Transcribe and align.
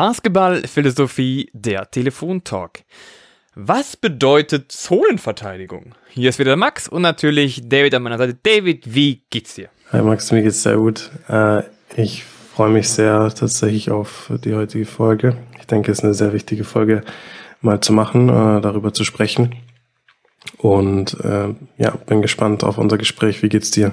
Basketballphilosophie, 0.00 1.50
der 1.52 1.90
Telefontalk. 1.90 2.84
Was 3.54 3.98
bedeutet 3.98 4.72
Zonenverteidigung? 4.72 5.94
Hier 6.08 6.30
ist 6.30 6.38
wieder 6.38 6.56
Max 6.56 6.88
und 6.88 7.02
natürlich 7.02 7.68
David 7.68 7.94
an 7.94 8.04
meiner 8.04 8.16
Seite. 8.16 8.34
David, 8.42 8.94
wie 8.94 9.20
geht's 9.28 9.56
dir? 9.56 9.68
Hi 9.92 10.00
Max, 10.00 10.32
mir 10.32 10.42
geht's 10.42 10.62
sehr 10.62 10.78
gut. 10.78 11.10
Äh, 11.28 11.64
ich 11.96 12.24
freue 12.24 12.70
mich 12.70 12.88
sehr 12.88 13.28
tatsächlich 13.28 13.90
auf 13.90 14.32
die 14.42 14.54
heutige 14.54 14.86
Folge. 14.86 15.36
Ich 15.58 15.66
denke, 15.66 15.92
es 15.92 15.98
ist 15.98 16.04
eine 16.04 16.14
sehr 16.14 16.32
wichtige 16.32 16.64
Folge, 16.64 17.02
mal 17.60 17.82
zu 17.82 17.92
machen, 17.92 18.30
äh, 18.30 18.62
darüber 18.62 18.94
zu 18.94 19.04
sprechen. 19.04 19.54
Und 20.56 21.12
äh, 21.22 21.54
ja, 21.76 21.90
bin 22.06 22.22
gespannt 22.22 22.64
auf 22.64 22.78
unser 22.78 22.96
Gespräch. 22.96 23.42
Wie 23.42 23.50
geht's 23.50 23.70
dir? 23.70 23.92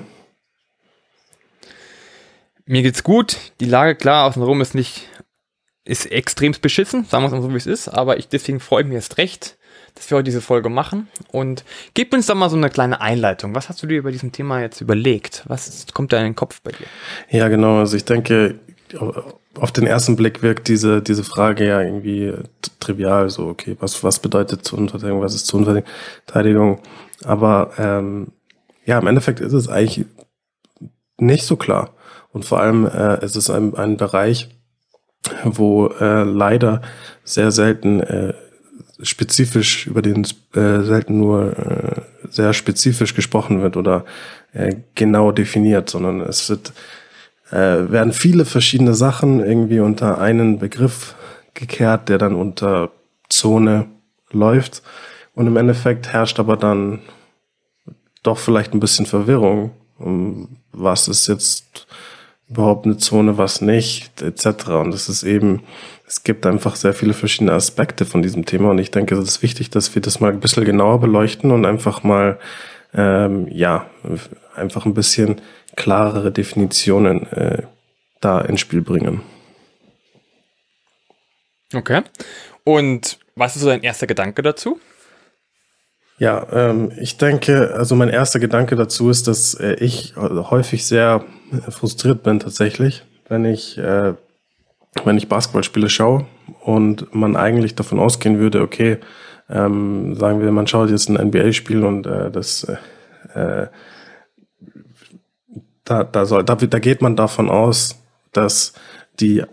Mir 2.69 2.81
geht's 2.81 3.03
gut. 3.03 3.37
Die 3.61 3.65
Lage, 3.65 3.95
klar, 3.95 4.25
außenrum 4.25 4.59
ist 4.59 4.75
nicht, 4.75 5.07
ist 5.87 6.11
extremst 6.11 6.61
beschissen, 6.61 7.05
sagen 7.05 7.23
wir 7.23 7.27
es 7.27 7.33
mal 7.33 7.41
so, 7.41 7.49
wie 7.51 7.57
es 7.57 7.65
ist, 7.65 7.87
aber 7.87 8.17
ich, 8.17 8.27
deswegen 8.27 8.59
freue 8.59 8.81
ich 8.81 8.87
mich 8.87 8.95
erst 8.95 9.17
recht, 9.17 9.57
dass 9.95 10.09
wir 10.09 10.17
heute 10.17 10.25
diese 10.25 10.41
Folge 10.41 10.69
machen. 10.69 11.07
Und 11.31 11.63
gib 11.93 12.13
uns 12.13 12.27
doch 12.27 12.35
mal 12.35 12.49
so 12.49 12.57
eine 12.57 12.69
kleine 12.69 13.01
Einleitung. 13.01 13.55
Was 13.55 13.69
hast 13.69 13.81
du 13.81 13.87
dir 13.87 13.97
über 13.97 14.11
diesem 14.11 14.31
Thema 14.31 14.61
jetzt 14.61 14.81
überlegt? 14.81 15.43
Was 15.47 15.85
kommt 15.93 16.13
da 16.13 16.17
in 16.17 16.25
den 16.25 16.35
Kopf 16.35 16.61
bei 16.61 16.71
dir? 16.71 16.85
Ja, 17.29 17.47
genau. 17.47 17.79
Also 17.79 17.97
ich 17.97 18.05
denke, 18.05 18.59
auf 19.55 19.71
den 19.71 19.87
ersten 19.87 20.15
Blick 20.15 20.41
wirkt 20.41 20.67
diese, 20.67 21.01
diese 21.01 21.23
Frage 21.23 21.67
ja 21.67 21.81
irgendwie 21.81 22.33
trivial, 22.79 23.29
so, 23.29 23.47
okay, 23.47 23.75
was, 23.79 24.03
was 24.03 24.19
bedeutet 24.19 24.63
Zonenverteidigung, 24.65 25.21
was 25.21 25.35
ist 25.35 25.47
Zonenverteidigung? 25.47 26.79
Aber 27.23 27.71
ähm, 27.77 28.27
ja, 28.85 28.99
im 28.99 29.07
Endeffekt 29.07 29.39
ist 29.39 29.53
es 29.53 29.67
eigentlich 29.67 30.05
nicht 31.17 31.45
so 31.45 31.55
klar. 31.55 31.95
Und 32.31 32.45
vor 32.45 32.59
allem 32.59 32.85
äh, 32.85 33.23
ist 33.25 33.35
es 33.35 33.49
ein, 33.49 33.73
ein 33.75 33.97
Bereich, 33.97 34.49
wo 35.43 35.87
äh, 35.87 36.23
leider 36.23 36.81
sehr 37.23 37.51
selten 37.51 38.01
äh, 38.01 38.33
spezifisch, 39.01 39.87
über 39.87 40.01
den 40.01 40.25
äh, 40.53 40.81
selten 40.81 41.19
nur 41.19 41.57
äh, 41.57 42.01
sehr 42.29 42.53
spezifisch 42.53 43.13
gesprochen 43.13 43.61
wird 43.61 43.77
oder 43.77 44.05
äh, 44.53 44.75
genau 44.95 45.31
definiert, 45.31 45.89
sondern 45.89 46.21
es 46.21 46.49
wird, 46.49 46.73
äh, 47.51 47.91
werden 47.91 48.13
viele 48.13 48.45
verschiedene 48.45 48.93
Sachen 48.93 49.39
irgendwie 49.39 49.79
unter 49.79 50.19
einen 50.19 50.59
Begriff 50.59 51.15
gekehrt, 51.53 52.09
der 52.09 52.17
dann 52.17 52.35
unter 52.35 52.91
Zone 53.29 53.87
läuft. 54.31 54.81
Und 55.33 55.47
im 55.47 55.57
Endeffekt 55.57 56.11
herrscht 56.11 56.39
aber 56.39 56.57
dann 56.57 56.99
doch 58.23 58.39
vielleicht 58.39 58.73
ein 58.73 58.79
bisschen 58.79 59.05
Verwirrung, 59.05 59.71
um 59.97 60.57
was 60.71 61.07
ist 61.07 61.27
jetzt 61.27 61.86
überhaupt 62.49 62.85
eine 62.85 62.97
Zone, 62.97 63.37
was 63.37 63.61
nicht, 63.61 64.21
etc. 64.21 64.69
Und 64.69 64.93
es 64.93 65.09
ist 65.09 65.23
eben, 65.23 65.63
es 66.07 66.23
gibt 66.23 66.45
einfach 66.45 66.75
sehr 66.75 66.93
viele 66.93 67.13
verschiedene 67.13 67.51
Aspekte 67.51 68.05
von 68.05 68.21
diesem 68.21 68.45
Thema 68.45 68.71
und 68.71 68.79
ich 68.79 68.91
denke, 68.91 69.15
es 69.15 69.27
ist 69.27 69.43
wichtig, 69.43 69.69
dass 69.69 69.93
wir 69.95 70.01
das 70.01 70.19
mal 70.19 70.31
ein 70.31 70.39
bisschen 70.39 70.65
genauer 70.65 70.99
beleuchten 70.99 71.51
und 71.51 71.65
einfach 71.65 72.03
mal, 72.03 72.39
ähm, 72.93 73.47
ja, 73.51 73.89
einfach 74.55 74.85
ein 74.85 74.93
bisschen 74.93 75.41
klarere 75.75 76.31
Definitionen 76.31 77.27
äh, 77.33 77.63
da 78.21 78.41
ins 78.41 78.61
Spiel 78.61 78.81
bringen. 78.81 79.21
Okay. 81.73 82.01
Und 82.63 83.19
was 83.35 83.55
ist 83.55 83.63
so 83.63 83.67
dein 83.67 83.83
erster 83.83 84.07
Gedanke 84.07 84.41
dazu? 84.41 84.79
Ja, 86.17 86.47
ähm, 86.51 86.91
ich 86.99 87.17
denke, 87.17 87.75
also 87.75 87.95
mein 87.95 88.09
erster 88.09 88.39
Gedanke 88.39 88.75
dazu 88.75 89.09
ist, 89.09 89.27
dass 89.27 89.53
äh, 89.53 89.75
ich 89.75 90.15
häufig 90.15 90.85
sehr 90.85 91.23
frustriert 91.69 92.23
bin 92.23 92.39
tatsächlich, 92.39 93.03
wenn 93.27 93.45
ich, 93.45 93.77
äh, 93.77 94.13
wenn 95.03 95.17
ich 95.17 95.29
Basketballspiele 95.29 95.89
schaue 95.89 96.25
und 96.61 97.13
man 97.13 97.35
eigentlich 97.35 97.75
davon 97.75 97.99
ausgehen 97.99 98.39
würde, 98.39 98.61
okay, 98.61 98.97
ähm, 99.49 100.15
sagen 100.15 100.41
wir, 100.41 100.51
man 100.51 100.67
schaut 100.67 100.89
jetzt 100.89 101.09
ein 101.09 101.27
NBA-Spiel 101.27 101.83
und 101.83 102.05
äh, 102.05 102.31
das 102.31 102.67
äh, 103.33 103.67
da, 105.85 106.03
da, 106.03 106.25
soll, 106.25 106.43
da, 106.43 106.55
da 106.55 106.79
geht 106.79 107.01
man 107.01 107.15
davon 107.15 107.49
aus, 107.49 108.01
dass 108.33 108.73
die 109.19 109.43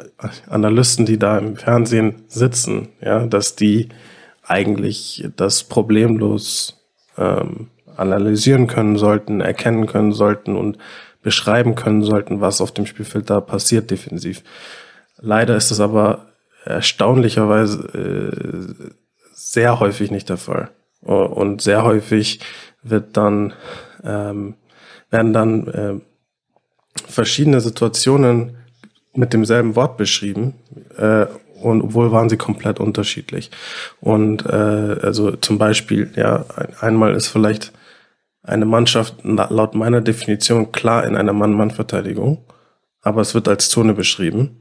Analysten, 0.48 1.06
die 1.06 1.18
da 1.18 1.38
im 1.38 1.56
Fernsehen 1.56 2.22
sitzen, 2.28 2.88
ja, 3.00 3.24
dass 3.26 3.56
die 3.56 3.88
eigentlich 4.42 5.26
das 5.36 5.64
problemlos 5.64 6.82
ähm, 7.16 7.68
analysieren 7.96 8.66
können 8.66 8.96
sollten, 8.96 9.40
erkennen 9.40 9.86
können 9.86 10.12
sollten 10.12 10.56
und 10.56 10.76
beschreiben 11.24 11.74
können 11.74 12.04
sollten, 12.04 12.40
was 12.40 12.60
auf 12.60 12.70
dem 12.72 12.86
Spielfeld 12.86 13.28
da 13.30 13.40
passiert 13.40 13.90
defensiv. 13.90 14.44
Leider 15.18 15.56
ist 15.56 15.72
das 15.72 15.80
aber 15.80 16.26
erstaunlicherweise 16.64 17.88
äh, 17.98 18.86
sehr 19.32 19.80
häufig 19.80 20.10
nicht 20.10 20.28
der 20.28 20.36
Fall. 20.36 20.70
Und 21.00 21.60
sehr 21.60 21.82
häufig 21.84 22.40
wird 22.82 23.16
dann, 23.16 23.52
ähm, 24.04 24.54
werden 25.10 25.32
dann 25.32 25.68
äh, 25.68 25.94
verschiedene 27.06 27.60
Situationen 27.60 28.56
mit 29.14 29.32
demselben 29.32 29.76
Wort 29.76 29.96
beschrieben 29.96 30.54
äh, 30.96 31.26
und 31.60 31.82
obwohl 31.82 32.12
waren 32.12 32.28
sie 32.28 32.36
komplett 32.36 32.80
unterschiedlich. 32.80 33.50
Und 34.00 34.44
äh, 34.46 34.98
also 35.02 35.32
zum 35.36 35.56
Beispiel, 35.58 36.10
ja, 36.16 36.44
ein, 36.56 36.74
einmal 36.80 37.14
ist 37.14 37.28
vielleicht 37.28 37.72
eine 38.44 38.66
Mannschaft 38.66 39.16
laut 39.24 39.74
meiner 39.74 40.00
Definition 40.00 40.70
klar 40.70 41.04
in 41.06 41.16
einer 41.16 41.32
Mann-Mann-Verteidigung, 41.32 42.44
aber 43.02 43.22
es 43.22 43.34
wird 43.34 43.48
als 43.48 43.68
Zone 43.70 43.94
beschrieben. 43.94 44.60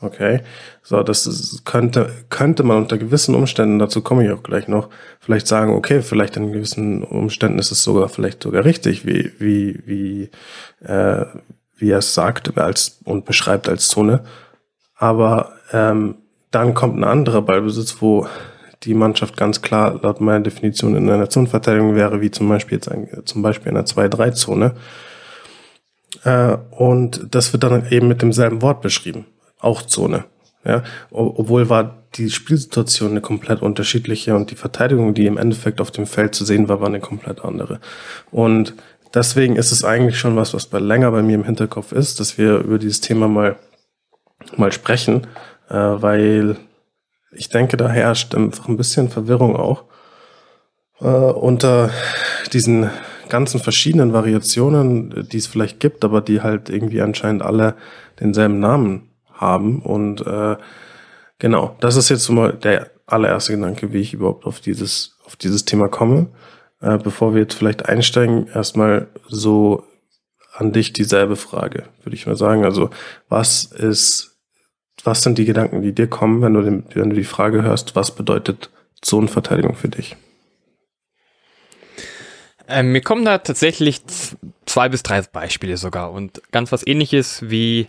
Okay, 0.00 0.40
so 0.82 1.02
das 1.02 1.26
ist, 1.26 1.64
könnte 1.64 2.10
könnte 2.28 2.62
man 2.62 2.76
unter 2.76 2.98
gewissen 2.98 3.34
Umständen, 3.34 3.78
dazu 3.78 4.02
komme 4.02 4.24
ich 4.24 4.32
auch 4.32 4.42
gleich 4.42 4.68
noch, 4.68 4.90
vielleicht 5.18 5.46
sagen, 5.46 5.72
okay, 5.72 6.02
vielleicht 6.02 6.36
in 6.36 6.52
gewissen 6.52 7.02
Umständen 7.02 7.58
ist 7.58 7.70
es 7.70 7.82
sogar 7.82 8.08
vielleicht 8.08 8.42
sogar 8.42 8.64
richtig, 8.64 9.06
wie 9.06 9.32
wie 9.38 9.80
wie 9.86 10.30
äh, 10.86 11.24
wie 11.76 11.90
er 11.90 11.98
es 11.98 12.12
sagt 12.12 12.58
als 12.58 13.00
und 13.04 13.24
beschreibt 13.24 13.68
als 13.68 13.88
Zone, 13.88 14.24
aber 14.96 15.52
ähm, 15.72 16.16
dann 16.50 16.74
kommt 16.74 16.98
ein 16.98 17.04
anderer 17.04 17.42
Ballbesitz, 17.42 17.96
wo 18.00 18.26
die 18.84 18.94
Mannschaft 18.94 19.36
ganz 19.36 19.62
klar 19.62 20.00
laut 20.02 20.20
meiner 20.20 20.40
Definition 20.40 20.96
in 20.96 21.08
einer 21.08 21.30
Zonenverteidigung 21.30 21.94
wäre, 21.94 22.20
wie 22.20 22.30
zum 22.30 22.48
Beispiel 22.48 22.76
jetzt 22.76 22.90
ein, 22.90 23.08
zum 23.24 23.42
Beispiel 23.42 23.70
in 23.70 23.76
einer 23.76 23.86
2-3-Zone. 23.86 24.74
Äh, 26.24 26.56
und 26.70 27.26
das 27.30 27.52
wird 27.52 27.62
dann 27.62 27.86
eben 27.90 28.08
mit 28.08 28.22
demselben 28.22 28.62
Wort 28.62 28.80
beschrieben. 28.80 29.26
Auch 29.60 29.82
Zone. 29.82 30.24
Ja, 30.66 30.82
obwohl 31.10 31.68
war 31.68 32.04
die 32.14 32.30
Spielsituation 32.30 33.10
eine 33.10 33.20
komplett 33.20 33.60
unterschiedliche 33.60 34.34
und 34.34 34.50
die 34.50 34.54
Verteidigung, 34.54 35.12
die 35.12 35.26
im 35.26 35.36
Endeffekt 35.36 35.78
auf 35.78 35.90
dem 35.90 36.06
Feld 36.06 36.34
zu 36.34 36.46
sehen 36.46 36.70
war, 36.70 36.80
war 36.80 36.86
eine 36.86 37.00
komplett 37.00 37.44
andere. 37.44 37.80
Und 38.30 38.72
deswegen 39.12 39.56
ist 39.56 39.72
es 39.72 39.84
eigentlich 39.84 40.18
schon 40.18 40.36
was, 40.36 40.54
was 40.54 40.64
bei 40.64 40.78
länger 40.78 41.10
bei 41.10 41.22
mir 41.22 41.34
im 41.34 41.44
Hinterkopf 41.44 41.92
ist, 41.92 42.18
dass 42.18 42.38
wir 42.38 42.60
über 42.60 42.78
dieses 42.78 43.02
Thema 43.02 43.28
mal, 43.28 43.56
mal 44.56 44.72
sprechen 44.72 45.26
äh, 45.68 45.74
weil 45.74 46.56
ich 47.36 47.48
denke, 47.48 47.76
da 47.76 47.88
herrscht 47.88 48.34
einfach 48.34 48.68
ein 48.68 48.76
bisschen 48.76 49.08
Verwirrung 49.08 49.56
auch 49.56 49.84
äh, 51.00 51.06
unter 51.06 51.90
diesen 52.52 52.90
ganzen 53.28 53.60
verschiedenen 53.60 54.12
Variationen, 54.12 55.26
die 55.30 55.38
es 55.38 55.46
vielleicht 55.46 55.80
gibt, 55.80 56.04
aber 56.04 56.20
die 56.20 56.42
halt 56.42 56.68
irgendwie 56.68 57.00
anscheinend 57.00 57.42
alle 57.42 57.74
denselben 58.20 58.60
Namen 58.60 59.10
haben. 59.32 59.80
Und 59.80 60.26
äh, 60.26 60.56
genau, 61.38 61.76
das 61.80 61.96
ist 61.96 62.10
jetzt 62.10 62.28
mal 62.28 62.52
der 62.52 62.90
allererste 63.06 63.54
Gedanke, 63.54 63.92
wie 63.92 64.00
ich 64.00 64.14
überhaupt 64.14 64.46
auf 64.46 64.60
dieses, 64.60 65.18
auf 65.24 65.36
dieses 65.36 65.64
Thema 65.64 65.88
komme. 65.88 66.28
Äh, 66.80 66.98
bevor 66.98 67.34
wir 67.34 67.42
jetzt 67.42 67.54
vielleicht 67.54 67.88
einsteigen, 67.88 68.46
erstmal 68.48 69.08
so 69.28 69.84
an 70.52 70.72
dich 70.72 70.92
dieselbe 70.92 71.36
Frage, 71.36 71.84
würde 72.02 72.14
ich 72.14 72.26
mal 72.26 72.36
sagen. 72.36 72.64
Also, 72.64 72.90
was 73.28 73.64
ist 73.64 74.33
was 75.04 75.22
sind 75.22 75.38
die 75.38 75.44
Gedanken, 75.44 75.82
die 75.82 75.92
dir 75.92 76.08
kommen, 76.08 76.42
wenn 76.42 76.54
du, 76.54 76.62
den, 76.62 76.84
wenn 76.94 77.10
du 77.10 77.16
die 77.16 77.24
Frage 77.24 77.62
hörst, 77.62 77.94
was 77.94 78.14
bedeutet 78.14 78.70
Zonenverteidigung 79.00 79.74
für 79.74 79.88
dich? 79.88 80.16
Ähm, 82.66 82.92
mir 82.92 83.02
kommen 83.02 83.24
da 83.24 83.38
tatsächlich 83.38 84.02
zwei 84.64 84.88
bis 84.88 85.02
drei 85.02 85.20
Beispiele 85.20 85.76
sogar 85.76 86.12
und 86.12 86.40
ganz 86.50 86.72
was 86.72 86.86
ähnliches, 86.86 87.42
wie 87.50 87.88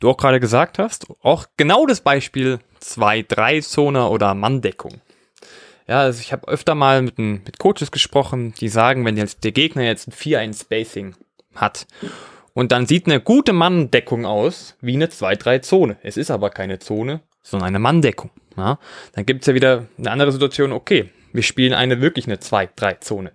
du 0.00 0.08
auch 0.08 0.16
gerade 0.16 0.40
gesagt 0.40 0.78
hast. 0.78 1.06
Auch 1.22 1.46
genau 1.56 1.86
das 1.86 2.00
Beispiel 2.00 2.58
2-3-Zone 2.82 4.08
oder 4.08 4.34
Manndeckung. 4.34 5.00
Ja, 5.86 6.00
also 6.00 6.20
ich 6.20 6.32
habe 6.32 6.48
öfter 6.48 6.74
mal 6.74 7.02
mit, 7.02 7.18
mit 7.18 7.58
Coaches 7.58 7.92
gesprochen, 7.92 8.54
die 8.60 8.68
sagen, 8.68 9.04
wenn 9.04 9.16
jetzt 9.16 9.44
der 9.44 9.52
Gegner 9.52 9.84
jetzt 9.84 10.08
ein 10.08 10.12
4-1-Spacing 10.12 11.14
hat 11.54 11.86
und 12.56 12.72
dann 12.72 12.86
sieht 12.86 13.04
eine 13.04 13.20
gute 13.20 13.52
Manndeckung 13.52 14.24
aus 14.24 14.76
wie 14.80 14.94
eine 14.94 15.08
2-3-Zone. 15.08 15.98
Es 16.02 16.16
ist 16.16 16.30
aber 16.30 16.48
keine 16.48 16.78
Zone, 16.78 17.20
sondern 17.42 17.66
eine 17.66 17.78
Manndeckung. 17.78 18.30
Ja? 18.56 18.78
Dann 19.12 19.26
gibt 19.26 19.42
es 19.42 19.46
ja 19.46 19.54
wieder 19.54 19.88
eine 19.98 20.10
andere 20.10 20.32
Situation, 20.32 20.72
okay, 20.72 21.10
wir 21.34 21.42
spielen 21.42 21.74
eine 21.74 22.00
wirklich 22.00 22.26
eine 22.26 22.36
2-3-Zone. 22.36 23.32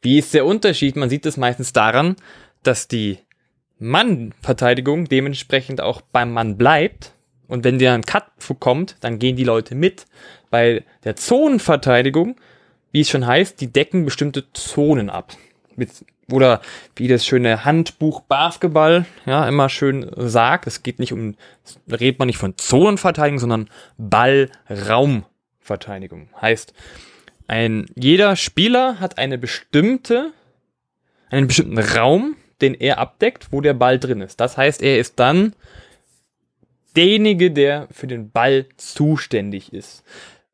Wie 0.00 0.18
ist 0.18 0.32
der 0.32 0.46
Unterschied? 0.46 0.96
Man 0.96 1.10
sieht 1.10 1.26
es 1.26 1.36
meistens 1.36 1.74
daran, 1.74 2.16
dass 2.62 2.88
die 2.88 3.18
Mannverteidigung 3.78 5.04
dementsprechend 5.06 5.82
auch 5.82 6.00
beim 6.00 6.32
Mann 6.32 6.56
bleibt 6.56 7.12
Und 7.48 7.64
wenn 7.64 7.78
der 7.78 7.92
ein 7.92 8.06
Cut 8.06 8.24
kommt, 8.60 8.96
dann 9.00 9.18
gehen 9.18 9.36
die 9.36 9.44
Leute 9.44 9.74
mit. 9.74 10.06
Bei 10.48 10.82
der 11.04 11.16
Zonenverteidigung, 11.16 12.36
wie 12.90 13.02
es 13.02 13.10
schon 13.10 13.26
heißt, 13.26 13.60
die 13.60 13.70
decken 13.70 14.06
bestimmte 14.06 14.50
Zonen 14.54 15.10
ab. 15.10 15.36
Mit, 15.76 15.90
oder 16.30 16.60
wie 16.96 17.08
das 17.08 17.26
schöne 17.26 17.64
Handbuch 17.64 18.20
Basketball 18.22 19.06
ja 19.26 19.46
immer 19.48 19.68
schön 19.68 20.10
sagt, 20.16 20.66
es 20.66 20.82
geht 20.82 20.98
nicht 20.98 21.12
um, 21.12 21.36
redet 21.90 22.18
man 22.18 22.26
nicht 22.26 22.38
von 22.38 22.56
Zonenverteidigung, 22.56 23.38
sondern 23.38 23.68
Ballraumverteidigung. 23.98 26.30
Heißt, 26.40 26.72
ein, 27.48 27.84
jeder 27.94 28.36
Spieler 28.36 29.00
hat 29.00 29.18
eine 29.18 29.36
bestimmte, 29.38 30.32
einen 31.30 31.48
bestimmten 31.48 31.78
Raum, 31.78 32.36
den 32.60 32.74
er 32.74 32.98
abdeckt, 32.98 33.48
wo 33.50 33.60
der 33.60 33.74
Ball 33.74 33.98
drin 33.98 34.20
ist. 34.20 34.40
Das 34.40 34.56
heißt, 34.56 34.82
er 34.82 34.98
ist 34.98 35.18
dann 35.18 35.54
derjenige, 36.96 37.50
der 37.50 37.88
für 37.90 38.06
den 38.06 38.30
Ball 38.30 38.66
zuständig 38.76 39.72
ist. 39.72 40.04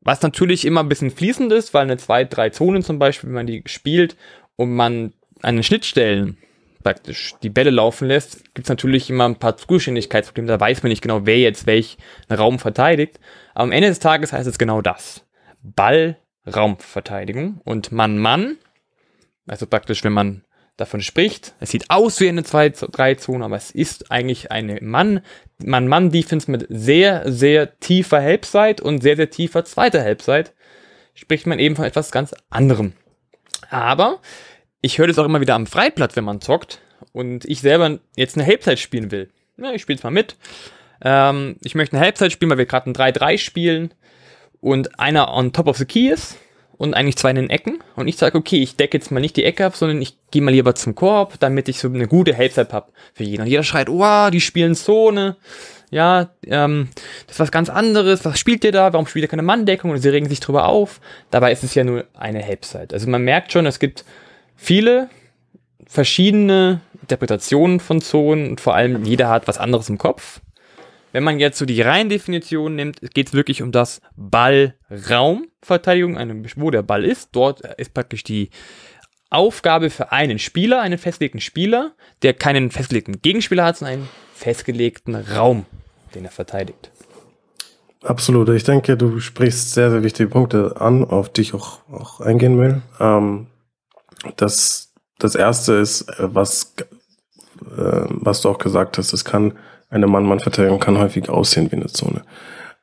Was 0.01 0.21
natürlich 0.21 0.65
immer 0.65 0.81
ein 0.81 0.89
bisschen 0.89 1.11
fließend 1.11 1.51
ist, 1.51 1.73
weil 1.73 1.83
eine 1.83 1.97
zwei, 1.97 2.23
drei 2.23 2.49
Zonen 2.49 2.81
zum 2.81 2.99
Beispiel, 2.99 3.29
wenn 3.29 3.35
man 3.35 3.47
die 3.47 3.63
spielt 3.65 4.15
und 4.55 4.73
man 4.73 5.13
an 5.41 5.55
den 5.55 5.63
Schnittstellen 5.63 6.37
praktisch 6.83 7.35
die 7.43 7.49
Bälle 7.49 7.71
laufen 7.71 8.07
lässt, 8.07 8.53
gibt 8.55 8.65
es 8.65 8.69
natürlich 8.69 9.09
immer 9.09 9.25
ein 9.25 9.35
paar 9.35 9.57
Zuständigkeitsprobleme. 9.57 10.47
Da 10.47 10.59
weiß 10.59 10.83
man 10.83 10.89
nicht 10.89 11.01
genau, 11.01 11.25
wer 11.25 11.37
jetzt 11.37 11.67
welchen 11.67 11.97
Raum 12.31 12.59
verteidigt. 12.59 13.19
Aber 13.53 13.63
am 13.63 13.71
Ende 13.71 13.89
des 13.89 13.99
Tages 13.99 14.33
heißt 14.33 14.47
es 14.47 14.57
genau 14.57 14.81
das. 14.81 15.25
Ball, 15.61 16.17
Raumverteidigung 16.47 17.61
und 17.63 17.91
Mann-Mann. 17.91 18.57
Also 19.47 19.67
praktisch, 19.67 20.03
wenn 20.03 20.13
man 20.13 20.43
davon 20.77 21.01
spricht. 21.01 21.53
Es 21.59 21.71
sieht 21.71 21.89
aus 21.89 22.19
wie 22.19 22.29
eine 22.29 22.41
2-3-Zone, 22.41 23.43
aber 23.43 23.57
es 23.57 23.71
ist 23.71 24.11
eigentlich 24.11 24.51
eine 24.51 24.79
Mann, 24.81 25.21
Mann-Mann-Defense 25.61 26.49
mit 26.49 26.65
sehr, 26.69 27.29
sehr 27.29 27.79
tiefer 27.79 28.21
Helpside 28.21 28.81
und 28.81 29.01
sehr, 29.01 29.17
sehr 29.17 29.29
tiefer 29.29 29.65
zweiter 29.65 30.01
Helpside. 30.01 30.51
Spricht 31.13 31.47
man 31.47 31.59
eben 31.59 31.75
von 31.75 31.85
etwas 31.85 32.11
ganz 32.11 32.33
anderem. 32.49 32.93
Aber 33.69 34.21
ich 34.81 34.97
höre 34.97 35.07
das 35.07 35.19
auch 35.19 35.25
immer 35.25 35.41
wieder 35.41 35.55
am 35.55 35.67
Freiplatz, 35.67 36.15
wenn 36.15 36.23
man 36.23 36.41
zockt 36.41 36.79
und 37.11 37.45
ich 37.45 37.61
selber 37.61 37.99
jetzt 38.15 38.37
eine 38.37 38.45
Halbzeit 38.45 38.79
spielen 38.79 39.11
will. 39.11 39.29
Ja, 39.57 39.71
ich 39.73 39.81
spiele 39.81 39.97
es 39.97 40.03
mal 40.03 40.11
mit. 40.11 40.35
Ähm, 41.01 41.57
ich 41.63 41.75
möchte 41.75 41.95
eine 41.95 42.05
Halbzeit 42.05 42.31
spielen, 42.31 42.51
weil 42.51 42.57
wir 42.57 42.65
gerade 42.65 42.89
ein 42.89 42.95
3-3 42.95 43.37
spielen 43.37 43.93
und 44.61 44.99
einer 44.99 45.33
on 45.33 45.53
top 45.53 45.67
of 45.67 45.77
the 45.77 45.85
key 45.85 46.09
ist 46.09 46.37
und 46.77 46.93
eigentlich 46.93 47.17
zwei 47.17 47.31
in 47.31 47.35
den 47.35 47.49
Ecken. 47.49 47.79
Und 47.95 48.07
ich 48.07 48.17
sage, 48.17 48.37
okay, 48.37 48.61
ich 48.61 48.77
decke 48.77 48.97
jetzt 48.97 49.11
mal 49.11 49.19
nicht 49.19 49.35
die 49.35 49.43
Ecke 49.43 49.65
ab, 49.65 49.75
sondern 49.75 50.01
ich 50.01 50.17
gehe 50.31 50.41
mal 50.41 50.51
lieber 50.51 50.75
zum 50.75 50.95
Korb, 50.95 51.39
damit 51.39 51.67
ich 51.67 51.79
so 51.79 51.89
eine 51.89 52.07
gute 52.07 52.35
Halbzeit 52.35 52.71
habe 52.71 52.91
für 53.13 53.23
jeden. 53.23 53.41
Und 53.41 53.47
jeder 53.47 53.63
schreit, 53.63 53.89
wow, 53.89 54.31
die 54.31 54.41
spielen 54.41 54.75
Zone. 54.75 55.35
Ja, 55.91 56.29
ähm, 56.45 56.89
das 57.27 57.35
ist 57.35 57.39
was 57.39 57.51
ganz 57.51 57.69
anderes. 57.69 58.23
Was 58.23 58.39
spielt 58.39 58.63
ihr 58.63 58.71
da? 58.71 58.93
Warum 58.93 59.07
spielt 59.07 59.23
ihr 59.23 59.29
keine 59.29 59.41
Manndeckung? 59.41 59.91
Und 59.91 59.97
sie 59.97 60.09
regen 60.09 60.29
sich 60.29 60.39
drüber 60.39 60.67
auf. 60.67 61.01
Dabei 61.31 61.51
ist 61.51 61.63
es 61.63 61.75
ja 61.75 61.83
nur 61.83 62.05
eine 62.13 62.45
Halbzeit. 62.45 62.93
Also 62.93 63.09
man 63.09 63.23
merkt 63.23 63.51
schon, 63.51 63.65
es 63.65 63.79
gibt 63.79 64.05
viele 64.59 65.09
verschiedene 65.87 66.81
Interpretationen 67.01 67.79
von 67.79 68.01
Zonen 68.01 68.51
und 68.51 68.61
vor 68.61 68.75
allem 68.75 69.03
jeder 69.05 69.29
hat 69.29 69.47
was 69.47 69.57
anderes 69.57 69.89
im 69.89 69.97
Kopf. 69.97 70.41
Wenn 71.11 71.23
man 71.23 71.39
jetzt 71.39 71.57
so 71.57 71.65
die 71.65 71.81
Reihendefinition 71.81 72.75
nimmt, 72.75 72.99
geht 73.15 73.29
es 73.29 73.33
wirklich 73.33 73.63
um 73.63 73.71
das 73.71 73.99
Ballraumverteidigung, 74.15 76.19
wo 76.57 76.69
der 76.69 76.83
Ball 76.83 77.03
ist. 77.03 77.29
Dort 77.31 77.61
ist 77.77 77.95
praktisch 77.95 78.23
die 78.23 78.51
Aufgabe 79.31 79.89
für 79.89 80.11
einen 80.11 80.37
Spieler, 80.37 80.81
einen 80.81 80.99
festgelegten 80.99 81.41
Spieler, 81.41 81.93
der 82.21 82.35
keinen 82.35 82.69
festgelegten 82.69 83.23
Gegenspieler 83.23 83.65
hat, 83.65 83.77
sondern 83.77 83.99
einen 83.99 84.07
festgelegten 84.35 85.15
Raum, 85.15 85.65
den 86.13 86.25
er 86.25 86.31
verteidigt. 86.31 86.91
Absolut. 88.03 88.49
Ich 88.49 88.63
denke, 88.63 88.95
du 88.95 89.19
sprichst 89.19 89.73
sehr, 89.73 89.89
sehr 89.89 90.03
wichtige 90.03 90.29
Punkte 90.29 90.75
an, 90.79 91.03
auf 91.03 91.29
die 91.29 91.41
ich 91.41 91.55
auch, 91.55 91.79
auch 91.91 92.21
eingehen 92.21 92.59
will. 92.59 92.83
Ähm, 92.99 93.47
das, 94.37 94.93
das 95.17 95.35
erste 95.35 95.73
ist, 95.73 96.05
was, 96.17 96.73
äh, 96.77 98.05
was 98.09 98.41
du 98.41 98.49
auch 98.49 98.57
gesagt 98.57 98.97
hast, 98.97 99.13
es 99.13 99.25
kann 99.25 99.57
eine 99.89 100.07
Mann-Mann-Verteidigung 100.07 100.79
kann 100.79 100.97
häufig 100.97 101.29
aussehen 101.29 101.71
wie 101.71 101.77
eine 101.77 101.87
Zone. 101.87 102.23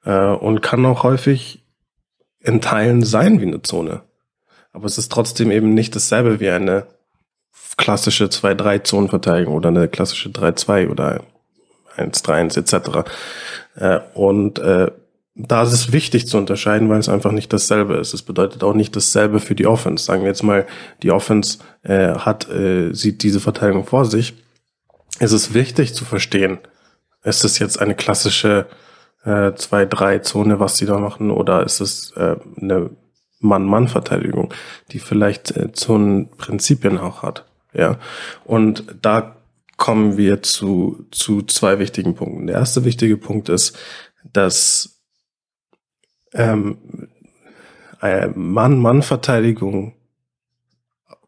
Äh, 0.04 0.28
und 0.28 0.60
kann 0.60 0.84
auch 0.86 1.02
häufig 1.02 1.64
in 2.40 2.60
Teilen 2.60 3.02
sein 3.02 3.40
wie 3.40 3.46
eine 3.46 3.62
Zone. 3.62 4.02
Aber 4.72 4.86
es 4.86 4.98
ist 4.98 5.10
trotzdem 5.10 5.50
eben 5.50 5.74
nicht 5.74 5.94
dasselbe 5.94 6.40
wie 6.40 6.50
eine 6.50 6.86
klassische 7.76 8.26
2-3-Zonenverteidigung 8.26 9.54
oder 9.54 9.68
eine 9.68 9.88
klassische 9.88 10.30
3-2 10.30 10.88
oder 10.88 11.22
1-3-1 11.96 12.58
etc. 12.58 13.10
Äh, 13.76 14.00
und 14.14 14.58
äh, 14.58 14.90
da 15.36 15.62
ist 15.62 15.72
es 15.72 15.92
wichtig 15.92 16.26
zu 16.26 16.38
unterscheiden, 16.38 16.88
weil 16.88 16.98
es 16.98 17.10
einfach 17.10 17.32
nicht 17.32 17.52
dasselbe 17.52 17.96
ist. 17.96 18.14
Es 18.14 18.22
bedeutet 18.22 18.64
auch 18.64 18.72
nicht 18.72 18.96
dasselbe 18.96 19.38
für 19.38 19.54
die 19.54 19.66
Offense. 19.66 20.04
Sagen 20.04 20.22
wir 20.22 20.28
jetzt 20.28 20.42
mal, 20.42 20.66
die 21.02 21.10
Offense 21.10 21.58
äh, 21.82 22.14
hat, 22.14 22.48
äh, 22.48 22.92
sieht 22.94 23.22
diese 23.22 23.40
Verteidigung 23.40 23.84
vor 23.84 24.06
sich. 24.06 24.34
Es 25.18 25.32
ist 25.32 25.52
wichtig 25.52 25.94
zu 25.94 26.06
verstehen, 26.06 26.58
ist 27.22 27.44
es 27.44 27.58
jetzt 27.58 27.78
eine 27.80 27.94
klassische 27.94 28.66
äh, 29.24 29.50
2-3-Zone, 29.50 30.58
was 30.58 30.76
die 30.76 30.86
da 30.86 30.98
machen, 30.98 31.30
oder 31.30 31.64
ist 31.64 31.80
es 31.80 32.12
äh, 32.12 32.36
eine 32.60 32.90
Mann-Mann-Verteidigung, 33.40 34.54
die 34.92 35.00
vielleicht 35.00 35.54
äh, 35.54 35.70
Zonenprinzipien 35.70 36.96
auch 36.96 37.22
hat. 37.22 37.44
Ja. 37.74 37.98
Und 38.44 38.84
da 39.02 39.36
kommen 39.76 40.16
wir 40.16 40.42
zu, 40.42 41.04
zu 41.10 41.42
zwei 41.42 41.78
wichtigen 41.78 42.14
Punkten. 42.14 42.46
Der 42.46 42.56
erste 42.56 42.86
wichtige 42.86 43.18
Punkt 43.18 43.50
ist, 43.50 43.76
dass 44.32 44.95
ähm, 46.34 46.78
Mann-Mann-Verteidigung 48.34 49.94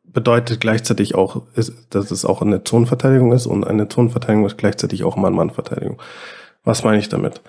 bedeutet 0.04 0.60
gleichzeitig 0.60 1.14
auch, 1.14 1.42
dass 1.90 2.10
es 2.10 2.24
auch 2.24 2.42
eine 2.42 2.64
Zonenverteidigung 2.64 3.32
ist 3.32 3.46
und 3.46 3.64
eine 3.64 3.88
Zonenverteidigung 3.88 4.46
ist 4.46 4.58
gleichzeitig 4.58 5.04
auch 5.04 5.16
Mann-Mann-Verteidigung. 5.16 6.00
Was 6.64 6.84
meine 6.84 6.98
ich 6.98 7.08
damit? 7.08 7.40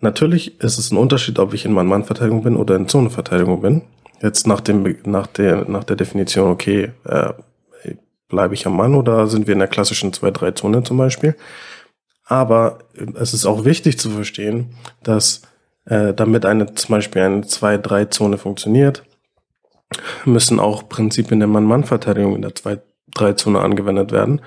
Natürlich 0.00 0.60
ist 0.60 0.78
es 0.78 0.90
ein 0.90 0.96
Unterschied, 0.96 1.38
ob 1.38 1.54
ich 1.54 1.64
in 1.64 1.72
Mann-Mann-Verteidigung 1.72 2.42
bin 2.42 2.56
oder 2.56 2.76
in 2.76 2.88
Zonenverteidigung 2.88 3.60
bin. 3.60 3.82
Jetzt 4.22 4.46
nach 4.46 4.60
dem, 4.60 4.96
nach 5.04 5.26
der, 5.26 5.68
nach 5.68 5.84
der 5.84 5.96
Definition, 5.96 6.50
okay, 6.50 6.92
äh, 7.04 7.32
bleibe 8.28 8.54
ich 8.54 8.66
am 8.66 8.76
Mann 8.76 8.94
oder 8.94 9.26
sind 9.26 9.46
wir 9.46 9.52
in 9.52 9.58
der 9.58 9.68
klassischen 9.68 10.12
2-3-Zone 10.12 10.82
zum 10.82 10.96
Beispiel? 10.96 11.36
Aber 12.24 12.78
es 13.14 13.34
ist 13.34 13.44
auch 13.44 13.64
wichtig 13.64 13.98
zu 13.98 14.08
verstehen, 14.10 14.74
dass 15.02 15.42
äh, 15.86 16.14
damit 16.14 16.46
eine 16.46 16.74
zum 16.74 16.94
Beispiel 16.94 17.22
eine 17.22 17.40
2-3-Zone 17.42 18.38
funktioniert, 18.38 19.02
müssen 20.24 20.60
auch 20.60 20.88
Prinzipien 20.88 21.40
der 21.40 21.48
Mann-Mann-Verteidigung 21.48 22.36
in 22.36 22.42
der 22.42 22.52
2-3-Zone 22.52 23.60
angewendet 23.60 24.12
werden. 24.12 24.40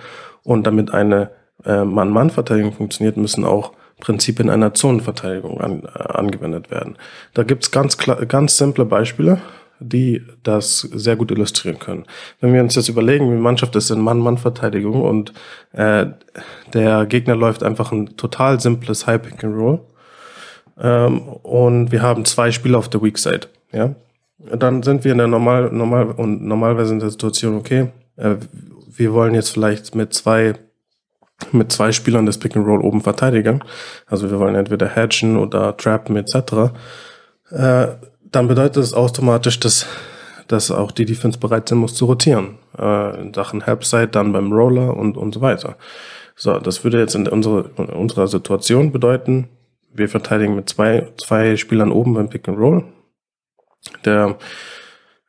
Und 0.43 0.67
damit 0.67 0.93
eine 0.93 1.31
äh, 1.65 1.83
Mann-Mann-Verteidigung 1.83 2.73
funktioniert, 2.73 3.17
müssen 3.17 3.45
auch 3.45 3.73
Prinzipien 3.99 4.49
einer 4.49 4.73
Zonenverteidigung 4.73 5.61
an, 5.61 5.83
äh, 5.83 5.99
angewendet 5.99 6.71
werden. 6.71 6.97
Da 7.33 7.43
gibt's 7.43 7.71
ganz, 7.71 7.97
ganz 7.97 8.57
simple 8.57 8.85
Beispiele, 8.85 9.41
die 9.79 10.21
das 10.43 10.79
sehr 10.79 11.15
gut 11.15 11.31
illustrieren 11.31 11.79
können. 11.79 12.05
Wenn 12.39 12.53
wir 12.53 12.61
uns 12.61 12.75
jetzt 12.75 12.89
überlegen, 12.89 13.31
wie 13.31 13.39
Mannschaft 13.39 13.75
ist 13.75 13.89
in 13.89 14.01
Mann-Mann-Verteidigung 14.01 15.01
und 15.01 15.33
äh, 15.71 16.07
der 16.73 17.05
Gegner 17.05 17.35
läuft 17.35 17.63
einfach 17.63 17.91
ein 17.91 18.17
total 18.17 18.59
simples 18.59 19.07
High-Pick-and-Roll 19.07 19.81
ähm, 20.79 21.21
und 21.21 21.91
wir 21.91 22.01
haben 22.01 22.25
zwei 22.25 22.51
Spieler 22.51 22.79
auf 22.79 22.89
der 22.89 23.01
Weak 23.01 23.17
Side. 23.17 23.47
Ja? 23.71 23.95
dann 24.51 24.83
sind 24.83 25.03
wir 25.03 25.11
in 25.11 25.17
der 25.17 25.27
normal, 25.27 25.69
normal 25.71 26.11
und 26.11 26.43
normalerweise 26.43 26.93
in 26.93 26.99
der 26.99 27.09
Situation, 27.09 27.55
okay, 27.55 27.89
äh, 28.17 28.35
wir 28.95 29.13
wollen 29.13 29.33
jetzt 29.33 29.49
vielleicht 29.49 29.95
mit 29.95 30.13
zwei 30.13 30.55
mit 31.51 31.71
zwei 31.71 31.91
Spielern 31.91 32.25
das 32.25 32.37
Pick 32.37 32.55
and 32.55 32.65
Roll 32.65 32.81
oben 32.81 33.01
verteidigen. 33.01 33.63
Also 34.07 34.29
wir 34.31 34.39
wollen 34.39 34.55
entweder 34.55 34.87
hatchen 34.87 35.35
oder 35.35 35.75
trappen 35.75 36.15
etc. 36.15 36.73
Äh, 37.49 37.87
dann 38.31 38.47
bedeutet 38.47 38.77
es 38.77 38.93
automatisch, 38.93 39.59
dass 39.59 39.85
dass 40.47 40.71
auch 40.71 40.91
die 40.91 41.05
Defense 41.05 41.39
bereit 41.39 41.69
sind 41.69 41.79
muss 41.79 41.95
zu 41.95 42.05
rotieren. 42.05 42.57
Äh, 42.77 43.21
in 43.21 43.33
Sachen 43.33 43.61
Helpside, 43.61 44.09
dann 44.09 44.33
beim 44.33 44.51
Roller 44.51 44.95
und, 44.95 45.17
und 45.17 45.33
so 45.33 45.41
weiter. 45.41 45.75
So, 46.35 46.59
das 46.59 46.83
würde 46.83 46.99
jetzt 46.99 47.15
in, 47.15 47.27
unsere, 47.27 47.69
in 47.77 47.85
unserer 47.85 48.27
Situation 48.27 48.91
bedeuten, 48.91 49.49
wir 49.93 50.09
verteidigen 50.09 50.55
mit 50.55 50.69
zwei, 50.69 51.07
zwei 51.23 51.55
Spielern 51.55 51.91
oben 51.91 52.13
beim 52.13 52.29
Pick 52.29 52.47
and 52.47 52.57
Roll 52.57 52.83
der, 54.05 54.37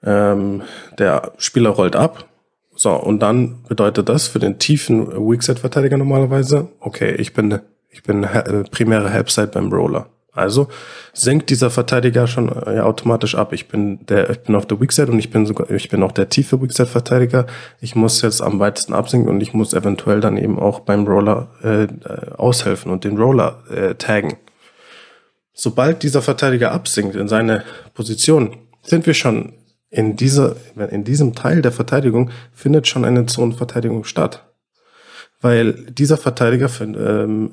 ähm, 0.02 0.62
der 0.98 1.32
Spieler 1.38 1.70
rollt 1.70 1.96
ab. 1.96 2.28
So, 2.76 2.92
und 2.92 3.20
dann 3.20 3.62
bedeutet 3.68 4.08
das 4.08 4.26
für 4.26 4.40
den 4.40 4.58
tiefen 4.58 5.06
Weakside-Verteidiger 5.08 5.96
normalerweise, 5.96 6.68
okay, 6.80 7.14
ich 7.14 7.32
bin, 7.32 7.60
ich 7.90 8.02
bin 8.02 8.24
äh, 8.24 8.64
primäre 8.64 9.10
Helpside 9.10 9.48
beim 9.48 9.72
Roller. 9.72 10.08
Also 10.32 10.66
senkt 11.12 11.50
dieser 11.50 11.70
Verteidiger 11.70 12.26
schon 12.26 12.48
äh, 12.48 12.76
ja, 12.76 12.82
automatisch 12.82 13.36
ab. 13.36 13.52
Ich 13.52 13.68
bin 13.68 14.04
der, 14.06 14.30
ich 14.30 14.40
bin 14.40 14.56
auf 14.56 14.66
der 14.66 14.80
Weakside 14.80 15.12
und 15.12 15.20
ich 15.20 15.30
bin 15.30 15.46
sogar, 15.46 15.70
ich 15.70 15.88
bin 15.88 16.02
auch 16.02 16.10
der 16.10 16.28
tiefe 16.28 16.60
Weakside-Verteidiger. 16.60 17.46
Ich 17.80 17.94
muss 17.94 18.20
jetzt 18.22 18.42
am 18.42 18.58
weitesten 18.58 18.94
absinken 18.94 19.30
und 19.30 19.40
ich 19.40 19.54
muss 19.54 19.72
eventuell 19.72 20.20
dann 20.20 20.36
eben 20.36 20.58
auch 20.58 20.80
beim 20.80 21.06
Roller 21.06 21.50
äh, 21.62 21.84
äh 21.84 21.88
aushelfen 22.36 22.90
und 22.90 23.04
den 23.04 23.16
Roller 23.16 23.62
äh, 23.70 23.94
taggen. 23.94 24.34
Sobald 25.54 26.02
dieser 26.02 26.20
Verteidiger 26.20 26.72
absinkt 26.72 27.16
in 27.16 27.28
seine 27.28 27.64
Position, 27.94 28.58
sind 28.82 29.06
wir 29.06 29.14
schon 29.14 29.54
in 29.88 30.16
dieser, 30.16 30.56
in 30.90 31.04
diesem 31.04 31.34
Teil 31.34 31.62
der 31.62 31.72
Verteidigung 31.72 32.30
findet 32.52 32.88
schon 32.88 33.04
eine 33.04 33.26
Zonenverteidigung 33.26 34.04
statt. 34.04 34.44
Weil 35.40 35.72
dieser 35.72 36.16
Verteidiger 36.16 36.68
ähm, 36.80 37.52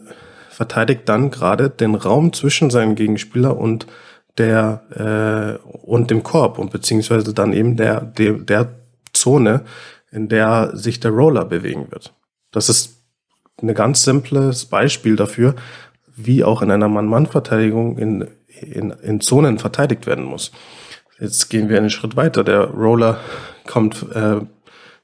verteidigt 0.50 1.02
dann 1.06 1.30
gerade 1.30 1.70
den 1.70 1.96
Raum 1.96 2.34
zwischen 2.34 2.72
seinem 2.72 2.96
Gegenspieler 2.96 3.56
und 3.56 3.86
der 4.38 5.60
äh, 5.64 5.68
und 5.68 6.10
dem 6.10 6.24
Korb 6.24 6.58
und 6.58 6.72
beziehungsweise 6.72 7.34
dann 7.34 7.54
eben 7.54 7.78
der, 7.78 8.02
der, 8.02 8.34
der 8.34 8.70
Zone, 9.14 9.62
in 10.12 10.30
der 10.30 10.72
sich 10.74 11.00
der 11.00 11.12
Roller 11.12 11.46
bewegen 11.46 11.92
wird. 11.92 12.14
Das 12.52 12.70
ist 12.70 13.04
ein 13.62 13.74
ganz 13.74 14.04
simples 14.04 14.66
Beispiel 14.66 15.16
dafür, 15.16 15.56
wie 16.16 16.44
auch 16.44 16.62
in 16.62 16.72
einer 16.72 16.88
Mann-Mann-Verteidigung 16.88 17.98
in, 17.98 18.28
in, 18.48 18.92
in 18.92 19.22
Zonen 19.22 19.60
verteidigt 19.60 20.08
werden 20.08 20.26
muss. 20.26 20.52
Jetzt 21.20 21.50
gehen 21.50 21.70
wir 21.70 21.78
einen 21.78 21.90
Schritt 21.90 22.16
weiter. 22.16 22.44
Der 22.44 22.66
Roller 22.66 23.20
kommt, 23.68 24.06
äh, 24.14 24.38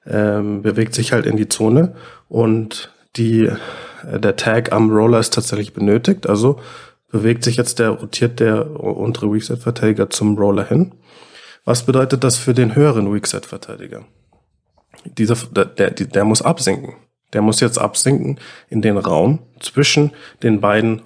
äh, 0.06 0.42
bewegt 0.62 0.96
sich 0.96 1.12
halt 1.12 1.26
in 1.26 1.38
die 1.38 1.48
Zone 1.48 1.96
und 2.28 2.92
die, 3.16 3.46
äh, 3.46 4.20
der 4.20 4.36
Tag 4.36 4.72
am 4.72 4.90
Roller 4.90 5.20
ist 5.20 5.34
tatsächlich 5.34 5.74
benötigt. 5.74 6.28
Also 6.28 6.60
bewegt 7.12 7.44
sich 7.44 7.58
jetzt 7.58 7.80
der, 7.80 7.90
rotiert 7.90 8.40
der 8.40 8.80
untere 8.80 9.32
Weakset-Verteidiger 9.32 10.10
zum 10.10 10.38
Roller 10.38 10.66
hin. 10.66 10.94
Was 11.66 11.86
bedeutet 11.86 12.24
das 12.24 12.38
für 12.38 12.54
den 12.54 12.76
höheren 12.76 13.14
Weakset-Verteidiger? 13.14 14.06
Dieser, 15.06 15.36
der, 15.52 15.66
der, 15.66 15.92
der 15.92 16.26
muss 16.26 16.42
absinken. 16.42 16.96
Der 17.34 17.42
muss 17.42 17.60
jetzt 17.60 17.78
absinken 17.78 18.40
in 18.70 18.82
den 18.82 18.98
Raum 18.98 19.40
zwischen 19.60 20.12
den 20.44 20.62
beiden 20.62 21.02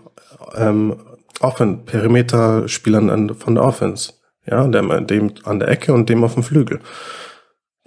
ähm, 0.56 0.98
Offen 1.40 1.86
Perimeter-Spielern 1.86 3.36
von 3.36 3.56
der 3.56 3.63
Offense. 3.63 4.13
Ja, 4.46 4.68
dem, 4.68 5.08
dem 5.08 5.34
an 5.44 5.60
der 5.60 5.70
Ecke 5.70 5.94
und 5.94 6.10
dem 6.10 6.24
auf 6.24 6.34
dem 6.34 6.44
Flügel. 6.44 6.80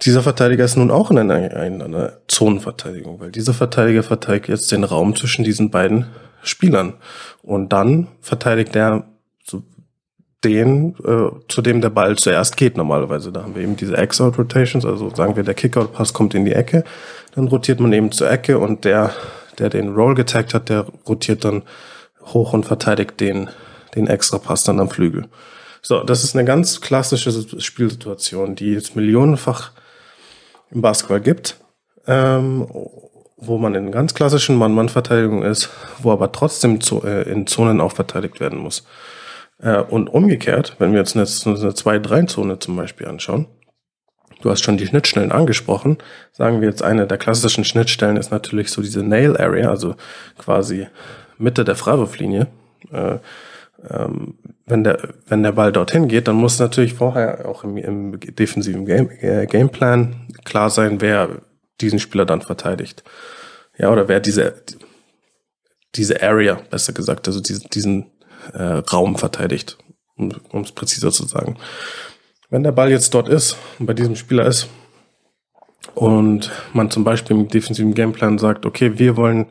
Dieser 0.02 0.22
Verteidiger 0.22 0.64
ist 0.64 0.76
nun 0.76 0.90
auch 0.90 1.10
in 1.10 1.18
einer, 1.18 1.62
in 1.64 1.82
einer 1.82 2.18
Zonenverteidigung, 2.28 3.20
weil 3.20 3.30
dieser 3.30 3.54
Verteidiger 3.54 4.02
verteidigt 4.02 4.48
jetzt 4.48 4.72
den 4.72 4.84
Raum 4.84 5.14
zwischen 5.14 5.44
diesen 5.44 5.70
beiden 5.70 6.06
Spielern. 6.42 6.94
Und 7.42 7.72
dann 7.72 8.08
verteidigt 8.20 8.74
er 8.76 9.04
so 9.44 9.62
den, 10.44 10.94
äh, 11.04 11.30
zu 11.48 11.62
dem 11.62 11.80
der 11.80 11.90
Ball 11.90 12.16
zuerst 12.16 12.56
geht 12.56 12.76
normalerweise. 12.76 13.32
Da 13.32 13.42
haben 13.42 13.54
wir 13.54 13.62
eben 13.62 13.76
diese 13.76 13.96
X-Out-Rotations, 13.96 14.84
also 14.84 15.14
sagen 15.14 15.36
wir, 15.36 15.42
der 15.42 15.54
Kick-Out-Pass 15.54 16.12
kommt 16.12 16.34
in 16.34 16.44
die 16.44 16.52
Ecke, 16.52 16.84
dann 17.34 17.48
rotiert 17.48 17.80
man 17.80 17.92
eben 17.92 18.12
zur 18.12 18.30
Ecke 18.30 18.58
und 18.58 18.84
der, 18.84 19.12
der 19.58 19.70
den 19.70 19.94
Roll 19.94 20.14
getaggt 20.14 20.54
hat, 20.54 20.68
der 20.68 20.86
rotiert 21.08 21.44
dann 21.44 21.62
hoch 22.26 22.52
und 22.52 22.64
verteidigt 22.66 23.20
den, 23.20 23.48
den 23.94 24.06
Extra-Pass 24.06 24.64
dann 24.64 24.80
am 24.80 24.90
Flügel. 24.90 25.26
So, 25.82 26.02
das 26.02 26.24
ist 26.24 26.34
eine 26.34 26.46
ganz 26.46 26.80
klassische 26.80 27.60
Spielsituation, 27.60 28.54
die 28.54 28.74
es 28.74 28.94
millionenfach 28.94 29.72
im 30.70 30.80
Basketball 30.80 31.20
gibt, 31.20 31.56
ähm, 32.06 32.66
wo 33.36 33.58
man 33.58 33.74
in 33.74 33.92
ganz 33.92 34.14
klassischen 34.14 34.56
Mann-Mann-Verteidigung 34.56 35.42
ist, 35.42 35.68
wo 36.00 36.10
aber 36.12 36.32
trotzdem 36.32 36.78
äh, 37.04 37.30
in 37.30 37.46
Zonen 37.46 37.80
auch 37.80 37.92
verteidigt 37.92 38.40
werden 38.40 38.58
muss. 38.58 38.86
Äh, 39.58 39.80
und 39.80 40.08
umgekehrt, 40.08 40.76
wenn 40.78 40.92
wir 40.92 41.00
jetzt 41.00 41.16
eine, 41.16 41.24
eine 41.24 41.70
2-3-Zone 41.70 42.58
zum 42.58 42.76
Beispiel 42.76 43.06
anschauen, 43.06 43.46
du 44.42 44.50
hast 44.50 44.62
schon 44.62 44.76
die 44.76 44.86
Schnittstellen 44.86 45.32
angesprochen, 45.32 45.98
sagen 46.32 46.60
wir 46.60 46.68
jetzt 46.68 46.82
eine 46.82 47.06
der 47.06 47.18
klassischen 47.18 47.64
Schnittstellen 47.64 48.16
ist 48.16 48.30
natürlich 48.30 48.70
so 48.70 48.82
diese 48.82 49.02
Nail 49.02 49.36
Area, 49.36 49.70
also 49.70 49.96
quasi 50.38 50.88
Mitte 51.38 51.64
der 51.64 51.76
Freiwurflinie. 51.76 52.48
Äh, 52.92 53.18
ähm, 53.88 54.38
wenn 54.66 54.84
der, 54.84 55.14
wenn 55.26 55.42
der 55.42 55.52
Ball 55.52 55.72
dorthin 55.72 56.08
geht, 56.08 56.28
dann 56.28 56.36
muss 56.36 56.58
natürlich 56.58 56.94
vorher 56.94 57.46
auch 57.46 57.64
im, 57.64 57.76
im 57.76 58.18
defensiven 58.20 58.86
Game, 58.86 59.10
äh, 59.20 59.46
Gameplan 59.46 60.28
klar 60.44 60.70
sein, 60.70 61.00
wer 61.00 61.42
diesen 61.80 61.98
Spieler 61.98 62.24
dann 62.24 62.40
verteidigt. 62.40 63.04
Ja, 63.76 63.90
oder 63.90 64.08
wer 64.08 64.20
diese, 64.20 64.54
diese 65.94 66.22
Area, 66.22 66.58
besser 66.70 66.92
gesagt, 66.92 67.26
also 67.26 67.40
diesen, 67.40 67.68
diesen 67.70 68.06
äh, 68.52 68.82
Raum 68.92 69.16
verteidigt, 69.16 69.78
um 70.16 70.62
es 70.62 70.72
präziser 70.72 71.10
zu 71.10 71.26
sagen. 71.26 71.56
Wenn 72.50 72.62
der 72.62 72.72
Ball 72.72 72.90
jetzt 72.90 73.14
dort 73.14 73.28
ist 73.28 73.56
und 73.78 73.86
bei 73.86 73.94
diesem 73.94 74.16
Spieler 74.16 74.46
ist 74.46 74.68
und 75.94 76.50
man 76.72 76.90
zum 76.90 77.04
Beispiel 77.04 77.36
im 77.36 77.48
defensiven 77.48 77.94
Gameplan 77.94 78.38
sagt, 78.38 78.66
okay, 78.66 78.98
wir 78.98 79.16
wollen 79.16 79.46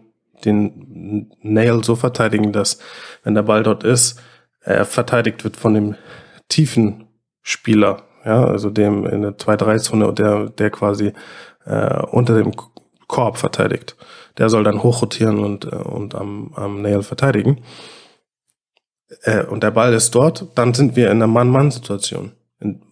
den 0.46 1.32
Nail 1.42 1.84
so 1.84 1.96
verteidigen, 1.96 2.52
dass 2.52 2.80
wenn 3.24 3.36
der 3.36 3.44
Ball 3.44 3.64
dort 3.64 3.84
ist, 3.84 4.20
er 4.62 4.86
verteidigt 4.86 5.44
wird 5.44 5.58
von 5.58 5.74
dem 5.74 5.96
tiefen 6.50 7.08
Spieler, 7.42 8.04
ja, 8.26 8.46
also 8.46 8.70
dem 8.70 9.06
in 9.06 9.22
der 9.22 9.38
2-3-Zone, 9.38 10.14
der, 10.14 10.50
der 10.50 10.70
quasi 10.70 11.14
äh, 11.66 12.02
unter 12.04 12.36
dem 12.36 12.52
Korb 13.08 13.38
verteidigt. 13.38 13.96
Der 14.38 14.50
soll 14.50 14.64
dann 14.64 14.82
hochrotieren 14.82 15.40
und, 15.40 15.66
äh, 15.66 15.76
und 15.76 16.16
am, 16.16 16.54
am 16.56 16.82
Nail 16.82 17.04
verteidigen. 17.04 17.60
Äh, 19.22 19.44
und 19.44 19.64
der 19.64 19.72
Ball 19.72 19.94
ist 19.94 20.12
dort, 20.16 20.48
dann 20.56 20.74
sind 20.74 20.96
wir 20.96 21.06
in 21.06 21.18
einer 21.18 21.28
Mann-Mann-Situation. 21.28 22.32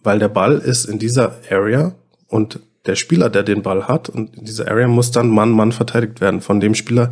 Weil 0.02 0.18
der 0.18 0.28
Ball 0.28 0.58
ist 0.58 0.84
in 0.84 0.98
dieser 0.98 1.36
Area 1.50 1.94
und 2.28 2.60
der 2.86 2.96
Spieler, 2.96 3.30
der 3.30 3.42
den 3.42 3.62
Ball 3.62 3.86
hat 3.88 4.08
und 4.08 4.36
in 4.36 4.44
dieser 4.44 4.68
Area 4.68 4.88
muss 4.88 5.12
dann 5.12 5.28
Mann-Mann 5.28 5.72
verteidigt 5.72 6.20
werden 6.20 6.40
von 6.40 6.60
dem 6.60 6.74
Spieler, 6.74 7.10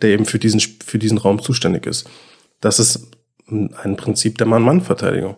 der 0.00 0.10
eben 0.10 0.24
für 0.24 0.38
diesen, 0.38 0.60
für 0.60 0.98
diesen 0.98 1.18
Raum 1.18 1.42
zuständig 1.42 1.86
ist. 1.86 2.08
Das 2.60 2.78
ist 2.78 3.10
ein 3.48 3.96
Prinzip 3.96 4.38
der 4.38 4.46
Mann-Mann-Verteidigung. 4.46 5.36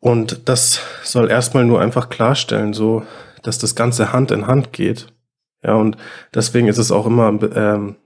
Und 0.00 0.48
das 0.48 0.80
soll 1.02 1.30
erstmal 1.30 1.64
nur 1.64 1.80
einfach 1.80 2.08
klarstellen, 2.08 2.72
so, 2.72 3.04
dass 3.42 3.58
das 3.58 3.74
Ganze 3.74 4.12
Hand 4.12 4.30
in 4.30 4.46
Hand 4.46 4.72
geht. 4.72 5.06
Ja, 5.62 5.74
und 5.76 5.96
deswegen 6.34 6.68
ist 6.68 6.78
es 6.78 6.92
auch 6.92 7.06
immer, 7.06 7.38
ähm, 7.54 7.96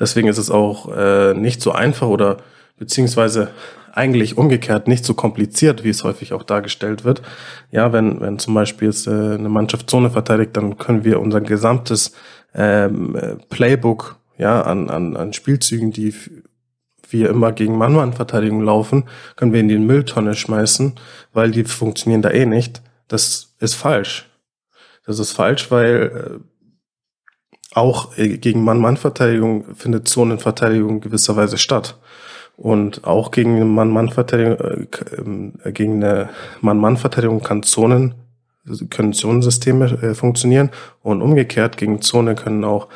deswegen 0.00 0.28
ist 0.28 0.38
es 0.38 0.50
auch 0.50 0.90
äh, 0.96 1.34
nicht 1.34 1.62
so 1.62 1.72
einfach 1.72 2.08
oder 2.08 2.38
beziehungsweise 2.78 3.48
eigentlich 3.92 4.38
umgekehrt 4.38 4.88
nicht 4.88 5.04
so 5.04 5.14
kompliziert, 5.14 5.84
wie 5.84 5.90
es 5.90 6.04
häufig 6.04 6.32
auch 6.32 6.42
dargestellt 6.42 7.04
wird. 7.04 7.22
Ja, 7.70 7.92
wenn, 7.92 8.20
wenn 8.20 8.38
zum 8.38 8.54
Beispiel 8.54 8.88
jetzt 8.88 9.06
äh, 9.06 9.10
eine 9.10 9.48
Mannschaft 9.48 9.90
Zone 9.90 10.10
verteidigt, 10.10 10.56
dann 10.56 10.78
können 10.78 11.04
wir 11.04 11.20
unser 11.20 11.40
gesamtes 11.40 12.12
ähm, 12.54 13.16
Playbook 13.48 14.16
ja, 14.38 14.62
an, 14.62 14.88
an, 14.90 15.16
an 15.16 15.32
Spielzügen, 15.32 15.92
die 15.92 16.14
wir 17.10 17.28
immer 17.28 17.52
gegen 17.52 17.76
Mann-Mann-Verteidigung 17.76 18.62
laufen, 18.62 19.04
können 19.36 19.52
wir 19.52 19.60
in 19.60 19.68
die 19.68 19.78
Mülltonne 19.78 20.34
schmeißen, 20.34 20.94
weil 21.32 21.50
die 21.50 21.64
funktionieren 21.64 22.22
da 22.22 22.30
eh 22.30 22.46
nicht. 22.46 22.82
Das 23.08 23.54
ist 23.58 23.74
falsch. 23.74 24.28
Das 25.04 25.18
ist 25.18 25.32
falsch, 25.32 25.70
weil 25.70 26.40
äh, 26.40 26.44
auch 27.74 28.16
äh, 28.18 28.38
gegen 28.38 28.64
Mann-Mann-Verteidigung 28.64 29.74
findet 29.74 30.08
Zonenverteidigung 30.08 31.00
gewisserweise 31.00 31.58
statt. 31.58 31.98
Und 32.56 33.04
auch 33.04 33.30
gegen 33.30 33.56
eine 33.56 33.64
Mann-Mann-Verteidigung, 33.64 34.58
äh, 34.58 34.86
ähm, 35.18 35.54
gegen 35.72 36.02
eine 36.02 36.30
Mann-Mann-Verteidigung 36.60 37.42
kann 37.42 37.62
Zonen, 37.62 38.14
können 38.90 39.12
Zonensysteme 39.12 39.86
äh, 40.02 40.14
funktionieren 40.14 40.70
und 41.02 41.22
umgekehrt 41.22 41.76
gegen 41.76 42.02
Zone 42.02 42.34
können 42.34 42.64
auch 42.64 42.88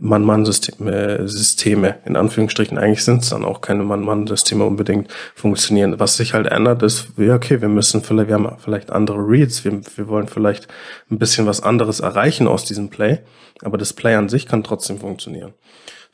Mann-Mann-Systeme, 0.00 1.28
Systeme, 1.28 1.96
in 2.04 2.16
Anführungsstrichen, 2.16 2.78
eigentlich 2.78 3.04
sind 3.04 3.22
es 3.22 3.30
dann 3.30 3.44
auch 3.44 3.60
keine 3.60 3.82
Mann-Mann-Systeme 3.82 4.64
unbedingt 4.64 5.10
funktionieren. 5.34 5.98
Was 5.98 6.16
sich 6.16 6.34
halt 6.34 6.46
ändert, 6.46 6.82
ist, 6.82 7.08
ja, 7.16 7.34
okay, 7.34 7.60
wir 7.60 7.68
müssen 7.68 8.02
vielleicht, 8.02 8.28
wir 8.28 8.34
haben 8.34 8.56
vielleicht 8.58 8.90
andere 8.90 9.18
Reads, 9.18 9.64
wir, 9.64 9.80
wir 9.96 10.08
wollen 10.08 10.28
vielleicht 10.28 10.68
ein 11.10 11.18
bisschen 11.18 11.46
was 11.46 11.62
anderes 11.62 12.00
erreichen 12.00 12.46
aus 12.48 12.64
diesem 12.64 12.90
Play, 12.90 13.20
aber 13.62 13.78
das 13.78 13.92
Play 13.92 14.14
an 14.14 14.28
sich 14.28 14.46
kann 14.46 14.64
trotzdem 14.64 14.98
funktionieren. 14.98 15.54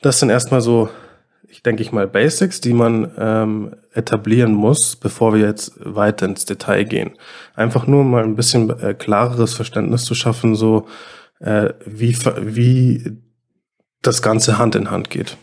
Das 0.01 0.19
sind 0.19 0.29
erstmal 0.29 0.61
so 0.61 0.89
ich 1.55 1.63
denke 1.63 1.81
ich 1.83 1.93
mal, 1.93 2.05
Basics, 2.05 2.59
die 2.59 2.73
man 2.73 3.11
ähm, 3.17 3.75
etablieren 3.93 4.53
muss, 4.53 4.97
bevor 4.97 5.33
wir 5.33 5.39
jetzt 5.39 5.73
weiter 5.79 6.25
ins 6.25 6.43
Detail 6.43 6.83
gehen. 6.83 7.11
Einfach 7.55 7.87
nur 7.87 8.03
mal 8.03 8.23
ein 8.23 8.35
bisschen 8.35 8.69
äh, 8.81 8.93
klareres 8.93 9.53
Verständnis 9.53 10.03
zu 10.03 10.15
schaffen, 10.15 10.55
so 10.55 10.85
äh, 11.39 11.69
wie, 11.85 12.17
wie 12.41 13.17
das 14.07 14.21
Ganze 14.21 14.57
Hand 14.57 14.75
in 14.75 14.91
Hand 14.91 15.09
geht. 15.09 15.37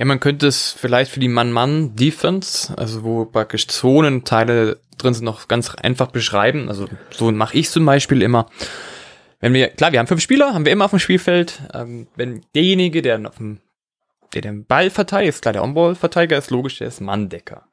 Ja, 0.00 0.06
man 0.06 0.18
könnte 0.18 0.46
es 0.46 0.72
vielleicht 0.72 1.10
für 1.10 1.20
die 1.20 1.28
Mann-Mann-Defense, 1.28 2.72
also 2.78 3.02
wo 3.04 3.26
praktisch 3.26 3.66
Zonenteile 3.68 4.80
drin 4.96 5.12
sind, 5.12 5.26
noch 5.26 5.46
ganz 5.46 5.74
einfach 5.74 6.10
beschreiben. 6.10 6.70
Also 6.70 6.88
so 7.10 7.30
mache 7.30 7.58
ich 7.58 7.68
zum 7.68 7.84
Beispiel 7.84 8.22
immer. 8.22 8.46
Wenn 9.40 9.52
wir, 9.52 9.68
klar, 9.68 9.92
wir 9.92 9.98
haben 9.98 10.06
fünf 10.06 10.22
Spieler, 10.22 10.54
haben 10.54 10.64
wir 10.64 10.72
immer 10.72 10.86
auf 10.86 10.90
dem 10.92 11.00
Spielfeld. 11.00 11.60
Ähm, 11.74 12.06
wenn 12.16 12.42
derjenige, 12.54 13.02
der 13.02 13.20
auf 13.28 13.36
dem, 13.36 13.60
der 14.32 14.40
den 14.40 14.64
Ball 14.64 14.88
verteidigt, 14.88 15.34
ist 15.34 15.42
klar, 15.42 15.52
der 15.52 15.64
On-Ball-Verteidiger 15.64 16.38
ist 16.38 16.50
logisch, 16.50 16.78
der 16.78 16.88
ist 16.88 17.02
Manndecker. 17.02 17.66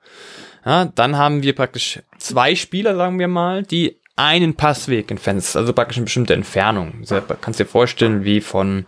Ja, 0.66 0.84
dann 0.84 1.16
haben 1.16 1.44
wir 1.44 1.56
praktisch 1.56 2.02
zwei 2.18 2.56
Spieler, 2.56 2.98
sagen 2.98 3.20
wir 3.20 3.30
mal, 3.30 3.64
die 3.64 4.02
einen 4.18 4.56
Passweg 4.56 5.10
entfernt, 5.10 5.56
also 5.56 5.72
praktisch 5.72 5.98
eine 5.98 6.06
bestimmte 6.06 6.34
Entfernung. 6.34 7.04
Du 7.08 7.22
kannst 7.40 7.60
dir 7.60 7.66
vorstellen, 7.66 8.26
wie 8.26 8.42
von, 8.42 8.86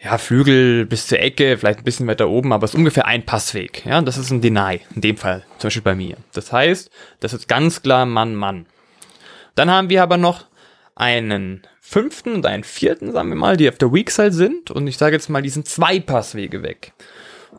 ja, 0.00 0.18
Flügel 0.18 0.86
bis 0.86 1.06
zur 1.06 1.20
Ecke, 1.20 1.56
vielleicht 1.58 1.80
ein 1.80 1.84
bisschen 1.84 2.08
weiter 2.08 2.28
oben, 2.28 2.52
aber 2.52 2.64
es 2.64 2.72
ist 2.72 2.78
ungefähr 2.78 3.06
ein 3.06 3.24
Passweg. 3.24 3.84
Ja, 3.84 4.00
das 4.00 4.18
ist 4.18 4.30
ein 4.30 4.40
Deny, 4.40 4.80
in 4.94 5.02
dem 5.02 5.16
Fall, 5.16 5.44
zum 5.58 5.68
Beispiel 5.68 5.82
bei 5.82 5.94
mir. 5.94 6.16
Das 6.32 6.52
heißt, 6.52 6.90
das 7.20 7.34
ist 7.34 7.46
ganz 7.46 7.82
klar 7.82 8.06
Mann, 8.06 8.34
Mann. 8.34 8.66
Dann 9.54 9.70
haben 9.70 9.90
wir 9.90 10.02
aber 10.02 10.16
noch 10.16 10.46
einen 10.94 11.62
fünften 11.80 12.34
und 12.34 12.46
einen 12.46 12.64
vierten, 12.64 13.12
sagen 13.12 13.28
wir 13.28 13.36
mal, 13.36 13.56
die 13.56 13.68
auf 13.68 13.76
der 13.76 13.92
Weak 13.92 14.10
Side 14.10 14.32
sind. 14.32 14.70
Und 14.70 14.86
ich 14.86 14.96
sage 14.96 15.14
jetzt 15.14 15.28
mal, 15.28 15.42
die 15.42 15.50
sind 15.50 15.68
zwei 15.68 16.00
Passwege 16.00 16.62
weg. 16.62 16.92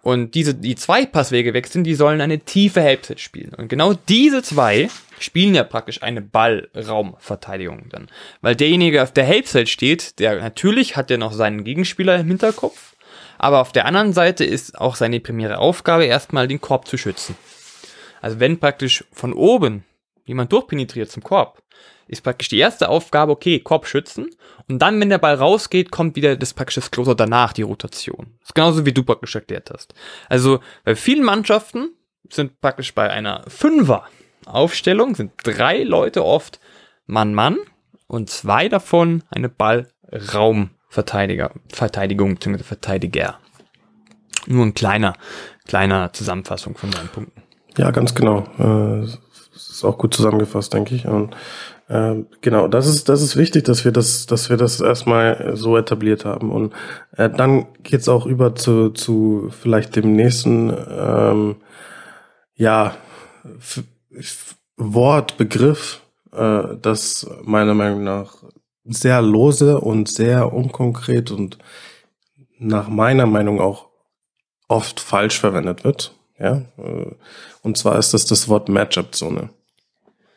Und 0.04 0.36
diese, 0.36 0.54
die 0.54 0.76
zwei 0.76 1.06
Passwege 1.06 1.54
weg 1.54 1.66
sind, 1.68 1.86
die 1.86 1.96
sollen 1.96 2.20
eine 2.20 2.40
tiefe 2.40 2.84
Halbzeit 2.84 3.22
spielen. 3.22 3.54
Und 3.56 3.70
genau 3.70 3.94
diese 3.94 4.44
zwei 4.44 4.90
spielen 5.18 5.56
ja 5.56 5.64
praktisch 5.64 6.04
eine 6.04 6.22
Ballraumverteidigung 6.22 7.88
dann. 7.90 8.10
Weil 8.42 8.58
derjenige 8.58 9.02
auf 9.02 9.14
der 9.14 9.26
Halbzeit 9.26 9.70
steht, 9.70 10.20
der 10.20 10.42
natürlich 10.42 10.98
hat 10.98 11.10
ja 11.10 11.16
noch 11.16 11.32
seinen 11.32 11.64
Gegenspieler 11.64 12.20
im 12.20 12.28
Hinterkopf, 12.28 12.96
aber 13.38 13.62
auf 13.62 13.72
der 13.72 13.86
anderen 13.86 14.12
Seite 14.12 14.44
ist 14.44 14.78
auch 14.78 14.98
seine 14.98 15.22
primäre 15.22 15.60
Aufgabe, 15.60 16.04
erstmal 16.04 16.50
den 16.50 16.60
Korb 16.60 16.86
zu 16.86 16.98
schützen. 16.98 17.38
Also 18.22 18.42
wenn 18.42 18.60
praktisch 18.60 19.06
von 19.14 19.32
oben 19.32 19.86
jemand 20.26 20.52
durchpenetriert 20.52 21.12
zum 21.12 21.24
Korb, 21.24 21.64
ist 22.08 22.24
praktisch 22.24 22.50
die 22.50 22.60
erste 22.60 22.90
Aufgabe, 22.90 23.32
okay, 23.32 23.60
Korb 23.60 23.88
schützen. 23.88 24.30
Und 24.68 24.80
dann, 24.80 25.00
wenn 25.00 25.10
der 25.10 25.18
Ball 25.18 25.36
rausgeht, 25.36 25.92
kommt 25.92 26.16
wieder 26.16 26.36
das 26.36 26.54
praktisch 26.54 26.76
das 26.76 26.92
Closer 26.92 27.16
danach, 27.16 27.54
die 27.54 27.62
Rotation. 27.62 28.28
Das 28.40 28.50
ist 28.50 28.56
genauso 28.56 28.86
wie 28.86 28.94
du 28.94 29.04
praktisch 29.04 29.36
erklärt 29.36 29.72
hast. 29.74 29.94
Also 30.30 30.60
bei 30.84 30.96
vielen 30.96 31.24
Mannschaften 31.24 31.90
sind 32.30 32.60
praktisch 32.62 32.94
bei 32.94 33.10
einer 33.10 33.44
Fünfer 33.48 34.06
Aufstellung 34.46 35.16
sind 35.16 35.32
drei 35.44 35.84
Leute 35.84 36.24
oft 36.26 36.60
Mann-Mann 37.06 37.58
und 38.08 38.30
zwei 38.30 38.70
davon 38.70 39.24
eine 39.30 39.50
Ballraumverteidiger, 39.50 41.52
Verteidigung 41.70 42.36
bzw. 42.36 42.64
Verteidiger. 42.64 43.40
Nur 44.46 44.66
ein 44.66 44.74
kleiner, 44.74 45.14
kleiner 45.66 46.14
Zusammenfassung 46.14 46.78
von 46.78 46.90
meinen 46.90 47.10
Punkten. 47.10 47.44
Ja, 47.78 47.92
ganz 47.92 48.14
genau. 48.14 48.40
Äh, 48.60 49.08
ist 49.56 49.84
auch 49.84 49.98
gut 49.98 50.14
zusammengefasst, 50.14 50.74
denke 50.74 50.96
ich. 50.96 51.08
Und 51.08 51.36
äh, 51.88 52.16
genau, 52.42 52.68
das 52.68 52.88
ist, 52.88 53.10
das 53.10 53.22
ist 53.22 53.36
wichtig, 53.36 53.64
dass 53.66 53.86
wir 53.86 53.92
das, 53.92 54.26
dass 54.26 54.50
wir 54.50 54.58
das 54.58 54.82
erstmal 54.82 55.56
so 55.56 55.78
etabliert 55.78 56.26
haben. 56.26 56.52
Und 56.52 56.74
äh, 57.18 57.30
dann 57.30 57.68
geht's 57.84 58.10
auch 58.10 58.26
über 58.26 58.56
zu, 58.56 58.90
zu 58.90 59.50
vielleicht 59.52 59.96
dem 59.96 60.14
nächsten, 60.14 60.74
ähm, 60.90 61.56
ja, 62.56 62.96
Wort, 64.78 65.38
Begriff, 65.38 66.02
äh, 66.32 66.76
das 66.82 67.30
meiner 67.44 67.74
Meinung 67.74 68.04
nach 68.04 68.44
sehr 68.86 69.22
lose 69.22 69.80
und 69.80 70.10
sehr 70.10 70.54
unkonkret 70.54 71.32
und 71.32 71.58
nach 72.58 72.88
meiner 72.88 73.26
Meinung 73.26 73.60
auch 73.60 73.90
oft 74.68 75.00
falsch 75.00 75.40
verwendet 75.40 75.84
wird. 75.84 76.16
Ja, 76.40 76.64
äh, 76.78 77.16
und 77.62 77.78
zwar 77.78 77.98
ist 78.00 78.14
das 78.14 78.26
das 78.26 78.48
Wort 78.50 78.70
Matchup-Zone. 78.70 79.50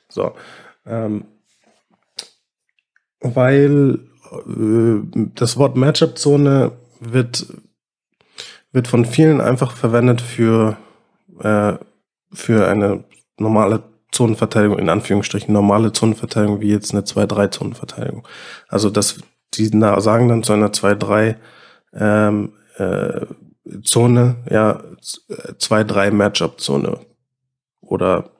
So, 0.08 0.32
ähm, 0.86 1.24
weil 3.20 4.00
äh, 4.46 5.28
das 5.34 5.56
Wort 5.56 5.76
Matchup-Zone 5.76 6.72
wird, 7.00 7.46
wird 8.72 8.88
von 8.88 9.04
vielen 9.04 9.40
einfach 9.40 9.72
verwendet 9.72 10.20
für, 10.20 10.76
äh, 11.40 11.74
für 12.32 12.68
eine 12.68 13.04
normale 13.38 13.82
Zonenverteidigung, 14.12 14.78
in 14.78 14.88
Anführungsstrichen 14.88 15.52
normale 15.52 15.92
Zonenverteidigung, 15.92 16.60
wie 16.60 16.70
jetzt 16.70 16.92
eine 16.92 17.02
2-3-Zonenverteidigung. 17.02 18.26
Also 18.68 18.90
das, 18.90 19.18
die 19.54 19.66
sagen 19.66 20.28
dann 20.28 20.42
zu 20.42 20.52
einer 20.52 20.68
2-3 20.68 21.36
ähm, 21.94 22.52
äh, 22.76 23.26
Zone, 23.84 24.36
ja, 24.50 24.82
2-3 25.00 26.10
Matchup-Zone. 26.10 27.00
Oder 27.80 28.30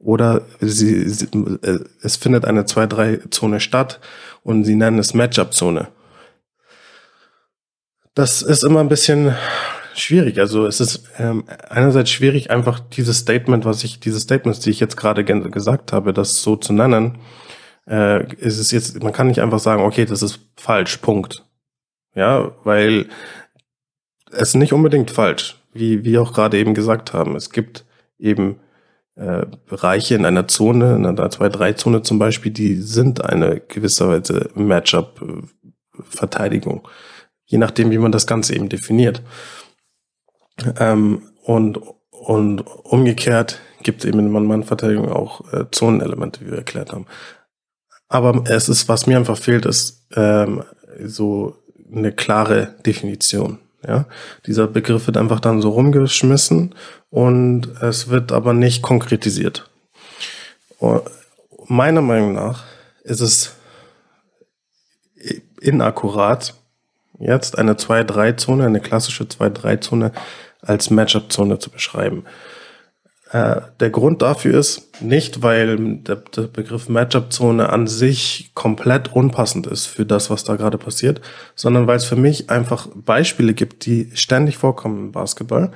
oder 0.00 0.46
sie, 0.60 1.08
sie, 1.10 1.26
äh, 1.62 1.80
es 2.02 2.16
findet 2.16 2.46
eine 2.46 2.62
2-3-Zone 2.62 3.60
statt 3.60 4.00
und 4.42 4.64
sie 4.64 4.74
nennen 4.74 4.98
es 4.98 5.12
Matchup-Zone. 5.12 5.88
Das 8.14 8.40
ist 8.40 8.64
immer 8.64 8.80
ein 8.80 8.88
bisschen 8.88 9.36
schwierig. 9.94 10.38
Also 10.40 10.66
es 10.66 10.80
ist 10.80 11.04
ähm, 11.18 11.44
einerseits 11.68 12.10
schwierig, 12.10 12.50
einfach 12.50 12.80
dieses 12.80 13.18
Statement, 13.18 13.66
was 13.66 13.84
ich, 13.84 14.00
diese 14.00 14.20
Statements, 14.20 14.60
die 14.60 14.70
ich 14.70 14.80
jetzt 14.80 14.96
gerade 14.96 15.22
gesagt 15.24 15.92
habe, 15.92 16.14
das 16.14 16.42
so 16.42 16.56
zu 16.56 16.72
nennen, 16.72 17.18
äh, 17.86 18.26
ist 18.36 18.58
es 18.58 18.70
jetzt, 18.70 19.02
man 19.02 19.12
kann 19.12 19.26
nicht 19.26 19.42
einfach 19.42 19.60
sagen, 19.60 19.82
okay, 19.82 20.06
das 20.06 20.22
ist 20.22 20.40
falsch, 20.56 20.96
Punkt. 20.98 21.44
Ja, 22.14 22.52
weil 22.64 23.06
es 24.32 24.54
nicht 24.54 24.72
unbedingt 24.72 25.10
falsch, 25.10 25.60
wie 25.72 26.04
wir 26.04 26.22
auch 26.22 26.32
gerade 26.32 26.58
eben 26.58 26.74
gesagt 26.74 27.12
haben. 27.12 27.34
Es 27.36 27.50
gibt 27.50 27.84
eben 28.18 28.60
äh, 29.16 29.44
Bereiche 29.66 30.14
in 30.14 30.24
einer 30.24 30.46
Zone, 30.48 30.96
in 30.96 31.04
einer 31.06 31.28
2-3-Zone 31.28 32.02
zum 32.02 32.18
Beispiel, 32.18 32.50
die 32.52 32.76
sind 32.76 33.22
eine 33.24 33.60
gewisser 33.60 34.08
Weise 34.08 34.48
Matchup-Verteidigung. 34.54 36.88
Je 37.44 37.58
nachdem, 37.58 37.90
wie 37.90 37.98
man 37.98 38.12
das 38.12 38.26
Ganze 38.26 38.54
eben 38.54 38.68
definiert. 38.68 39.22
Ähm, 40.78 41.22
und, 41.42 41.80
und 42.10 42.60
umgekehrt 42.60 43.60
gibt 43.82 44.00
es 44.00 44.06
eben 44.08 44.20
in 44.20 44.30
Man-Man-Verteidigung 44.30 45.10
auch 45.10 45.52
äh, 45.52 45.64
Zonenelemente, 45.70 46.42
wie 46.42 46.50
wir 46.50 46.58
erklärt 46.58 46.92
haben. 46.92 47.06
Aber 48.08 48.44
es 48.48 48.68
ist, 48.68 48.88
was 48.88 49.06
mir 49.06 49.16
einfach 49.16 49.38
fehlt, 49.38 49.64
ist 49.66 50.06
ähm, 50.14 50.64
so 51.02 51.56
eine 51.94 52.12
klare 52.12 52.74
Definition. 52.84 53.58
Ja, 53.86 54.06
dieser 54.46 54.66
Begriff 54.66 55.06
wird 55.06 55.16
einfach 55.16 55.40
dann 55.40 55.62
so 55.62 55.70
rumgeschmissen 55.70 56.74
und 57.08 57.80
es 57.80 58.08
wird 58.08 58.30
aber 58.30 58.52
nicht 58.52 58.82
konkretisiert. 58.82 59.70
Meiner 61.66 62.02
Meinung 62.02 62.34
nach 62.34 62.64
ist 63.04 63.20
es 63.20 63.54
inakkurat, 65.60 66.54
jetzt 67.18 67.58
eine 67.58 67.74
2-3-Zone, 67.74 68.66
eine 68.66 68.80
klassische 68.80 69.24
2-3-Zone 69.24 70.12
als 70.60 70.90
Matchup-Zone 70.90 71.58
zu 71.58 71.70
beschreiben. 71.70 72.24
Äh, 73.32 73.60
der 73.78 73.90
Grund 73.90 74.22
dafür 74.22 74.58
ist 74.58 75.00
nicht, 75.02 75.42
weil 75.42 75.98
der, 75.98 76.16
der 76.16 76.42
Begriff 76.42 76.88
Matchup-Zone 76.88 77.68
an 77.68 77.86
sich 77.86 78.50
komplett 78.54 79.14
unpassend 79.14 79.68
ist 79.68 79.86
für 79.86 80.04
das, 80.04 80.30
was 80.30 80.42
da 80.44 80.56
gerade 80.56 80.78
passiert, 80.78 81.20
sondern 81.54 81.86
weil 81.86 81.96
es 81.96 82.04
für 82.04 82.16
mich 82.16 82.50
einfach 82.50 82.88
Beispiele 82.94 83.54
gibt, 83.54 83.86
die 83.86 84.10
ständig 84.14 84.56
vorkommen 84.56 84.98
im 84.98 85.12
Basketball, 85.12 85.70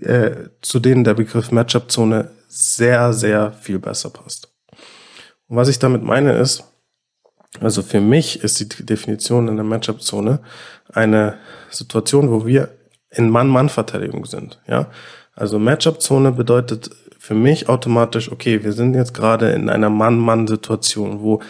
äh, 0.00 0.48
zu 0.62 0.80
denen 0.80 1.04
der 1.04 1.14
Begriff 1.14 1.52
Matchup-Zone 1.52 2.30
sehr, 2.48 3.12
sehr 3.12 3.52
viel 3.52 3.78
besser 3.78 4.08
passt. 4.08 4.50
Und 5.48 5.56
was 5.56 5.68
ich 5.68 5.78
damit 5.78 6.02
meine 6.02 6.32
ist, 6.32 6.64
also 7.60 7.82
für 7.82 8.00
mich 8.00 8.42
ist 8.42 8.60
die 8.60 8.86
Definition 8.86 9.48
in 9.48 9.56
der 9.56 9.64
Matchup-Zone 9.64 10.40
eine 10.92 11.38
Situation, 11.68 12.30
wo 12.30 12.46
wir 12.46 12.70
in 13.10 13.28
Mann-Mann-Verteidigung 13.28 14.24
sind. 14.24 14.60
Ja, 14.66 14.88
also 15.40 15.58
Matchup-Zone 15.58 16.32
bedeutet 16.32 16.90
für 17.18 17.34
mich 17.34 17.68
automatisch, 17.68 18.30
okay, 18.30 18.62
wir 18.62 18.72
sind 18.72 18.94
jetzt 18.94 19.14
gerade 19.14 19.50
in 19.50 19.68
einer 19.68 19.90
Mann-Mann-Situation, 19.90 21.20
wo 21.20 21.40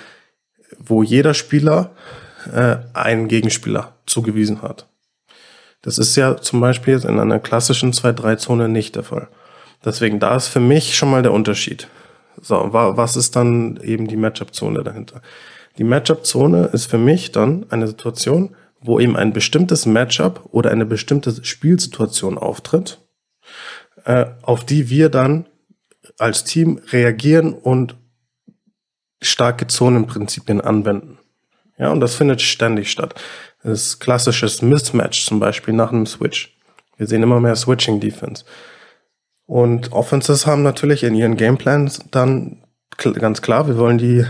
wo 0.79 1.03
jeder 1.03 1.35
Spieler 1.35 1.91
äh, 2.53 2.77
einen 2.95 3.29
Gegenspieler 3.29 3.95
zugewiesen 4.07 4.63
hat. 4.63 4.87
Das 5.83 5.99
ist 5.99 6.17
ja 6.17 6.37
zum 6.37 6.61
Beispiel 6.61 6.95
jetzt 6.95 7.05
in 7.05 7.19
einer 7.19 7.39
klassischen 7.39 7.93
2-3-Zone 7.93 8.69
nicht 8.69 8.97
der 8.97 9.03
Fall. 9.03 9.29
Deswegen, 9.85 10.21
da 10.21 10.37
ist 10.37 10.49
für 10.49 10.61
mich 10.61 10.97
schon 10.97 11.11
mal 11.11 11.23
der 11.23 11.33
Unterschied. 11.33 11.89
So, 12.41 12.69
was 12.71 13.17
ist 13.17 13.37
dann 13.37 13.79
eben 13.83 14.07
die 14.07 14.17
Matchup-Zone 14.17 14.85
dahinter? 14.85 15.23
Die 15.79 15.85
Matchup-Zone 15.85 16.67
ist 16.73 16.87
für 16.87 16.99
mich 16.99 17.33
dann 17.33 17.67
eine 17.71 17.87
Situation, 17.87 18.55
wo 18.81 19.01
eben 19.01 19.17
ein 19.17 19.33
bestimmtes 19.33 19.87
Matchup 19.87 20.49
oder 20.51 20.71
eine 20.71 20.87
bestimmte 20.87 21.45
Spielsituation 21.45 22.39
auftritt, 22.39 23.00
äh, 24.05 24.27
auf 24.43 24.65
die 24.65 24.91
wir 24.91 25.09
dann 25.09 25.47
als 26.19 26.45
Team 26.45 26.81
reagieren 26.91 27.53
und 27.55 27.97
starke 29.23 29.67
Zonenprinzipien 29.67 30.61
anwenden. 30.61 31.19
Ja, 31.79 31.91
und 31.91 32.01
das 32.01 32.15
findet 32.15 32.43
ständig 32.43 32.91
statt. 32.91 33.15
Das 33.63 33.81
ist 33.81 34.01
klassisches 34.01 34.63
Mismatch 34.63 35.25
zum 35.25 35.41
Beispiel 35.41 35.75
nach 35.75 35.93
einem 35.93 36.07
Switch. 36.07 36.57
Wir 36.97 37.07
sehen 37.07 37.23
immer 37.23 37.41
mehr 37.41 37.57
Switching 37.57 38.01
Defense. 38.01 38.45
Und 39.47 39.93
Offenses 39.93 40.47
haben 40.47 40.63
natürlich 40.63 41.03
in 41.03 41.15
ihren 41.15 41.37
Gameplans 41.37 42.05
dann 42.11 42.63
ganz 43.01 43.43
klar, 43.43 43.67
wir 43.67 43.79
wollen 43.79 43.99
die 43.99 44.25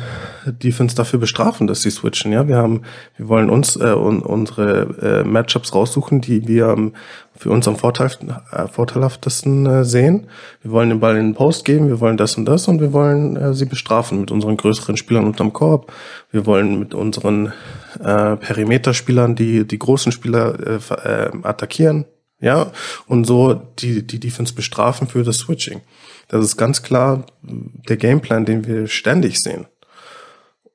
Defense 0.46 0.96
dafür 0.96 1.18
bestrafen, 1.18 1.66
dass 1.66 1.83
sie 1.83 1.90
switchen. 1.90 2.33
Ja, 2.33 2.48
wir 2.48 2.56
haben, 2.56 2.83
wir 3.16 3.28
wollen 3.28 3.50
uns 3.50 3.76
äh, 3.76 3.92
un, 3.94 4.20
unsere 4.22 5.22
äh, 5.22 5.24
Matchups 5.24 5.74
raussuchen, 5.74 6.20
die 6.20 6.46
wir 6.46 6.68
ähm, 6.68 6.94
für 7.37 7.50
uns 7.50 7.68
am 7.68 7.76
Vorteil, 7.76 8.11
äh, 8.52 8.66
vorteilhaftesten 8.68 9.66
äh, 9.66 9.85
sehen. 9.85 10.28
Wir 10.62 10.70
wollen 10.70 10.88
den 10.88 11.00
Ball 11.00 11.16
in 11.16 11.28
den 11.28 11.35
Post 11.35 11.64
geben, 11.64 11.88
wir 11.88 12.00
wollen 12.00 12.16
das 12.16 12.37
und 12.37 12.46
das 12.46 12.68
und 12.68 12.80
wir 12.80 12.92
wollen 12.92 13.37
äh, 13.37 13.54
sie 13.54 13.66
bestrafen 13.66 14.20
mit 14.20 14.30
unseren 14.30 14.56
größeren 14.56 14.96
Spielern 14.96 15.26
unterm 15.26 15.52
Korb. 15.52 15.92
Wir 16.30 16.46
wollen 16.46 16.78
mit 16.78 16.94
unseren 16.94 17.52
äh, 17.98 18.37
Perimeterspielern 18.37 19.35
die 19.35 19.66
die 19.66 19.78
großen 19.78 20.12
Spieler 20.12 20.54
äh, 20.61 20.74
äh, 20.74 21.30
attackieren. 21.42 22.06
Ja, 22.42 22.72
und 23.06 23.26
so 23.26 23.52
die, 23.54 24.06
die 24.06 24.18
Defense 24.18 24.54
bestrafen 24.54 25.09
für 25.09 25.22
das 25.24 25.38
Switching. 25.38 25.83
Das 26.30 26.44
ist 26.44 26.56
ganz 26.56 26.82
klar 26.82 27.26
der 27.42 27.96
Gameplan, 27.96 28.44
den 28.44 28.64
wir 28.64 28.86
ständig 28.86 29.40
sehen. 29.40 29.66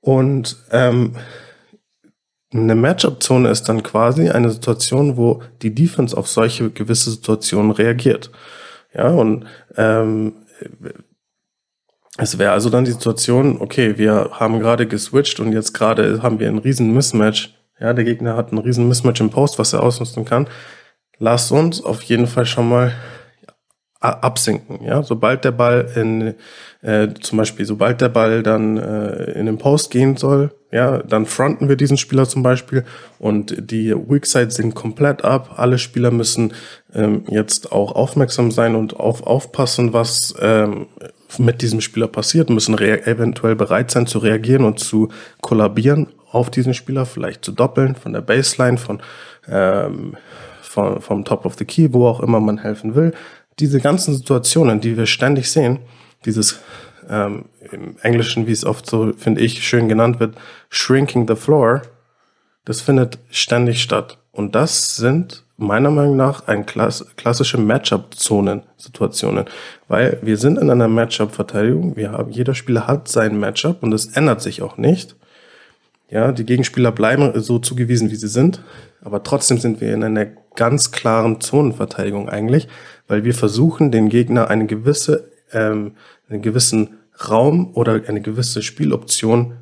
Und 0.02 0.58
ähm, 0.70 1.16
eine 2.54 2.76
Matchup-Zone 2.76 3.50
ist 3.50 3.64
dann 3.70 3.82
quasi 3.82 4.30
eine 4.30 4.50
Situation, 4.52 5.16
wo 5.16 5.42
die 5.62 5.74
Defense 5.74 6.16
auf 6.16 6.28
solche 6.28 6.70
gewisse 6.72 7.10
Situationen 7.10 7.72
reagiert. 7.72 8.32
Ja, 8.94 9.08
und 9.08 9.46
ähm, 9.78 10.34
es 12.18 12.38
wäre 12.38 12.52
also 12.52 12.70
dann 12.70 12.84
die 12.84 12.92
Situation, 12.92 13.62
okay, 13.62 13.98
wir 13.98 14.32
haben 14.34 14.60
gerade 14.60 14.88
geswitcht 14.88 15.40
und 15.40 15.54
jetzt 15.54 15.74
gerade 15.74 16.22
haben 16.22 16.40
wir 16.40 16.50
einen 16.50 16.60
riesen 16.60 16.94
Mismatch. 16.94 17.56
Ja, 17.80 17.94
der 17.94 18.04
Gegner 18.04 18.36
hat 18.36 18.52
einen 18.52 18.62
riesen 18.62 18.90
Mismatch 18.90 19.22
im 19.22 19.30
Post, 19.30 19.58
was 19.58 19.72
er 19.72 19.84
ausnutzen 19.84 20.26
kann. 20.26 20.50
Lasst 21.18 21.52
uns 21.54 21.82
auf 21.82 22.02
jeden 22.04 22.28
Fall 22.28 22.46
schon 22.46 22.68
mal 22.68 22.94
absinken. 24.10 24.84
Ja, 24.84 25.04
sobald 25.04 25.44
der 25.44 25.52
Ball 25.52 25.88
in, 25.96 26.36
äh, 26.82 27.14
zum 27.22 27.38
Beispiel, 27.38 27.66
sobald 27.66 28.02
der 28.02 28.10
Ball 28.10 28.44
dann 28.44 28.78
äh, 28.78 29.32
in 29.32 29.46
den 29.46 29.58
Post 29.58 29.92
gehen 29.92 30.18
soll, 30.18 30.52
ja, 30.72 30.98
dann 31.00 31.26
fronten 31.26 31.70
wir 31.70 31.78
diesen 31.78 31.96
Spieler 31.96 32.28
zum 32.28 32.44
Beispiel 32.44 32.84
und 33.18 33.72
die 33.72 33.96
Weak 33.96 34.26
Side 34.26 34.52
sind 34.52 34.76
komplett 34.76 35.24
ab. 35.24 35.54
Alle 35.56 35.78
Spieler 35.78 36.12
müssen 36.12 36.54
ähm, 36.94 37.24
jetzt 37.30 37.72
auch 37.72 37.94
aufmerksam 37.94 38.52
sein 38.52 38.76
und 38.76 39.00
auf, 39.00 39.26
aufpassen, 39.26 39.94
was 39.94 40.36
ähm, 40.42 40.88
mit 41.38 41.62
diesem 41.62 41.82
Spieler 41.82 42.08
passiert, 42.08 42.50
müssen 42.50 42.78
eventuell 42.78 43.56
bereit 43.56 43.90
sein 43.90 44.06
zu 44.06 44.20
reagieren 44.20 44.66
und 44.66 44.80
zu 44.80 45.10
kollabieren 45.42 46.08
auf 46.32 46.50
diesen 46.50 46.74
Spieler, 46.74 47.06
vielleicht 47.06 47.46
zu 47.46 47.54
doppeln 47.54 47.96
von 47.96 48.12
der 48.12 48.22
Baseline, 48.22 48.78
von, 48.78 49.02
ähm, 49.48 50.18
von 50.62 51.00
vom 51.00 51.24
Top 51.24 51.46
of 51.46 51.56
the 51.58 51.66
Key, 51.66 51.94
wo 51.94 52.08
auch 52.08 52.20
immer 52.20 52.42
man 52.42 52.58
helfen 52.58 52.96
will 52.96 53.14
diese 53.60 53.80
ganzen 53.80 54.16
Situationen, 54.16 54.82
die 54.82 54.98
wir 54.98 55.06
ständig 55.06 55.50
sehen, 55.50 55.80
dieses 56.26 56.60
ähm, 57.10 57.46
im 57.72 57.96
Englischen, 58.02 58.48
wie 58.48 58.52
es 58.52 58.66
oft 58.66 58.90
so, 58.90 59.14
finde 59.14 59.42
ich, 59.42 59.68
schön 59.68 59.88
genannt 59.88 60.20
wird, 60.20 60.36
shrinking 60.70 61.28
the 61.28 61.36
floor, 61.36 61.84
das 62.66 62.82
findet 62.82 63.20
ständig 63.30 63.82
statt. 63.82 64.18
Und 64.32 64.56
das 64.56 64.96
sind 64.96 65.44
meiner 65.58 65.92
Meinung 65.92 66.18
nach 66.18 66.48
ein 66.48 66.66
klass 66.66 67.06
klassische 67.16 67.58
Matchup-Zonen-Situationen, 67.58 69.46
weil 69.88 70.20
wir 70.22 70.38
sind 70.38 70.58
in 70.58 70.70
einer 70.70 70.90
Matchup-Verteidigung. 70.90 71.96
Wir 71.96 72.12
haben, 72.12 72.32
jeder 72.32 72.56
Spieler 72.56 72.88
hat 72.88 73.08
sein 73.08 73.40
Matchup 73.40 73.82
und 73.82 73.94
es 73.94 74.08
ändert 74.08 74.42
sich 74.42 74.62
auch 74.62 74.78
nicht. 74.78 75.16
Ja, 76.10 76.32
die 76.32 76.46
Gegenspieler 76.46 76.92
bleiben 76.92 77.32
so 77.42 77.60
zugewiesen, 77.60 78.12
wie 78.12 78.16
sie 78.16 78.28
sind, 78.28 78.62
aber 79.02 79.24
trotzdem 79.24 79.58
sind 79.58 79.82
wir 79.82 79.94
in 79.94 80.04
einer 80.04 80.28
ganz 80.56 80.92
klaren 80.92 81.42
Zonenverteidigung 81.42 82.30
eigentlich, 82.30 82.68
weil 83.08 83.24
wir 83.24 83.34
versuchen, 83.34 83.92
den 83.92 84.10
Gegner 84.10 84.50
eine 84.50 84.66
gewisse, 84.66 85.32
ähm, 85.52 85.94
einen 86.30 86.42
gewissen 86.42 86.98
Raum 87.30 87.72
oder 87.74 88.02
eine 88.08 88.22
gewisse 88.22 88.62
Spieloption 88.62 89.58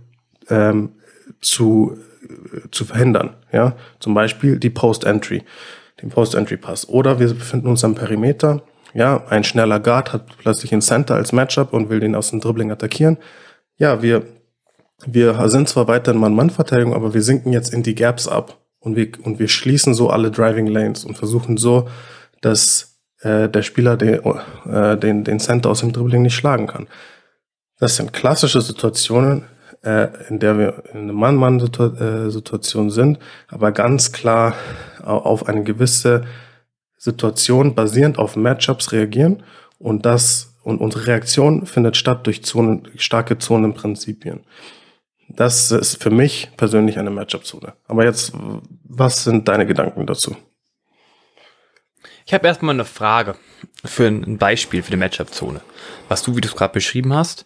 ähm, 0.50 0.94
zu, 1.42 1.98
äh, 2.24 2.70
zu 2.72 2.86
verhindern. 2.86 3.36
Ja, 3.52 3.76
zum 4.00 4.14
Beispiel 4.14 4.58
die 4.58 4.70
Post-Entry, 4.70 5.44
den 6.02 6.10
Post-Entry-Pass. 6.10 6.90
Oder 6.90 7.20
wir 7.20 7.28
befinden 7.28 7.68
uns 7.68 7.84
am 7.84 7.96
Perimeter. 7.96 8.64
Ja, 8.94 9.26
ein 9.28 9.44
schneller 9.44 9.80
Guard 9.80 10.14
hat 10.14 10.38
plötzlich 10.38 10.72
einen 10.72 10.82
Center 10.82 11.16
als 11.16 11.32
Matchup 11.32 11.74
und 11.74 11.90
will 11.90 12.00
den 12.00 12.16
aus 12.16 12.30
dem 12.30 12.40
Dribbling 12.40 12.72
attackieren. 12.72 13.18
Ja, 13.78 14.02
wir, 14.02 14.26
wir 15.06 15.50
sind 15.50 15.68
zwar 15.68 15.88
weiter 15.88 16.12
in 16.12 16.20
Mann-Mann-Verteidigung, 16.20 16.94
aber 16.94 17.14
wir 17.14 17.24
sinken 17.24 17.52
jetzt 17.52 17.74
in 17.74 17.84
die 17.84 17.96
Gaps 17.96 18.28
ab 18.28 18.60
und 18.80 18.96
wir, 18.96 19.12
und 19.24 19.40
wir 19.40 19.48
schließen 19.48 19.94
so 19.94 20.10
alle 20.10 20.30
Driving 20.30 20.68
Lanes 20.68 21.06
und 21.06 21.18
versuchen 21.18 21.58
so, 21.58 21.88
dass 22.42 22.93
äh, 23.24 23.50
der 23.50 23.62
Spieler 23.64 23.98
den, 23.98 24.20
äh, 24.66 24.98
den, 24.98 25.24
den 25.24 25.40
Center 25.40 25.70
aus 25.70 25.80
dem 25.80 25.94
Dribbling 25.94 26.22
nicht 26.22 26.36
schlagen 26.36 26.68
kann. 26.68 26.88
Das 27.80 27.96
sind 27.96 28.14
klassische 28.14 28.62
Situationen, 28.62 29.44
äh, 29.84 30.08
in 30.30 30.40
der 30.40 30.58
wir 30.58 30.84
in 30.94 31.02
einer 31.02 31.14
Mann-Mann-Situation 31.14 32.88
äh, 32.88 32.92
sind, 32.92 33.20
aber 33.48 33.72
ganz 33.72 34.12
klar 34.12 34.56
auf 35.04 35.48
eine 35.48 35.64
gewisse 35.64 36.24
Situation 36.98 37.76
basierend 37.76 38.18
auf 38.18 38.36
Matchups 38.36 38.94
reagieren 38.94 39.44
und 39.80 40.06
das 40.06 40.54
und 40.64 40.80
unsere 40.80 41.08
Reaktion 41.08 41.66
findet 41.66 41.98
statt 41.98 42.26
durch 42.26 42.44
Zonen, 42.44 42.88
starke 42.96 43.38
Zonenprinzipien. 43.38 44.46
Das 45.28 45.72
ist 45.72 46.02
für 46.02 46.10
mich 46.10 46.50
persönlich 46.56 46.98
eine 46.98 47.10
Matchup-Zone. 47.10 47.74
Aber 47.88 48.06
jetzt, 48.06 48.34
was 48.84 49.26
sind 49.26 49.48
deine 49.48 49.66
Gedanken 49.66 50.06
dazu? 50.06 50.36
Ich 52.26 52.34
habe 52.34 52.48
erstmal 52.48 52.74
eine 52.74 52.86
Frage 52.86 53.36
für 53.84 54.08
ein 54.08 54.38
Beispiel 54.38 54.84
für 54.84 54.92
die 54.92 54.98
Matchup-Zone. 54.98 55.62
Was 56.08 56.24
du, 56.24 56.36
wie 56.36 56.42
du 56.42 56.48
es 56.48 56.56
gerade 56.56 56.74
beschrieben 56.74 57.14
hast. 57.14 57.46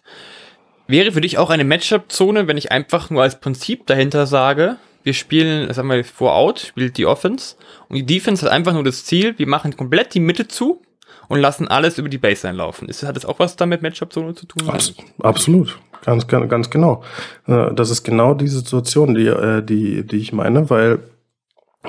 Wäre 0.86 1.12
für 1.12 1.20
dich 1.20 1.38
auch 1.38 1.50
eine 1.50 1.64
Matchup-Zone, 1.64 2.48
wenn 2.48 2.56
ich 2.56 2.72
einfach 2.72 3.10
nur 3.10 3.22
als 3.22 3.40
Prinzip 3.40 3.86
dahinter 3.86 4.26
sage, 4.26 4.76
wir 5.02 5.14
spielen, 5.14 5.72
sagen 5.72 5.88
wir, 5.88 6.04
vor 6.04 6.34
Out, 6.34 6.60
spielt 6.60 6.96
die 6.96 7.06
Offense 7.06 7.56
und 7.88 7.96
die 7.96 8.06
Defense 8.06 8.44
hat 8.44 8.52
einfach 8.52 8.72
nur 8.72 8.84
das 8.84 9.04
Ziel, 9.04 9.38
wir 9.38 9.46
machen 9.46 9.76
komplett 9.76 10.14
die 10.14 10.20
Mitte 10.20 10.48
zu 10.48 10.82
und 11.28 11.40
lassen 11.40 11.68
alles 11.68 11.98
über 11.98 12.08
die 12.08 12.18
Baseline 12.18 12.58
laufen. 12.58 12.88
Ist, 12.88 13.02
hat 13.02 13.16
das 13.16 13.26
auch 13.26 13.38
was 13.38 13.56
damit 13.56 13.82
Matchup-Zone 13.82 14.34
zu 14.34 14.46
tun? 14.46 14.68
Abs 14.68 14.94
absolut, 15.20 15.78
ganz, 16.04 16.26
ganz, 16.26 16.70
genau. 16.70 17.02
Äh, 17.46 17.74
das 17.74 17.90
ist 17.90 18.02
genau 18.02 18.34
die 18.34 18.48
Situation, 18.48 19.14
die, 19.14 19.26
äh, 19.26 19.62
die, 19.62 20.06
die 20.06 20.16
ich 20.16 20.32
meine, 20.32 20.70
weil 20.70 21.00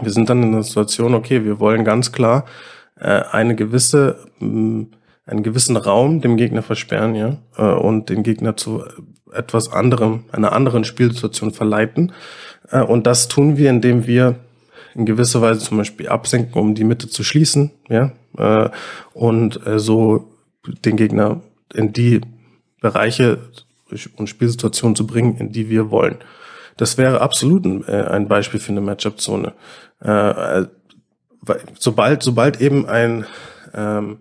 wir 0.01 0.11
sind 0.11 0.29
dann 0.29 0.43
in 0.43 0.51
der 0.51 0.63
Situation, 0.63 1.13
okay, 1.13 1.43
wir 1.45 1.59
wollen 1.59 1.83
ganz 1.83 2.11
klar 2.11 2.45
äh, 2.99 3.23
eine 3.31 3.55
gewisse, 3.55 4.27
mh, 4.39 4.87
einen 5.25 5.43
gewissen 5.43 5.77
Raum 5.77 6.21
dem 6.21 6.37
Gegner 6.37 6.61
versperren, 6.61 7.15
ja, 7.15 7.37
äh, 7.57 7.63
und 7.63 8.09
den 8.09 8.23
Gegner 8.23 8.57
zu 8.57 8.83
etwas 9.31 9.71
anderem, 9.71 10.25
einer 10.31 10.53
anderen 10.53 10.83
Spielsituation 10.83 11.51
verleiten. 11.51 12.11
Äh, 12.69 12.81
und 12.81 13.05
das 13.07 13.27
tun 13.27 13.57
wir, 13.57 13.69
indem 13.69 14.07
wir 14.07 14.35
in 14.95 15.05
gewisser 15.05 15.41
Weise 15.41 15.59
zum 15.59 15.77
Beispiel 15.77 16.09
absenken, 16.09 16.59
um 16.59 16.75
die 16.75 16.83
Mitte 16.83 17.09
zu 17.09 17.23
schließen, 17.23 17.71
ja, 17.89 18.11
äh, 18.37 18.69
und 19.13 19.65
äh, 19.65 19.79
so 19.79 20.31
den 20.85 20.97
Gegner 20.97 21.41
in 21.73 21.93
die 21.93 22.21
Bereiche 22.81 23.39
und 24.17 24.27
Spielsituationen 24.27 24.95
zu 24.95 25.05
bringen, 25.05 25.37
in 25.37 25.51
die 25.51 25.69
wir 25.69 25.91
wollen. 25.91 26.17
Das 26.77 26.97
wäre 26.97 27.21
absolut 27.21 27.65
ein, 27.65 27.83
äh, 27.87 28.25
Beispiel 28.27 28.59
für 28.59 28.71
eine 28.71 28.81
Matchup-Zone. 28.81 29.53
Äh, 30.01 30.65
sobald, 31.77 32.23
sobald 32.23 32.61
eben 32.61 32.85
ein 32.87 33.25
ähm, 33.73 34.19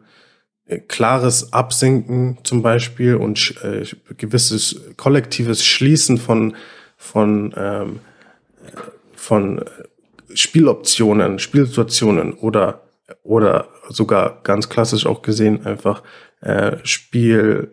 klares 0.88 1.52
Absinken 1.52 2.38
zum 2.44 2.62
Beispiel 2.62 3.16
und 3.16 3.54
äh, 3.62 3.84
gewisses 4.16 4.80
kollektives 4.96 5.64
Schließen 5.64 6.18
von, 6.18 6.56
von, 6.96 7.54
ähm, 7.56 8.00
von 9.14 9.64
Spieloptionen, 10.34 11.38
Spielsituationen 11.38 12.34
oder, 12.34 12.82
oder 13.22 13.68
sogar 13.88 14.42
ganz 14.42 14.68
klassisch 14.68 15.06
auch 15.06 15.22
gesehen 15.22 15.64
einfach 15.64 16.02
äh, 16.42 16.76
Spiel 16.84 17.72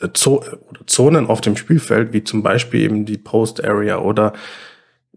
äh, 0.00 0.08
Zonen 0.12 1.26
auf 1.26 1.40
dem 1.40 1.56
Spielfeld, 1.56 2.12
wie 2.12 2.24
zum 2.24 2.42
Beispiel 2.42 2.82
eben 2.82 3.06
die 3.06 3.18
Post 3.18 3.64
Area 3.64 3.98
oder 3.98 4.34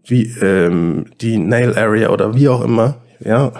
wie 0.04 0.24
ähm, 0.40 1.06
die 1.20 1.36
Nail 1.36 1.78
Area 1.78 2.08
oder 2.08 2.34
wie 2.34 2.48
auch 2.48 2.62
immer, 2.62 3.02
ja, 3.24 3.52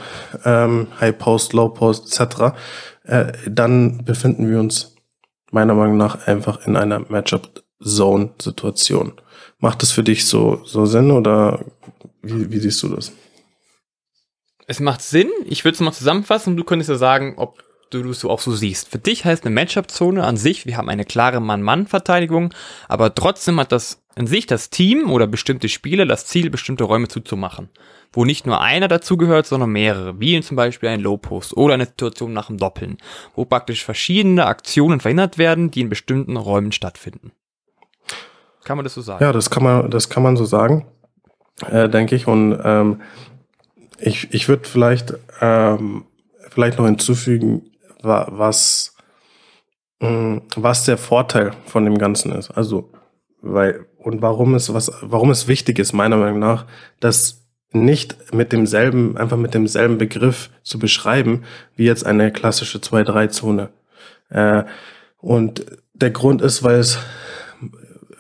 ähm, 0.45 0.89
High 1.01 1.19
Post, 1.19 1.53
Low 1.53 1.69
Post 1.69 2.21
etc., 2.21 2.55
äh, 3.05 3.33
dann 3.49 4.05
befinden 4.05 4.51
wir 4.51 4.61
uns 4.61 4.95
meiner 5.51 5.75
Meinung 5.75 5.97
nach 5.97 6.27
einfach 6.27 6.67
in 6.67 6.77
einer 6.77 7.01
Matchup-Zone-Situation. 7.01 9.13
Macht 9.59 9.83
das 9.83 9.93
für 9.93 10.03
dich 10.03 10.27
so, 10.27 10.63
so 10.65 10.87
Sinn 10.87 11.11
oder 11.11 11.65
wie, 12.23 12.51
wie 12.51 12.59
siehst 12.59 12.83
du 12.83 12.89
das? 12.89 13.13
Es 14.67 14.81
macht 14.81 15.03
Sinn. 15.03 15.29
Ich 15.45 15.65
würde 15.65 15.75
es 15.75 15.81
mal 15.81 15.93
zusammenfassen 15.93 16.57
du 16.57 16.65
könntest 16.65 16.89
ja 16.89 16.97
sagen, 16.97 17.35
ob 17.37 17.63
du 18.01 18.11
es 18.11 18.25
auch 18.25 18.41
so 18.41 18.53
siehst. 18.53 18.89
Für 18.89 18.99
dich 18.99 19.25
heißt 19.25 19.45
eine 19.45 19.55
Matchup-Zone 19.55 20.25
an 20.25 20.37
sich, 20.37 20.67
wir 20.67 20.77
haben 20.77 20.89
eine 20.89 21.05
klare 21.05 21.41
Mann-Mann-Verteidigung, 21.41 22.55
aber 22.89 23.15
trotzdem 23.15 23.61
hat 23.61 23.73
das 23.73 24.03
an 24.15 24.27
sich 24.27 24.47
das 24.47 24.71
Team 24.71 25.11
oder 25.11 25.27
bestimmte 25.27 25.69
Spieler 25.69 26.07
das 26.07 26.27
Ziel, 26.27 26.51
bestimmte 26.51 26.85
Räume 26.85 27.09
zuzumachen 27.09 27.71
wo 28.13 28.25
nicht 28.25 28.47
nur 28.47 28.61
einer 28.61 28.89
dazugehört, 28.89 29.47
sondern 29.47 29.71
mehrere, 29.71 30.21
wie 30.21 30.41
zum 30.43 30.57
Beispiel 30.57 30.91
ein 30.91 31.01
Low-Post 31.01 31.57
oder 31.57 31.75
eine 31.75 31.87
Situation 31.87 32.33
nach 32.33 32.49
dem 32.49 32.59
Doppeln, 32.59 32.99
wo 33.35 33.45
praktisch 33.45 33.85
verschiedene 33.85 34.47
Aktionen 34.47 35.01
verhindert 35.01 35.39
werden, 35.39 35.71
die 35.71 35.81
in 35.81 35.89
bestimmten 35.89 36.37
Räumen 36.37 36.73
stattfinden. 36.73 37.33
Kann 38.65 38.77
man 38.77 38.85
das 38.85 38.95
so 38.95 39.01
sagen? 39.01 39.25
Ja, 39.25 39.33
das 39.33 39.51
kann 39.51 39.63
man, 39.63 39.91
das 39.91 40.09
kann 40.09 40.23
man 40.23 40.37
so 40.37 40.45
sagen, 40.45 40.87
äh, 41.69 41.89
denke 41.89 42.15
ich. 42.15 42.27
Und 42.27 42.61
ähm, 42.63 43.01
ich, 43.99 44.33
ich 44.33 44.49
würde 44.49 44.69
vielleicht, 44.69 45.15
ähm, 45.41 46.05
vielleicht 46.51 46.79
noch 46.79 46.87
hinzufügen, 46.87 47.71
was, 48.03 48.97
mm, 50.01 50.39
was 50.57 50.85
der 50.85 50.99
Vorteil 50.99 51.53
von 51.67 51.85
dem 51.85 51.99
Ganzen 51.99 52.33
ist. 52.33 52.51
Also, 52.51 52.93
weil, 53.41 53.87
und 53.99 54.23
warum 54.23 54.55
es, 54.55 54.73
was, 54.73 54.93
warum 55.03 55.31
es 55.31 55.49
wichtig 55.49 55.79
ist, 55.79 55.93
meiner 55.93 56.17
Meinung 56.17 56.39
nach, 56.39 56.67
das 57.01 57.43
nicht 57.73 58.35
mit 58.35 58.53
demselben, 58.53 59.17
einfach 59.17 59.37
mit 59.37 59.55
demselben 59.55 59.99
Begriff 59.99 60.51
zu 60.63 60.79
beschreiben, 60.79 61.45
wie 61.75 61.85
jetzt 61.85 62.05
eine 62.05 62.31
klassische 62.31 62.79
2-3-Zone. 62.79 63.71
Äh, 64.29 64.65
und 65.19 65.65
der 65.95 66.11
Grund 66.11 66.43
ist, 66.43 66.63
weil 66.63 66.81
es, 66.81 66.99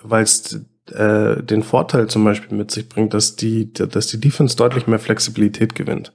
weil 0.03 0.23
es 0.23 0.61
äh, 0.91 1.43
den 1.43 1.63
Vorteil 1.63 2.09
zum 2.09 2.25
Beispiel 2.25 2.57
mit 2.57 2.71
sich 2.71 2.89
bringt, 2.89 3.15
dass 3.15 3.37
die, 3.37 3.73
dass 3.73 4.07
die 4.07 4.21
Defense 4.21 4.57
deutlich 4.57 4.87
mehr 4.87 4.99
Flexibilität 4.99 5.75
gewinnt. 5.75 6.13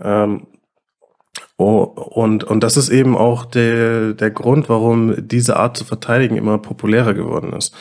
Ähm, 0.00 0.46
oh, 1.62 1.82
und, 1.84 2.44
und 2.44 2.62
das 2.62 2.76
ist 2.76 2.88
eben 2.88 3.16
auch 3.16 3.44
der, 3.44 4.14
der 4.14 4.30
Grund, 4.30 4.68
warum 4.68 5.28
diese 5.28 5.56
Art 5.56 5.76
zu 5.76 5.84
verteidigen 5.84 6.36
immer 6.36 6.58
populärer 6.58 7.14
geworden 7.14 7.52
ist. 7.52 7.74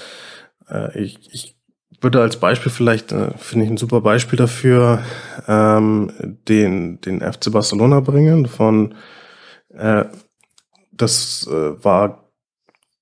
Äh, 0.70 0.98
ich, 1.00 1.20
ich 1.32 1.58
würde 2.02 2.22
als 2.22 2.38
Beispiel 2.38 2.72
vielleicht, 2.72 3.12
äh, 3.12 3.32
finde 3.38 3.66
ich 3.66 3.72
ein 3.72 3.78
super 3.78 4.02
Beispiel 4.02 4.38
dafür, 4.38 5.04
ähm, 5.48 6.12
den, 6.48 7.02
den 7.02 7.22
FC 7.22 7.52
Barcelona 7.52 8.00
bringen 8.00 8.46
von, 8.48 8.96
äh, 9.70 10.06
das 10.92 11.48
äh, 11.48 11.84
war 11.84 12.30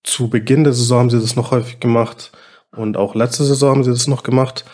zu 0.04 0.30
Beginn 0.30 0.64
der 0.64 0.74
Saison 0.74 1.00
haben 1.00 1.10
sie 1.10 1.20
das 1.20 1.36
noch 1.36 1.52
häufig 1.52 1.80
gemacht 1.80 2.32
und 2.72 2.98
auch 2.98 3.16
letzte 3.16 3.44
Saison 3.44 3.72
haben 3.72 3.84
sie 3.84 3.92
das 3.92 4.08
noch 4.08 4.24
gemacht. 4.24 4.66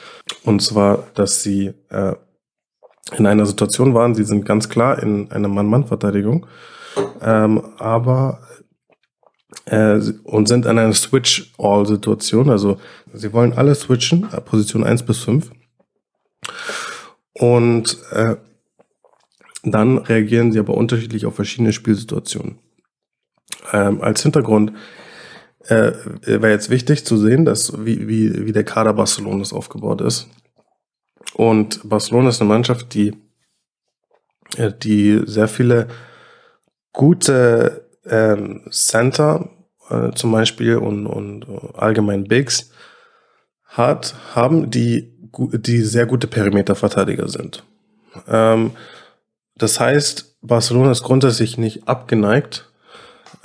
Und 0.44 0.62
zwar, 0.62 1.04
dass 1.14 1.44
sie 1.44 1.74
äh, 1.90 2.16
in 3.14 3.26
einer 3.28 3.46
Situation 3.46 3.94
waren, 3.94 4.16
sie 4.16 4.24
sind 4.24 4.46
ganz 4.46 4.70
klar 4.70 5.02
in 5.02 5.32
einer 5.32 5.48
Mann-Mann-Verteidigung, 5.48 6.48
ähm, 7.22 7.62
aber 7.78 8.40
äh, 9.66 10.00
und 10.24 10.48
sind 10.48 10.66
in 10.66 10.78
einer 10.78 10.94
Switch-All-Situation. 10.94 12.50
Also 12.50 12.80
sie 13.14 13.34
wollen 13.34 13.54
alle 13.54 13.76
switchen, 13.76 14.28
äh, 14.32 14.42
Position 14.42 14.84
1 14.84 15.04
bis 15.04 15.20
5. 15.20 15.52
Und 17.34 17.98
äh, 18.12 18.38
dann 19.64 19.98
reagieren 19.98 20.52
sie 20.52 20.60
aber 20.60 20.76
unterschiedlich 20.76 21.26
auf 21.26 21.36
verschiedene 21.36 21.74
Spielsituationen. 21.74 22.60
Ähm, 23.74 24.02
als 24.02 24.22
Hintergrund 24.22 24.74
äh, 25.68 25.94
wäre 26.22 26.52
jetzt 26.52 26.70
wichtig 26.70 27.06
zu 27.06 27.18
sehen, 27.18 27.46
dass 27.46 27.86
wie, 27.86 28.08
wie, 28.08 28.46
wie 28.46 28.52
der 28.52 28.64
Kader 28.64 28.94
Barcelonas 28.94 29.54
aufgebaut 29.54 30.02
ist. 30.02 30.28
Und 31.34 31.82
Barcelona 31.88 32.30
ist 32.30 32.42
eine 32.42 32.50
Mannschaft, 32.50 32.94
die, 32.94 33.16
äh, 34.58 34.72
die 34.72 35.22
sehr 35.26 35.48
viele 35.48 35.88
gute 36.94 37.86
ähm, 38.06 38.64
Center 38.72 39.50
äh, 39.90 40.12
zum 40.12 40.32
Beispiel 40.32 40.78
und, 40.78 41.08
und 41.08 41.46
allgemein 41.76 42.26
Bigs 42.26 42.72
hat, 43.66 44.16
haben, 44.34 44.72
die, 44.72 45.14
die 45.38 45.82
sehr 45.82 46.06
gute 46.06 46.28
Perimeterverteidiger 46.28 47.28
sind. 47.28 47.64
Ähm, 48.28 48.72
das 49.58 49.80
heißt, 49.80 50.38
Barcelona 50.42 50.92
ist 50.92 51.04
grundsätzlich 51.04 51.58
nicht 51.58 51.88
abgeneigt, 51.88 52.72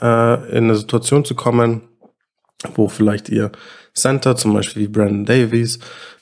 äh, 0.01 0.57
in 0.57 0.65
eine 0.65 0.77
Situation 0.77 1.25
zu 1.25 1.35
kommen, 1.35 1.83
wo 2.75 2.89
vielleicht 2.89 3.29
ihr 3.29 3.51
Center, 3.95 4.37
zum 4.37 4.55
Beispiel 4.55 4.83
wie 4.83 4.89
Brandon 4.89 5.25
Davies, 5.25 5.79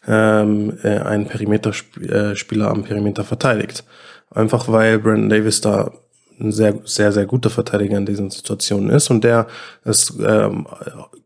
ähm, 0.08 0.78
äh, 0.82 0.98
einen 0.98 1.26
Perimeterspieler 1.26 2.66
äh, 2.66 2.70
am 2.70 2.82
Perimeter 2.82 3.24
verteidigt. 3.24 3.84
Einfach 4.30 4.68
weil 4.68 4.98
Brandon 4.98 5.28
Davis 5.28 5.60
da 5.60 5.92
ein 6.40 6.52
sehr, 6.52 6.78
sehr, 6.84 7.12
sehr 7.12 7.26
guter 7.26 7.50
Verteidiger 7.50 7.98
in 7.98 8.06
diesen 8.06 8.30
Situationen 8.30 8.90
ist 8.90 9.10
und 9.10 9.24
der 9.24 9.46
es 9.84 10.16
ähm, 10.24 10.66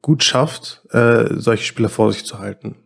gut 0.00 0.24
schafft, 0.24 0.82
äh, 0.90 1.26
solche 1.30 1.64
Spieler 1.64 1.88
vor 1.88 2.12
sich 2.12 2.24
zu 2.24 2.38
halten. 2.38 2.76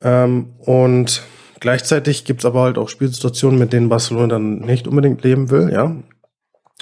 Ähm, 0.00 0.54
und 0.58 1.22
gleichzeitig 1.60 2.24
gibt's 2.24 2.44
aber 2.44 2.62
halt 2.62 2.78
auch 2.78 2.88
Spielsituationen, 2.88 3.58
mit 3.58 3.72
denen 3.72 3.88
Barcelona 3.88 4.28
dann 4.28 4.60
nicht 4.60 4.88
unbedingt 4.88 5.22
leben 5.22 5.50
will, 5.50 5.70
ja. 5.72 5.94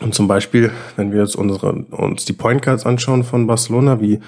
Und 0.00 0.14
zum 0.14 0.28
Beispiel, 0.28 0.70
wenn 0.96 1.12
wir 1.12 1.20
jetzt 1.20 1.36
unsere, 1.36 1.72
uns 1.72 2.24
die 2.24 2.32
Point 2.32 2.62
Guards 2.62 2.86
anschauen 2.86 3.24
von 3.24 3.46
Barcelona, 3.46 4.00
wie 4.00 4.20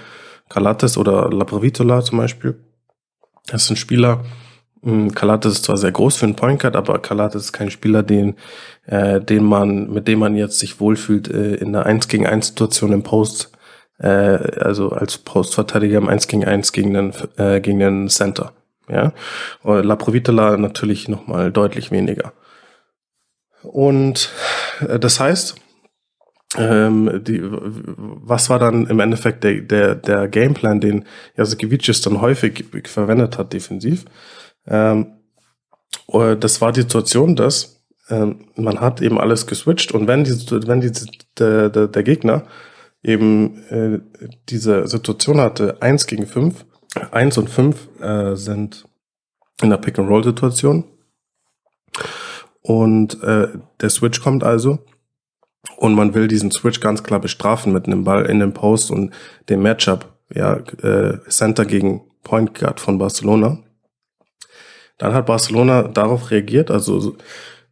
Calates 0.51 0.99
oder 0.99 1.31
Laprovitola 1.31 2.03
zum 2.03 2.19
Beispiel, 2.19 2.59
das 3.46 3.66
sind 3.66 3.76
Spieler, 3.76 4.24
Calates 5.14 5.52
hm, 5.52 5.52
ist 5.52 5.64
zwar 5.64 5.76
sehr 5.76 5.92
groß 5.92 6.16
für 6.16 6.26
einen 6.26 6.35
Point 6.35 6.61
Guard, 6.61 6.74
aber 6.74 6.98
Calates 6.98 7.44
ist 7.44 7.52
kein 7.52 7.70
Spieler, 7.70 8.02
den, 8.02 8.35
äh, 8.87 9.20
den 9.20 9.44
man, 9.44 9.90
mit 9.90 10.09
dem 10.09 10.18
man 10.18 10.35
jetzt 10.35 10.59
sich 10.59 10.81
wohlfühlt 10.81 11.28
äh, 11.28 11.55
in 11.55 11.72
der 11.72 11.87
1 11.87 12.09
gegen 12.09 12.26
1 12.26 12.48
Situation 12.48 12.92
im 12.92 13.05
Post, 13.05 13.52
äh, 13.98 14.09
also 14.09 14.90
als 14.90 15.18
Postverteidiger 15.18 15.98
im 15.98 16.09
1 16.09 16.26
gegen 16.26 16.44
1 16.44 16.72
gegen 16.72 16.94
den, 16.94 17.12
äh, 17.37 17.61
gegen 17.61 17.78
den 17.78 18.09
Center. 18.09 18.52
Ja, 18.88 19.12
La 19.62 19.94
Provitola 19.94 20.57
natürlich 20.57 21.09
nochmal 21.09 21.52
deutlich 21.52 21.92
weniger. 21.92 22.33
Und 23.62 24.31
äh, 24.81 24.98
das 24.98 25.20
heißt, 25.20 25.55
ähm, 26.57 27.23
die, 27.25 27.41
was 27.43 28.51
war 28.51 28.59
dann 28.59 28.87
im 28.87 29.01
Endeffekt 29.01 29.45
der, 29.45 29.62
der, 29.62 29.95
der 29.95 30.29
Gameplan, 30.29 30.81
den 30.81 31.05
Jasikevicius 31.37 32.03
dann 32.03 32.21
häufig 32.21 32.65
verwendet 32.85 33.38
hat 33.38 33.53
defensiv? 33.53 34.05
Ähm, 34.67 35.15
äh, 36.09 36.37
das 36.37 36.61
war 36.61 36.73
die 36.73 36.83
Situation, 36.83 37.37
dass 37.37 37.83
ähm, 38.11 38.47
man 38.57 38.81
hat 38.81 39.01
eben 39.01 39.19
alles 39.19 39.47
geswitcht 39.47 39.93
und 39.93 40.09
wenn, 40.09 40.25
die, 40.25 40.33
wenn 40.67 40.81
die, 40.81 40.93
der, 41.38 41.71
der, 41.71 41.88
der 41.88 42.03
Gegner 42.03 42.45
eben 43.03 43.62
äh, 43.69 44.01
diese 44.49 44.87
Situation 44.87 45.41
hatte, 45.41 45.81
eins 45.81 46.07
gegen 46.07 46.27
fünf, 46.27 46.65
eins 47.11 47.38
und 47.38 47.49
fünf 47.49 47.88
äh, 48.01 48.37
sind 48.37 48.87
in 49.62 49.71
der 49.71 49.79
Pick-and-Roll-Situation 49.79 50.85
und 52.61 53.23
äh, 53.23 53.49
der 53.81 53.91
Switch 53.91 54.21
kommt 54.21 54.45
also 54.45 54.85
und 55.77 55.94
man 55.94 56.14
will 56.14 56.29
diesen 56.29 56.51
Switch 56.51 56.81
ganz 56.81 57.03
klar 57.03 57.20
bestrafen 57.20 57.72
mit 57.72 57.87
einem 57.87 58.05
Ball 58.05 58.27
in 58.27 58.40
dem 58.40 58.53
Post 58.53 58.90
und 58.90 59.12
dem 59.48 59.62
Matchup, 59.62 60.12
ja, 60.35 60.57
äh, 60.83 61.18
Center 61.29 61.64
gegen 61.64 62.03
Point 62.22 62.55
Guard 62.55 62.81
von 62.81 62.98
Barcelona. 62.98 63.59
Dann 64.98 65.14
hat 65.14 65.27
Barcelona 65.27 65.85
darauf 65.85 66.31
reagiert, 66.31 66.70
also 66.70 67.01
so, 67.01 67.16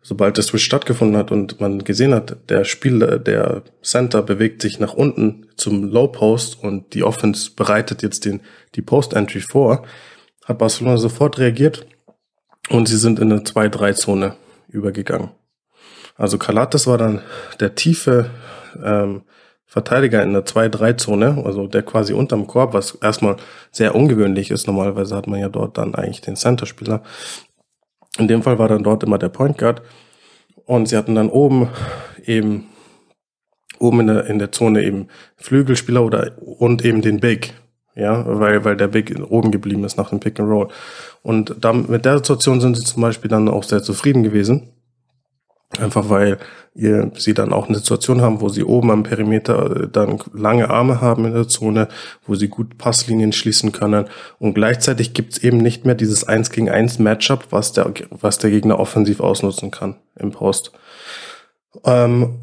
sobald 0.03 0.37
der 0.37 0.45
Switch 0.45 0.65
stattgefunden 0.65 1.17
hat 1.17 1.31
und 1.31 1.61
man 1.61 1.85
gesehen 1.85 2.15
hat, 2.15 2.37
der 2.49 2.65
Spieler, 2.65 3.19
der 3.19 3.63
Center 3.83 4.23
bewegt 4.23 4.63
sich 4.63 4.81
nach 4.81 4.95
unten 4.95 5.47
zum 5.57 5.85
Low 5.85 6.09
Post 6.09 6.63
und 6.63 6.95
die 6.95 7.05
Offense 7.05 7.51
bereitet 7.55 8.03
jetzt 8.03 8.25
den, 8.25 8.41
die 8.75 8.83
Post 8.83 9.13
Entry 9.13 9.41
vor, 9.41 9.85
hat 10.45 10.59
Barcelona 10.59 10.97
sofort 10.97 11.39
reagiert 11.39 11.87
und 12.69 12.89
sie 12.89 12.97
sind 12.97 13.19
in 13.19 13.31
eine 13.33 13.43
2-3-Zone 13.43 14.37
übergegangen. 14.69 15.31
Also 16.21 16.37
Kalates 16.37 16.87
war 16.87 16.99
dann 16.99 17.23
der 17.61 17.75
tiefe 17.75 18.29
ähm, 18.85 19.23
Verteidiger 19.65 20.23
in 20.23 20.35
der 20.35 20.45
2-3-Zone, 20.45 21.43
also 21.47 21.67
der 21.67 21.83
quasi 21.83 22.13
unterm 22.13 22.47
Korb, 22.47 22.75
was 22.75 22.97
erstmal 22.97 23.37
sehr 23.73 23.95
ungewöhnlich 23.95 24.51
ist. 24.51 24.67
Normalerweise 24.67 25.17
hat 25.17 25.27
man 25.29 25.41
ja 25.41 25.49
dort 25.49 25.79
dann 25.79 25.95
eigentlich 25.95 26.21
den 26.21 26.37
Center-Spieler. 26.37 27.03
In 28.19 28.29
dem 28.29 28.43
Fall 28.43 28.59
war 28.59 28.69
dann 28.69 28.83
dort 28.83 29.03
immer 29.03 29.17
der 29.17 29.31
Point 29.31 29.57
Guard. 29.57 29.81
Und 30.67 30.89
sie 30.91 30.97
hatten 30.99 31.15
dann 31.15 31.31
oben 31.31 31.69
eben, 32.27 32.67
oben 33.79 34.01
in 34.01 34.07
der, 34.09 34.27
in 34.27 34.39
der 34.39 34.53
Zone 34.53 34.83
eben 34.83 35.09
Flügelspieler 35.37 36.05
oder, 36.05 36.33
und 36.39 36.85
eben 36.85 37.01
den 37.01 37.21
Big. 37.21 37.55
Ja, 37.95 38.25
weil, 38.27 38.63
weil 38.67 38.77
der 38.77 38.89
Big 38.89 39.19
oben 39.31 39.51
geblieben 39.51 39.85
ist 39.85 39.97
nach 39.97 40.11
dem 40.11 40.21
Pick 40.21 40.39
and 40.39 40.51
Roll. 40.51 40.69
Und 41.23 41.57
dann, 41.65 41.89
mit 41.89 42.05
der 42.05 42.19
Situation 42.19 42.61
sind 42.61 42.77
sie 42.77 42.85
zum 42.85 43.01
Beispiel 43.01 43.31
dann 43.31 43.49
auch 43.49 43.65
sehr 43.65 43.83
zufrieden 43.83 44.23
gewesen 44.23 44.69
Einfach 45.79 46.09
weil 46.09 46.39
ihr, 46.75 47.13
sie 47.17 47.33
dann 47.33 47.53
auch 47.53 47.69
eine 47.69 47.79
Situation 47.79 48.23
haben, 48.23 48.41
wo 48.41 48.49
sie 48.49 48.65
oben 48.65 48.91
am 48.91 49.05
Perimeter 49.05 49.85
äh, 49.85 49.89
dann 49.89 50.19
lange 50.33 50.69
Arme 50.69 51.01
haben 51.01 51.25
in 51.27 51.33
der 51.33 51.47
Zone, 51.47 51.87
wo 52.27 52.35
sie 52.35 52.49
gut 52.49 52.77
Passlinien 52.77 53.33
schließen 53.33 53.71
können. 53.71 54.07
Und 54.41 54.55
gleichzeitig 54.55 55.15
gibt's 55.15 55.39
eben 55.39 55.59
nicht 55.59 55.87
mehr 55.87 55.95
dieses 55.95 56.25
1 56.25 56.51
gegen 56.51 56.69
1 56.69 56.99
Matchup, 56.99 57.47
was 57.51 57.73
der, 57.73 57.93
was 58.11 58.39
der 58.39 58.51
Gegner 58.51 58.81
offensiv 58.81 59.21
ausnutzen 59.21 59.71
kann 59.71 59.97
im 60.19 60.33
Post. 60.33 60.73
Ähm, 61.85 62.41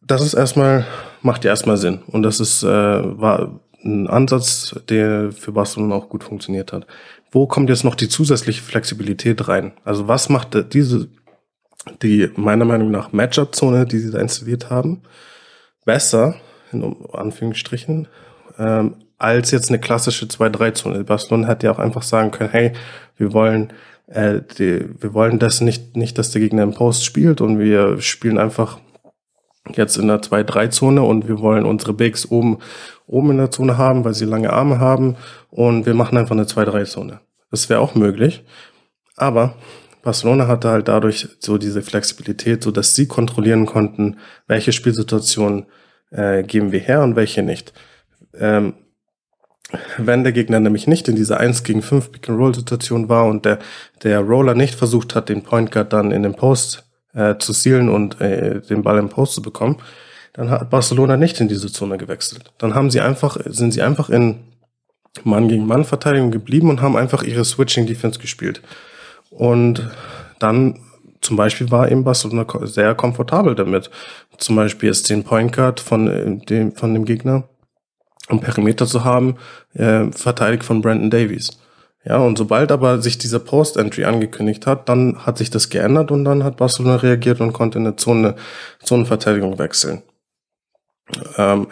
das 0.00 0.22
ist 0.22 0.34
erstmal, 0.34 0.86
macht 1.20 1.44
ja 1.44 1.50
erstmal 1.50 1.76
Sinn. 1.76 2.00
Und 2.06 2.22
das 2.22 2.40
ist, 2.40 2.62
äh, 2.62 2.66
war 2.66 3.60
ein 3.84 4.08
Ansatz, 4.08 4.74
der 4.88 5.32
für 5.32 5.52
Barcelona 5.52 5.96
auch 5.96 6.08
gut 6.08 6.24
funktioniert 6.24 6.72
hat. 6.72 6.86
Wo 7.30 7.46
kommt 7.46 7.68
jetzt 7.68 7.84
noch 7.84 7.94
die 7.94 8.08
zusätzliche 8.08 8.62
Flexibilität 8.62 9.48
rein? 9.48 9.72
Also 9.84 10.08
was 10.08 10.28
macht 10.28 10.74
diese 10.74 11.08
die 12.02 12.30
meiner 12.36 12.64
Meinung 12.64 12.90
nach 12.90 13.12
Matchup-Zone, 13.12 13.86
die 13.86 13.98
sie 13.98 14.10
da 14.10 14.18
installiert 14.18 14.70
haben, 14.70 15.02
besser, 15.84 16.36
in 16.72 16.96
Anführungsstrichen, 17.12 18.08
ähm, 18.58 18.96
als 19.18 19.50
jetzt 19.50 19.68
eine 19.68 19.80
klassische 19.80 20.26
2-3-Zone. 20.26 21.04
Barcelona 21.04 21.48
hätte 21.48 21.66
ja 21.66 21.72
auch 21.72 21.78
einfach 21.78 22.02
sagen 22.02 22.30
können, 22.30 22.50
hey, 22.50 22.72
wir 23.16 23.32
wollen 23.32 23.72
äh, 24.10 24.40
die, 24.58 24.86
wir 25.00 25.14
wollen 25.14 25.38
das 25.38 25.60
nicht, 25.60 25.96
nicht, 25.96 26.18
dass 26.18 26.30
der 26.30 26.40
Gegner 26.40 26.62
im 26.62 26.74
Post 26.74 27.04
spielt 27.04 27.40
und 27.40 27.58
wir 27.58 28.00
spielen 28.00 28.38
einfach 28.38 28.78
jetzt 29.74 29.96
in 29.96 30.08
der 30.08 30.20
2-3-Zone 30.20 31.02
und 31.02 31.28
wir 31.28 31.38
wollen 31.40 31.64
unsere 31.64 31.92
Bigs 31.92 32.30
oben, 32.30 32.58
oben 33.06 33.30
in 33.32 33.36
der 33.38 33.50
Zone 33.50 33.78
haben, 33.78 34.04
weil 34.04 34.14
sie 34.14 34.24
lange 34.24 34.52
Arme 34.52 34.80
haben 34.80 35.16
und 35.50 35.86
wir 35.86 35.94
machen 35.94 36.18
einfach 36.18 36.32
eine 36.32 36.44
2-3-Zone. 36.44 37.20
Das 37.50 37.68
wäre 37.68 37.80
auch 37.80 37.94
möglich. 37.94 38.44
Aber 39.16 39.54
Barcelona 40.02 40.46
hatte 40.46 40.70
halt 40.70 40.88
dadurch 40.88 41.28
so 41.38 41.58
diese 41.58 41.82
Flexibilität, 41.82 42.62
so 42.62 42.70
dass 42.70 42.94
sie 42.94 43.06
kontrollieren 43.06 43.66
konnten, 43.66 44.16
welche 44.46 44.72
Spielsituationen 44.72 45.66
äh, 46.10 46.42
geben 46.42 46.72
wir 46.72 46.80
her 46.80 47.02
und 47.02 47.16
welche 47.16 47.42
nicht. 47.42 47.72
Ähm, 48.34 48.74
wenn 49.98 50.24
der 50.24 50.32
Gegner 50.32 50.60
nämlich 50.60 50.86
nicht 50.86 51.08
in 51.08 51.16
dieser 51.16 51.38
1 51.38 51.62
gegen 51.62 51.82
5 51.82 52.12
Pick-and-Roll-Situation 52.12 53.08
war 53.08 53.26
und 53.26 53.44
der, 53.44 53.58
der 54.02 54.20
Roller 54.20 54.54
nicht 54.54 54.74
versucht 54.74 55.14
hat, 55.14 55.28
den 55.28 55.42
Point 55.42 55.70
Guard 55.70 55.92
dann 55.92 56.10
in 56.10 56.22
den 56.22 56.34
Post 56.34 56.84
äh, 57.14 57.36
zu 57.38 57.52
sealen 57.52 57.88
und 57.88 58.20
äh, 58.20 58.60
den 58.62 58.82
Ball 58.82 58.98
im 58.98 59.08
Post 59.08 59.34
zu 59.34 59.42
bekommen, 59.42 59.76
dann 60.32 60.50
hat 60.50 60.70
Barcelona 60.70 61.16
nicht 61.16 61.40
in 61.40 61.48
diese 61.48 61.70
Zone 61.70 61.98
gewechselt. 61.98 62.52
Dann 62.58 62.74
haben 62.74 62.90
sie 62.90 63.00
einfach, 63.00 63.36
sind 63.46 63.72
sie 63.72 63.82
einfach 63.82 64.10
in 64.10 64.40
Mann 65.24 65.48
gegen 65.48 65.66
Mann 65.66 65.84
Verteidigung 65.84 66.30
geblieben 66.30 66.70
und 66.70 66.82
haben 66.82 66.96
einfach 66.96 67.22
ihre 67.22 67.44
Switching 67.44 67.86
Defense 67.86 68.18
gespielt. 68.20 68.62
Und 69.30 69.90
dann 70.38 70.80
zum 71.20 71.36
Beispiel 71.36 71.70
war 71.70 71.90
eben 71.90 72.04
Barcelona 72.04 72.46
sehr 72.66 72.94
komfortabel 72.94 73.54
damit. 73.54 73.90
Zum 74.38 74.56
Beispiel 74.56 74.88
jetzt 74.88 75.10
den 75.10 75.24
Point 75.24 75.52
Guard 75.52 75.80
von 75.80 76.08
äh, 76.08 76.44
dem, 76.46 76.72
von 76.72 76.94
dem 76.94 77.04
Gegner 77.04 77.48
um 78.30 78.40
Perimeter 78.40 78.86
zu 78.86 79.04
haben, 79.04 79.36
äh, 79.74 80.10
verteidigt 80.12 80.64
von 80.64 80.80
Brandon 80.82 81.10
Davies. 81.10 81.50
Ja, 82.04 82.16
und 82.16 82.38
sobald 82.38 82.72
aber 82.72 83.02
sich 83.02 83.18
dieser 83.18 83.40
Post-Entry 83.40 84.04
angekündigt 84.04 84.66
hat, 84.66 84.88
dann 84.88 85.26
hat 85.26 85.36
sich 85.36 85.50
das 85.50 85.68
geändert 85.68 86.10
und 86.10 86.24
dann 86.24 86.44
hat 86.44 86.56
Barcelona 86.56 86.96
reagiert 86.96 87.40
und 87.40 87.52
konnte 87.52 87.78
in 87.78 87.86
eine 87.86 87.96
Zone, 87.96 88.36
Zonenverteidigung 88.82 89.58
wechseln. 89.58 90.02
Ähm, 91.36 91.66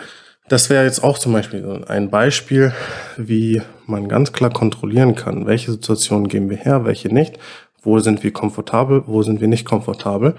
das 0.49 0.71
wäre 0.71 0.85
jetzt 0.85 1.03
auch 1.03 1.19
zum 1.19 1.33
Beispiel 1.33 1.85
ein 1.89 2.11
Beispiel, 2.11 2.73
wie 3.17 3.63
man 3.87 4.09
ganz 4.09 4.33
klar 4.33 4.51
kontrollieren 4.51 5.15
kann, 5.15 5.47
welche 5.47 5.73
Situationen 5.73 6.29
geben 6.29 6.51
wir 6.51 6.57
her, 6.57 6.85
welche 6.85 7.09
nicht, 7.13 7.39
wo 7.83 7.99
sind 7.99 8.23
wir 8.23 8.33
komfortabel, 8.33 9.05
wo 9.07 9.23
sind 9.23 9.41
wir 9.41 9.49
nicht 9.49 9.65
komfortabel. 9.65 10.35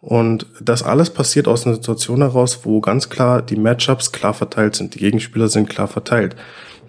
Und 0.00 0.46
das 0.60 0.82
alles 0.82 1.10
passiert 1.10 1.48
aus 1.48 1.66
einer 1.66 1.74
Situation 1.74 2.20
heraus, 2.20 2.60
wo 2.64 2.80
ganz 2.80 3.08
klar 3.08 3.42
die 3.42 3.56
Matchups 3.56 4.12
klar 4.12 4.32
verteilt 4.32 4.76
sind. 4.76 4.94
Die 4.94 5.00
Gegenspieler 5.00 5.48
sind 5.48 5.68
klar 5.68 5.88
verteilt. 5.88 6.36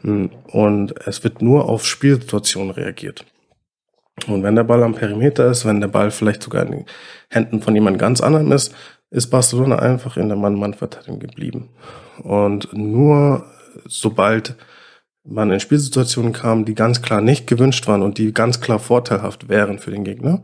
Hm, 0.02 0.30
und 0.52 0.94
es 1.08 1.24
wird 1.24 1.42
nur 1.42 1.68
auf 1.68 1.86
Spielsituationen 1.86 2.72
reagiert. 2.72 3.26
Und 4.28 4.44
wenn 4.44 4.56
der 4.56 4.64
Ball 4.64 4.84
am 4.84 4.96
Perimeter 4.96 5.50
ist, 5.50 5.66
wenn 5.66 5.82
der 5.82 5.88
Ball 5.88 6.12
vielleicht 6.12 6.44
sogar 6.44 6.66
in 6.66 6.72
den 6.72 6.86
Händen 7.30 7.62
von 7.62 7.74
jemand 7.74 8.00
ganz 8.00 8.22
anderem 8.22 8.52
ist, 8.52 8.76
ist 9.12 9.28
Barcelona 9.28 9.78
einfach 9.80 10.18
in 10.18 10.28
der 10.28 10.38
Mann-Mann-Verteidigung 10.38 11.20
geblieben. 11.20 11.70
Und 12.24 12.74
nur 12.74 13.46
sobald 13.86 14.56
man 15.24 15.52
in 15.52 15.60
Spielsituationen 15.60 16.34
kam, 16.34 16.66
die 16.66 16.76
ganz 16.76 17.02
klar 17.02 17.22
nicht 17.22 17.48
gewünscht 17.48 17.88
waren 17.88 18.02
und 18.02 18.18
die 18.18 18.34
ganz 18.34 18.62
klar 18.62 18.80
vorteilhaft 18.80 19.50
wären 19.50 19.80
für 19.80 19.92
den 19.92 20.04
Gegner, 20.04 20.44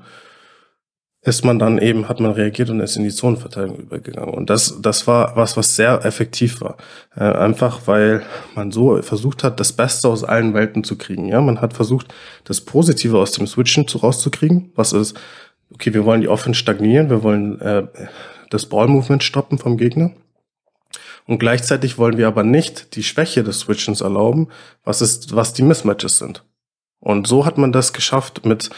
ist 1.22 1.44
man 1.44 1.58
dann 1.58 1.80
eben, 1.80 2.08
hat 2.08 2.20
man 2.20 2.32
reagiert 2.32 2.70
und 2.70 2.82
ist 2.82 2.98
in 2.98 3.04
die 3.04 3.10
Zonenverteidigung 3.10 3.80
übergegangen. 3.80 4.36
Und 4.36 4.52
das, 4.52 4.80
das 4.80 5.08
war 5.08 5.36
was, 5.36 5.58
was 5.58 5.76
sehr 5.76 6.06
effektiv 6.06 6.62
war. 6.62 6.78
Äh, 7.16 7.24
einfach 7.24 7.82
weil 7.88 8.22
man 8.54 8.72
so 8.72 9.02
versucht 9.02 9.44
hat, 9.44 9.60
das 9.60 9.74
Beste 9.74 10.08
aus 10.08 10.24
allen 10.24 10.54
Welten 10.54 10.84
zu 10.84 10.98
kriegen. 10.98 11.28
Ja, 11.28 11.42
man 11.42 11.62
hat 11.62 11.74
versucht, 11.74 12.14
das 12.44 12.62
Positive 12.62 13.18
aus 13.18 13.32
dem 13.32 13.48
Switchen 13.48 13.88
zu, 13.88 13.98
rauszukriegen. 13.98 14.72
Was 14.76 14.94
ist, 14.94 15.20
okay, 15.74 15.96
wir 15.96 16.06
wollen 16.06 16.22
die 16.22 16.28
Offense 16.28 16.60
stagnieren, 16.60 17.10
wir 17.10 17.24
wollen 17.24 17.60
äh, 17.60 17.88
das 18.50 18.66
Ball-Movement 18.68 19.24
stoppen 19.24 19.58
vom 19.58 19.78
Gegner. 19.78 20.12
Und 21.28 21.40
gleichzeitig 21.40 21.98
wollen 21.98 22.18
wir 22.18 22.28
aber 22.28 22.44
nicht 22.44 22.96
die 22.96 23.04
Schwäche 23.04 23.44
des 23.44 23.62
Switchens 23.62 24.02
erlauben, 24.02 24.50
was 24.84 25.02
ist, 25.02 25.36
was 25.36 25.54
die 25.54 25.64
Mismatches 25.64 26.20
sind. 26.20 26.44
Und 27.00 27.28
so 27.28 27.46
hat 27.46 27.58
man 27.58 27.72
das 27.72 27.94
geschafft 27.94 28.46
mit 28.46 28.70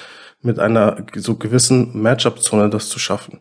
mit 0.42 0.60
einer 0.60 1.06
so 1.16 1.36
gewissen 1.36 2.02
Matchup-Zone 2.02 2.70
das 2.70 2.90
zu 2.90 3.00
schaffen. 3.00 3.40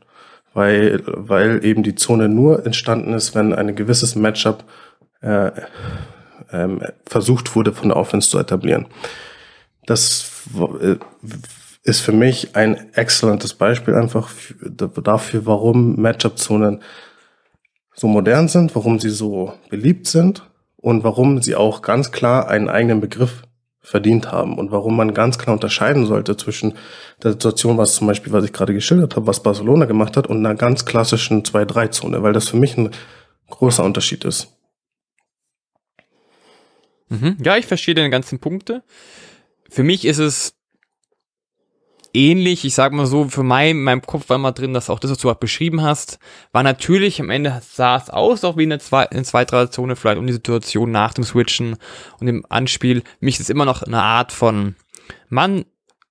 Weil, 0.54 1.02
weil 1.06 1.64
eben 1.64 1.82
die 1.82 1.94
Zone 1.94 2.28
nur 2.28 2.64
entstanden 2.64 3.12
ist, 3.12 3.34
wenn 3.34 3.52
ein 3.52 3.76
gewisses 3.76 4.14
Matchup 4.14 4.64
äh, 5.20 5.50
ähm, 6.50 6.80
versucht 7.04 7.54
wurde 7.54 7.72
von 7.72 7.90
der 7.90 7.98
Offense 7.98 8.30
zu 8.30 8.38
etablieren. 8.38 8.86
Das 9.84 10.30
äh, 10.80 10.96
ist 11.86 12.00
für 12.00 12.12
mich 12.12 12.56
ein 12.56 12.92
exzellentes 12.94 13.54
Beispiel 13.54 13.94
einfach 13.94 14.30
dafür, 14.60 15.46
warum 15.46 15.96
Matchup-Zonen 15.96 16.82
so 17.94 18.08
modern 18.08 18.48
sind, 18.48 18.74
warum 18.74 18.98
sie 18.98 19.10
so 19.10 19.54
beliebt 19.70 20.08
sind 20.08 20.50
und 20.76 21.04
warum 21.04 21.40
sie 21.40 21.54
auch 21.54 21.82
ganz 21.82 22.10
klar 22.10 22.48
einen 22.48 22.68
eigenen 22.68 23.00
Begriff 23.00 23.44
verdient 23.80 24.32
haben 24.32 24.58
und 24.58 24.72
warum 24.72 24.96
man 24.96 25.14
ganz 25.14 25.38
klar 25.38 25.54
unterscheiden 25.54 26.06
sollte 26.06 26.36
zwischen 26.36 26.74
der 27.22 27.32
Situation, 27.32 27.78
was 27.78 27.94
zum 27.94 28.08
Beispiel, 28.08 28.32
was 28.32 28.44
ich 28.44 28.52
gerade 28.52 28.74
geschildert 28.74 29.14
habe, 29.14 29.28
was 29.28 29.44
Barcelona 29.44 29.84
gemacht 29.84 30.16
hat 30.16 30.26
und 30.26 30.44
einer 30.44 30.56
ganz 30.56 30.86
klassischen 30.86 31.44
2-3-Zone, 31.44 32.20
weil 32.20 32.32
das 32.32 32.48
für 32.48 32.56
mich 32.56 32.76
ein 32.76 32.90
großer 33.48 33.84
Unterschied 33.84 34.24
ist. 34.24 34.48
Mhm. 37.08 37.36
Ja, 37.44 37.56
ich 37.56 37.66
verstehe 37.66 37.94
deine 37.94 38.10
ganzen 38.10 38.40
Punkte. 38.40 38.82
Für 39.70 39.84
mich 39.84 40.04
ist 40.04 40.18
es 40.18 40.55
ähnlich, 42.16 42.64
ich 42.64 42.74
sag 42.74 42.92
mal 42.92 43.06
so, 43.06 43.28
für 43.28 43.42
mein, 43.42 43.82
meinem 43.82 44.02
Kopf 44.02 44.28
war 44.28 44.36
immer 44.36 44.52
drin, 44.52 44.72
dass 44.74 44.90
auch 44.90 44.98
das, 44.98 45.10
was 45.10 45.18
du 45.18 45.30
auch 45.30 45.36
beschrieben 45.36 45.82
hast, 45.82 46.18
war 46.52 46.62
natürlich, 46.62 47.20
am 47.20 47.30
Ende 47.30 47.60
sah 47.68 47.96
es 47.96 48.10
aus, 48.10 48.42
auch 48.42 48.56
wie 48.56 48.62
eine 48.62 48.78
2-3-Zone, 48.78 49.94
vielleicht 49.94 50.18
um 50.18 50.26
die 50.26 50.32
Situation 50.32 50.90
nach 50.90 51.14
dem 51.14 51.24
Switchen 51.24 51.76
und 52.18 52.26
dem 52.26 52.44
Anspiel. 52.48 53.02
Mich 53.20 53.38
ist 53.38 53.50
immer 53.50 53.66
noch 53.66 53.82
eine 53.82 54.02
Art 54.02 54.32
von 54.32 54.74
Mann, 55.28 55.66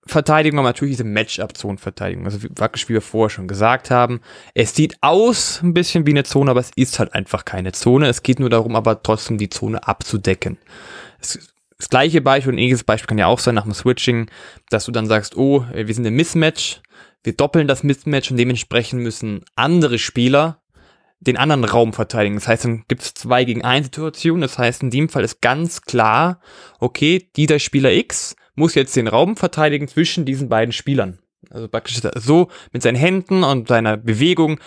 Verteidigung, 0.07 0.59
aber 0.59 0.69
natürlich 0.69 0.93
diese 0.93 1.03
Matchup-Zone-Verteidigung. 1.03 2.25
Also 2.25 2.43
wie 2.43 2.93
wir 2.93 3.01
vorher 3.01 3.31
schon 3.31 3.47
gesagt 3.47 3.89
haben. 3.89 4.21
Es 4.53 4.75
sieht 4.75 4.97
aus 5.01 5.61
ein 5.63 5.73
bisschen 5.73 6.05
wie 6.05 6.11
eine 6.11 6.23
Zone, 6.23 6.51
aber 6.51 6.59
es 6.59 6.69
ist 6.75 6.99
halt 6.99 7.15
einfach 7.15 7.43
keine 7.43 7.71
Zone. 7.71 8.07
Es 8.07 8.21
geht 8.21 8.39
nur 8.39 8.51
darum, 8.51 8.75
aber 8.75 9.01
trotzdem 9.01 9.39
die 9.39 9.49
Zone 9.49 9.87
abzudecken. 9.87 10.59
Es 11.19 11.54
das 11.77 11.89
gleiche 11.89 12.21
Beispiel, 12.21 12.53
ein 12.53 12.57
ähnliches 12.57 12.83
Beispiel 12.83 13.07
kann 13.07 13.17
ja 13.17 13.27
auch 13.27 13.39
sein 13.39 13.55
nach 13.55 13.63
dem 13.63 13.73
Switching, 13.73 14.29
dass 14.69 14.85
du 14.85 14.91
dann 14.91 15.07
sagst, 15.07 15.35
oh, 15.35 15.65
wir 15.73 15.93
sind 15.93 16.05
im 16.05 16.15
Mismatch, 16.15 16.81
wir 17.23 17.33
doppeln 17.33 17.67
das 17.67 17.83
Mismatch 17.83 18.31
und 18.31 18.38
dementsprechend 18.38 19.01
müssen 19.01 19.43
andere 19.55 19.97
Spieler 19.97 20.61
den 21.19 21.38
anderen 21.38 21.63
Raum 21.63 21.93
verteidigen. 21.93 22.35
Das 22.35 22.47
heißt, 22.47 22.65
dann 22.65 22.83
gibt 22.88 23.01
es 23.01 23.13
zwei 23.13 23.45
gegen 23.45 23.63
eins 23.63 23.88
Situationen. 23.88 24.41
Das 24.41 24.57
heißt, 24.57 24.83
in 24.83 24.91
dem 24.91 25.09
Fall 25.09 25.23
ist 25.23 25.41
ganz 25.41 25.81
klar, 25.81 26.39
okay, 26.79 27.29
dieser 27.35 27.59
Spieler 27.59 27.91
X 27.91 28.35
muss 28.53 28.75
jetzt 28.75 28.95
den 28.95 29.07
Raum 29.07 29.35
verteidigen 29.35 29.88
zwischen 29.88 30.25
diesen 30.25 30.49
beiden 30.49 30.71
Spielern. 30.71 31.19
Also 31.49 31.67
praktisch 31.67 31.99
so 32.15 32.49
mit 32.71 32.81
seinen 32.81 32.95
Händen 32.95 33.43
und 33.43 33.67
seiner 33.67 33.97
Bewegung 33.97 34.59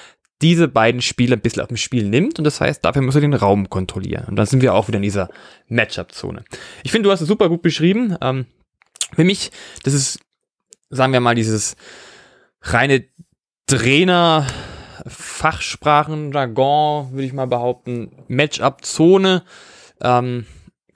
diese 0.43 0.69
beiden 0.69 1.03
Spieler 1.03 1.37
ein 1.37 1.41
bisschen 1.41 1.63
auf 1.63 1.69
dem 1.69 1.77
Spiel 1.77 2.09
nimmt 2.09 2.39
und 2.39 2.45
das 2.45 2.61
heißt, 2.61 2.85
dafür 2.85 3.03
muss 3.03 3.15
er 3.15 3.21
den 3.21 3.35
Raum 3.35 3.69
kontrollieren. 3.69 4.27
Und 4.29 4.37
dann 4.37 4.47
sind 4.47 4.63
wir 4.63 4.75
auch 4.75 4.89
wieder 4.89 4.99
in 4.99 5.03
dieser 5.03 5.29
Matchup-Zone. 5.69 6.45
Ich 6.85 6.93
finde, 6.93 7.09
du 7.09 7.13
hast 7.13 7.21
es 7.21 7.29
super 7.29 7.49
gut 7.49 7.63
beschrieben. 7.63 8.17
Ähm, 8.21 8.47
für 9.15 9.25
mich, 9.25 9.51
das 9.83 9.95
ist, 9.95 10.21
sagen 10.91 11.13
wir 11.13 11.21
mal, 11.21 11.35
dieses 11.35 11.77
reine 12.63 13.05
Trainer, 13.67 14.47
Fachsprachen, 15.07 16.33
Jargon, 16.33 17.13
würde 17.13 17.25
ich 17.25 17.33
mal 17.33 17.47
behaupten, 17.47 18.13
Matchup-Zone. 18.29 19.43
Ähm, 20.01 20.47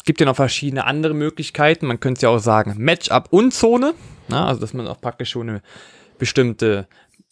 gibt 0.04 0.20
ja 0.20 0.26
noch 0.26 0.36
verschiedene 0.36 0.84
andere 0.84 1.14
Möglichkeiten. 1.14 1.86
Man 1.86 2.00
könnte 2.00 2.22
ja 2.22 2.28
auch 2.28 2.38
sagen 2.38 2.74
Matchup 2.78 3.28
und 3.30 3.52
Zone. 3.52 3.94
Na, 4.28 4.46
also, 4.46 4.60
dass 4.60 4.72
man 4.72 4.86
auch 4.86 5.00
praktisch 5.00 5.30
schon 5.30 5.48
eine 5.48 5.62
bestimmte 6.18 6.86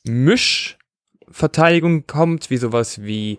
Misch 0.05 0.79
Verteidigung 1.31 2.07
kommt, 2.07 2.51
wie 2.51 2.57
sowas 2.57 3.03
wie 3.03 3.39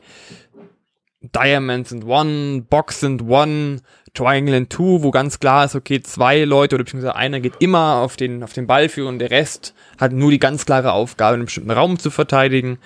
Diamonds 1.22 1.94
and 1.94 2.06
One, 2.06 2.64
Box 2.70 3.04
and 3.04 3.22
One, 3.24 3.82
Triangle 4.14 4.56
and 4.56 4.70
Two, 4.70 5.04
wo 5.04 5.12
ganz 5.12 5.40
klar 5.40 5.66
ist, 5.66 5.76
okay, 5.76 6.02
zwei 6.02 6.44
Leute 6.44 6.76
oder 6.76 6.84
beziehungsweise 6.84 7.16
einer 7.16 7.40
geht 7.40 7.54
immer 7.60 7.98
auf 7.98 8.18
den, 8.18 8.44
auf 8.44 8.54
den 8.54 8.68
Ball 8.68 8.90
führen 8.90 9.08
und 9.08 9.20
der 9.20 9.32
Rest 9.32 9.74
hat 10.00 10.12
nur 10.12 10.32
die 10.32 10.40
ganz 10.40 10.66
klare 10.66 10.94
Aufgabe, 10.94 11.36
einen 11.36 11.46
bestimmten 11.46 11.72
Raum 11.72 12.00
zu 12.00 12.10
verteidigen. 12.10 12.80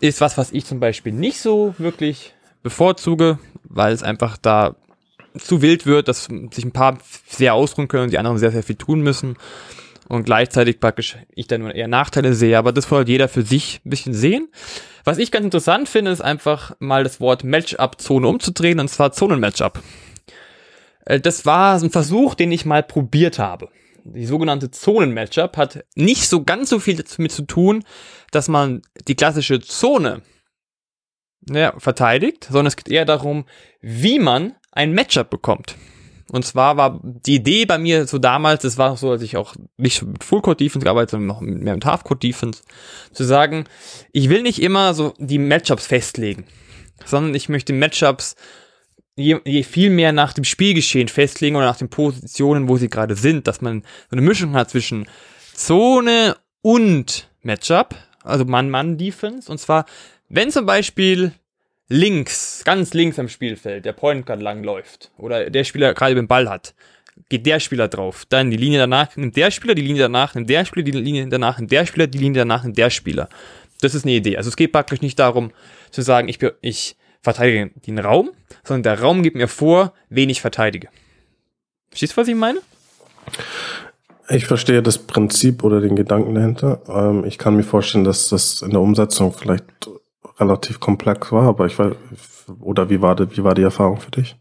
Ist 0.00 0.20
was, 0.20 0.36
was 0.36 0.52
ich 0.52 0.64
zum 0.64 0.80
Beispiel 0.80 1.12
nicht 1.12 1.40
so 1.40 1.74
wirklich 1.78 2.34
bevorzuge, 2.62 3.38
weil 3.64 3.92
es 3.92 4.02
einfach 4.02 4.36
da 4.36 4.76
zu 5.38 5.62
wild 5.62 5.86
wird, 5.86 6.08
dass 6.08 6.24
sich 6.50 6.64
ein 6.64 6.72
paar 6.72 6.98
sehr 7.28 7.54
ausruhen 7.54 7.88
können 7.88 8.04
und 8.04 8.10
die 8.12 8.18
anderen 8.18 8.38
sehr, 8.38 8.50
sehr 8.50 8.62
viel 8.62 8.76
tun 8.76 9.00
müssen 9.00 9.36
und 10.08 10.24
gleichzeitig 10.24 10.80
praktisch 10.80 11.16
ich 11.34 11.46
dann 11.46 11.62
nur 11.62 11.74
eher 11.74 11.88
Nachteile 11.88 12.34
sehe, 12.34 12.58
aber 12.58 12.72
das 12.72 12.90
halt 12.90 13.08
jeder 13.08 13.28
für 13.28 13.42
sich 13.42 13.80
ein 13.84 13.90
bisschen 13.90 14.14
sehen. 14.14 14.48
Was 15.04 15.18
ich 15.18 15.30
ganz 15.30 15.44
interessant 15.44 15.88
finde, 15.88 16.10
ist 16.10 16.20
einfach 16.20 16.74
mal 16.78 17.04
das 17.04 17.20
Wort 17.20 17.44
Matchup-Zone 17.44 18.26
umzudrehen, 18.26 18.80
und 18.80 18.88
zwar 18.88 19.12
Zonen-Matchup. 19.12 19.82
Äh, 21.04 21.20
das 21.20 21.46
war 21.46 21.80
ein 21.80 21.90
Versuch, 21.90 22.34
den 22.34 22.52
ich 22.52 22.64
mal 22.64 22.82
probiert 22.82 23.38
habe. 23.38 23.68
Die 24.04 24.26
sogenannte 24.26 24.70
Zonen-Matchup 24.70 25.56
hat 25.56 25.84
nicht 25.94 26.28
so 26.28 26.44
ganz 26.44 26.70
so 26.70 26.78
viel 26.78 27.02
damit 27.02 27.32
zu 27.32 27.42
tun, 27.42 27.84
dass 28.30 28.48
man 28.48 28.82
die 29.06 29.16
klassische 29.16 29.60
Zone 29.60 30.22
ja, 31.50 31.74
verteidigt, 31.78 32.44
sondern 32.44 32.66
es 32.66 32.76
geht 32.76 32.88
eher 32.88 33.04
darum, 33.04 33.44
wie 33.80 34.18
man 34.18 34.54
ein 34.72 34.92
Matchup 34.92 35.30
bekommt. 35.30 35.76
Und 36.30 36.44
zwar 36.44 36.76
war 36.76 37.00
die 37.02 37.36
Idee 37.36 37.64
bei 37.64 37.78
mir 37.78 38.06
so 38.06 38.18
damals, 38.18 38.62
das 38.62 38.76
war 38.76 38.96
so, 38.96 39.10
als 39.10 39.22
ich 39.22 39.36
auch 39.36 39.54
nicht 39.78 40.02
mit 40.02 40.22
Full 40.22 40.42
Court 40.42 40.60
Defense 40.60 40.84
gearbeitet, 40.84 41.10
sondern 41.10 41.26
noch 41.26 41.40
mehr 41.40 41.74
mit 41.74 41.84
Half 41.84 42.04
Court 42.04 42.22
Defense, 42.22 42.62
zu 43.12 43.24
sagen, 43.24 43.64
ich 44.12 44.28
will 44.28 44.42
nicht 44.42 44.60
immer 44.60 44.92
so 44.92 45.14
die 45.18 45.38
Matchups 45.38 45.86
festlegen, 45.86 46.44
sondern 47.06 47.34
ich 47.34 47.48
möchte 47.48 47.72
Matchups 47.72 48.36
je, 49.18 49.40
je 49.44 49.62
viel 49.62 49.90
mehr 49.90 50.12
nach 50.12 50.32
dem 50.32 50.44
Spielgeschehen 50.44 51.08
festlegen 51.08 51.56
oder 51.56 51.66
nach 51.66 51.78
den 51.78 51.90
Positionen, 51.90 52.68
wo 52.68 52.76
sie 52.76 52.88
gerade 52.88 53.16
sind, 53.16 53.46
dass 53.46 53.60
man 53.60 53.82
so 54.10 54.16
eine 54.16 54.22
Mischung 54.22 54.54
hat 54.54 54.70
zwischen 54.70 55.06
Zone 55.54 56.36
und 56.62 57.28
Matchup, 57.42 57.94
also 58.22 58.44
Mann-Mann-Defense. 58.44 59.50
Und 59.50 59.58
zwar, 59.58 59.86
wenn 60.28 60.50
zum 60.50 60.66
Beispiel 60.66 61.32
links, 61.88 62.62
ganz 62.64 62.94
links 62.94 63.18
am 63.18 63.28
Spielfeld, 63.28 63.84
der 63.84 63.92
Point 63.92 64.26
Guard 64.26 64.42
lang 64.42 64.62
läuft 64.62 65.10
oder 65.16 65.50
der 65.50 65.64
Spieler 65.64 65.94
gerade 65.94 66.14
den 66.14 66.28
Ball 66.28 66.48
hat, 66.48 66.74
geht 67.28 67.46
der 67.46 67.60
Spieler 67.60 67.88
drauf, 67.88 68.24
dann 68.28 68.50
die 68.50 68.56
Linie 68.56 68.78
danach 68.78 69.16
nimmt 69.16 69.36
der 69.36 69.50
Spieler, 69.50 69.74
die 69.74 69.82
Linie 69.82 70.02
danach 70.02 70.34
nimmt 70.34 70.50
der 70.50 70.64
Spieler, 70.64 70.84
die 70.84 70.92
Linie 70.92 71.28
danach 71.28 71.58
nimmt 71.58 71.72
der 71.72 71.86
Spieler, 71.86 72.06
die 72.06 72.18
Linie 72.18 72.40
danach 72.40 72.62
nimmt 72.62 72.78
der 72.78 72.90
Spieler. 72.90 73.28
Das 73.80 73.94
ist 73.94 74.04
eine 74.04 74.14
Idee. 74.14 74.36
Also 74.36 74.48
es 74.48 74.56
geht 74.56 74.72
praktisch 74.72 75.00
nicht 75.00 75.18
darum 75.18 75.52
zu 75.90 76.02
sagen, 76.02 76.28
ich, 76.28 76.38
ich 76.60 76.96
verteidige 77.22 77.70
den 77.86 77.98
Raum, 77.98 78.30
sondern 78.64 78.82
der 78.82 79.00
Raum 79.00 79.22
gibt 79.22 79.36
mir 79.36 79.48
vor, 79.48 79.92
wen 80.08 80.30
ich 80.30 80.40
verteidige. 80.40 80.88
Verstehst 81.90 82.14
du, 82.14 82.20
was 82.20 82.28
ich 82.28 82.34
meine? 82.34 82.60
Ich 84.28 84.46
verstehe 84.46 84.82
das 84.82 84.98
Prinzip 84.98 85.64
oder 85.64 85.80
den 85.80 85.96
Gedanken 85.96 86.34
dahinter. 86.34 86.82
Ähm, 86.88 87.24
ich 87.24 87.38
kann 87.38 87.56
mir 87.56 87.62
vorstellen, 87.62 88.04
dass 88.04 88.28
das 88.28 88.62
in 88.62 88.70
der 88.70 88.80
Umsetzung 88.80 89.32
vielleicht 89.32 89.64
relativ 90.38 90.80
komplex 90.80 91.32
war, 91.32 91.44
aber 91.44 91.66
ich 91.66 91.78
weiß, 91.78 91.94
oder 92.60 92.90
wie 92.90 93.02
war, 93.02 93.16
die, 93.16 93.36
wie 93.36 93.44
war 93.44 93.54
die 93.54 93.62
Erfahrung 93.62 94.00
für 94.00 94.10
dich? 94.10 94.36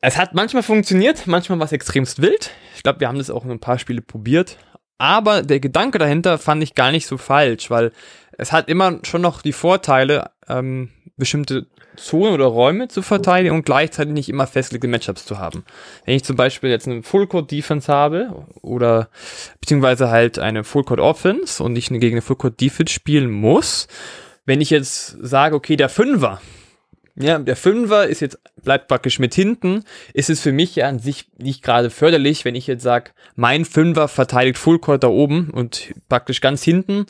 Es 0.00 0.16
hat 0.16 0.34
manchmal 0.34 0.62
funktioniert, 0.62 1.26
manchmal 1.26 1.58
war 1.58 1.66
es 1.66 1.72
extremst 1.72 2.22
wild. 2.22 2.50
Ich 2.76 2.82
glaube, 2.82 3.00
wir 3.00 3.08
haben 3.08 3.18
das 3.18 3.30
auch 3.30 3.44
in 3.44 3.50
ein 3.50 3.60
paar 3.60 3.78
Spiele 3.78 4.02
probiert. 4.02 4.58
Aber 4.98 5.42
der 5.42 5.60
Gedanke 5.60 5.98
dahinter 5.98 6.38
fand 6.38 6.62
ich 6.62 6.74
gar 6.74 6.90
nicht 6.90 7.06
so 7.06 7.18
falsch, 7.18 7.70
weil 7.70 7.92
es 8.38 8.52
hat 8.52 8.68
immer 8.68 9.00
schon 9.02 9.20
noch 9.20 9.42
die 9.42 9.52
Vorteile, 9.52 10.30
ähm, 10.48 10.90
bestimmte 11.16 11.66
Zonen 11.96 12.34
oder 12.34 12.46
Räume 12.46 12.88
zu 12.88 13.02
verteidigen 13.02 13.54
und 13.54 13.64
gleichzeitig 13.64 14.12
nicht 14.12 14.28
immer 14.28 14.46
festgelegte 14.46 14.88
Matchups 14.88 15.26
zu 15.26 15.38
haben. 15.38 15.64
Wenn 16.04 16.16
ich 16.16 16.24
zum 16.24 16.36
Beispiel 16.36 16.70
jetzt 16.70 16.86
eine 16.86 17.02
Full-Court 17.02 17.50
Defense 17.50 17.92
habe 17.92 18.46
oder 18.62 19.08
beziehungsweise 19.60 20.10
halt 20.10 20.38
eine 20.38 20.64
Full-Court 20.64 21.00
Offense 21.00 21.62
und 21.62 21.76
ich 21.76 21.88
gegen 21.88 22.16
eine 22.16 22.22
Full-Court 22.22 22.60
Defense 22.60 22.92
spielen 22.92 23.30
muss, 23.30 23.88
wenn 24.44 24.60
ich 24.60 24.70
jetzt 24.70 25.16
sage, 25.20 25.56
okay, 25.56 25.76
der 25.76 25.88
Fünfer, 25.88 26.40
ja, 27.18 27.38
der 27.38 27.56
Fünfer 27.56 28.06
ist 28.06 28.20
jetzt, 28.20 28.38
bleibt 28.62 28.88
praktisch 28.88 29.18
mit 29.18 29.34
hinten, 29.34 29.84
ist 30.12 30.28
es 30.28 30.40
für 30.40 30.52
mich 30.52 30.76
ja 30.76 30.86
an 30.86 30.98
sich 30.98 31.28
nicht 31.38 31.62
gerade 31.62 31.88
förderlich, 31.88 32.44
wenn 32.44 32.54
ich 32.54 32.66
jetzt 32.66 32.82
sage, 32.82 33.12
mein 33.34 33.64
Fünfer 33.64 34.06
verteidigt 34.06 34.58
Fullcourt 34.58 35.02
da 35.02 35.08
oben 35.08 35.48
und 35.50 35.94
praktisch 36.10 36.42
ganz 36.42 36.62
hinten, 36.62 37.06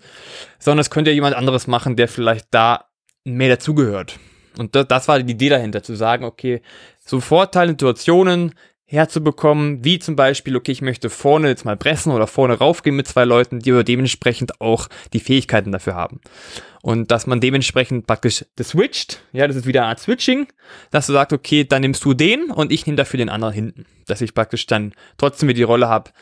sondern 0.61 0.81
es 0.81 0.91
könnte 0.91 1.11
ja 1.11 1.15
jemand 1.17 1.35
anderes 1.35 1.67
machen, 1.67 1.97
der 1.97 2.07
vielleicht 2.07 2.47
da 2.53 2.85
mehr 3.25 3.49
dazugehört. 3.49 4.21
Und 4.59 4.75
das, 4.75 4.89
das 4.89 5.09
war 5.09 5.23
die 5.23 5.33
Idee 5.33 5.49
dahinter, 5.49 5.83
zu 5.83 5.95
sagen, 5.95 6.25
okay, 6.25 6.63
so 7.05 7.21
Vorteile, 7.21 7.73
Situationen 7.73 8.55
herzubekommen, 8.89 9.85
wie 9.85 9.99
zum 9.99 10.15
Beispiel, 10.15 10.57
okay, 10.57 10.71
ich 10.71 10.81
möchte 10.81 11.11
vorne 11.11 11.49
jetzt 11.49 11.65
mal 11.65 11.77
pressen 11.77 12.13
oder 12.13 12.29
vorne 12.29 12.55
raufgehen 12.55 12.95
mit 12.95 13.09
zwei 13.09 13.25
Leuten, 13.25 13.59
die 13.59 13.73
aber 13.73 13.83
dementsprechend 13.83 14.61
auch 14.61 14.89
die 15.13 15.19
Fähigkeiten 15.19 15.73
dafür 15.73 15.97
haben. 15.97 16.21
Und 16.83 17.11
dass 17.11 17.27
man 17.27 17.41
dementsprechend 17.41 18.07
praktisch 18.07 18.45
das 18.55 18.69
switcht, 18.69 19.23
ja, 19.33 19.49
das 19.49 19.57
ist 19.57 19.67
wieder 19.67 19.81
eine 19.81 19.89
Art 19.89 19.99
Switching, 19.99 20.47
dass 20.93 21.09
du 21.09 21.15
sagst, 21.15 21.33
okay, 21.33 21.65
dann 21.65 21.83
nimmst 21.83 22.05
du 22.05 22.15
den 22.15 22.53
und 22.53 22.71
ich 22.71 22.87
nehme 22.87 22.97
dafür 22.97 23.19
den 23.19 23.29
anderen 23.29 23.55
hinten. 23.55 23.87
Dass 24.07 24.21
ich 24.21 24.35
praktisch 24.35 24.67
dann 24.67 24.93
trotzdem 25.19 25.49
wieder 25.49 25.57
die 25.57 25.63
Rolle 25.65 25.89
habe, 25.89 26.13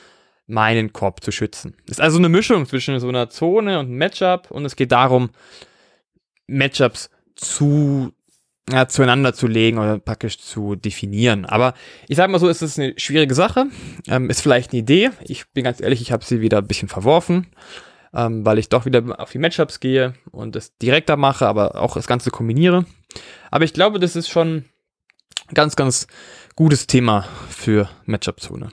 meinen 0.47 0.95
Korb 0.95 1.23
zu 1.23 1.33
schützen. 1.33 1.77
Ist 1.87 2.01
also 2.01 2.17
eine 2.17 2.31
Mischung 2.31 2.67
zwischen 2.67 2.99
so 2.99 3.09
einer 3.09 3.29
Zone 3.29 3.79
und 3.79 3.91
Matchup 3.91 4.51
und 4.51 4.65
es 4.65 4.75
geht 4.75 4.93
darum, 4.93 5.31
Matchups 6.47 7.11
zu 7.35 8.13
ja, 8.71 8.89
zueinander 8.89 9.35
zu 9.35 9.47
legen 9.47 9.79
oder 9.79 9.99
praktisch 9.99 10.39
zu 10.39 10.75
definieren. 10.75 11.45
Aber 11.45 11.75
ich 12.09 12.17
sage 12.17 12.33
mal 12.33 12.39
so, 12.39 12.49
es 12.49 12.63
ist 12.63 12.79
eine 12.79 12.95
schwierige 12.97 13.35
Sache. 13.35 13.67
Ähm, 14.09 14.31
ist 14.31 14.41
vielleicht 14.41 14.73
eine 14.73 14.81
Idee. 14.81 15.11
Ich 15.23 15.49
bin 15.53 15.65
ganz 15.65 15.81
ehrlich, 15.81 16.01
ich 16.01 16.13
habe 16.13 16.25
sie 16.25 16.41
wieder 16.41 16.59
ein 16.59 16.67
bisschen 16.67 16.89
verworfen, 16.89 17.47
ähm, 18.15 18.45
weil 18.47 18.59
ich 18.59 18.71
doch 18.71 18.87
wieder 18.87 19.03
auf 19.19 19.33
die 19.33 19.39
Matchups 19.39 19.81
gehe 19.81 20.15
und 20.31 20.57
das 20.57 20.77
direkter 20.79 21.17
mache, 21.17 21.47
aber 21.47 21.81
auch 21.81 21.95
das 21.95 22.07
Ganze 22.07 22.31
kombiniere. 22.31 22.87
Aber 23.51 23.65
ich 23.65 23.75
glaube, 23.75 24.01
das 24.01 24.17
ist 24.17 24.29
schon 24.29 24.65
ganz, 25.53 25.77
ganz 25.77 26.07
gutes 26.57 26.87
Thema 26.87 27.27
für 27.49 27.89
Matchup-Zone. 28.07 28.71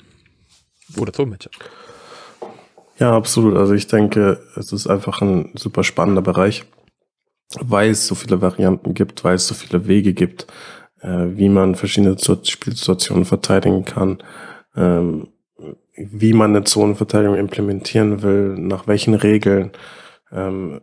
Oder 0.97 1.13
Zone-Matchup. 1.13 1.53
Ja, 2.99 3.15
absolut. 3.15 3.57
Also 3.57 3.73
ich 3.73 3.87
denke, 3.87 4.41
es 4.55 4.71
ist 4.71 4.87
einfach 4.87 5.21
ein 5.21 5.51
super 5.55 5.83
spannender 5.83 6.21
Bereich 6.21 6.65
weil 7.59 7.91
es 7.91 8.07
so 8.07 8.15
viele 8.15 8.41
Varianten 8.41 8.93
gibt, 8.93 9.23
weil 9.23 9.35
es 9.35 9.47
so 9.47 9.53
viele 9.53 9.87
Wege 9.87 10.13
gibt, 10.13 10.47
äh, 11.01 11.27
wie 11.35 11.49
man 11.49 11.75
verschiedene 11.75 12.17
Spielsituationen 12.17 13.25
verteidigen 13.25 13.85
kann, 13.85 14.19
ähm, 14.75 15.27
wie 15.95 16.33
man 16.33 16.55
eine 16.55 16.63
Zonenverteidigung 16.63 17.35
implementieren 17.35 18.21
will, 18.21 18.55
nach 18.57 18.87
welchen 18.87 19.13
Regeln. 19.13 19.71
Ähm, 20.31 20.81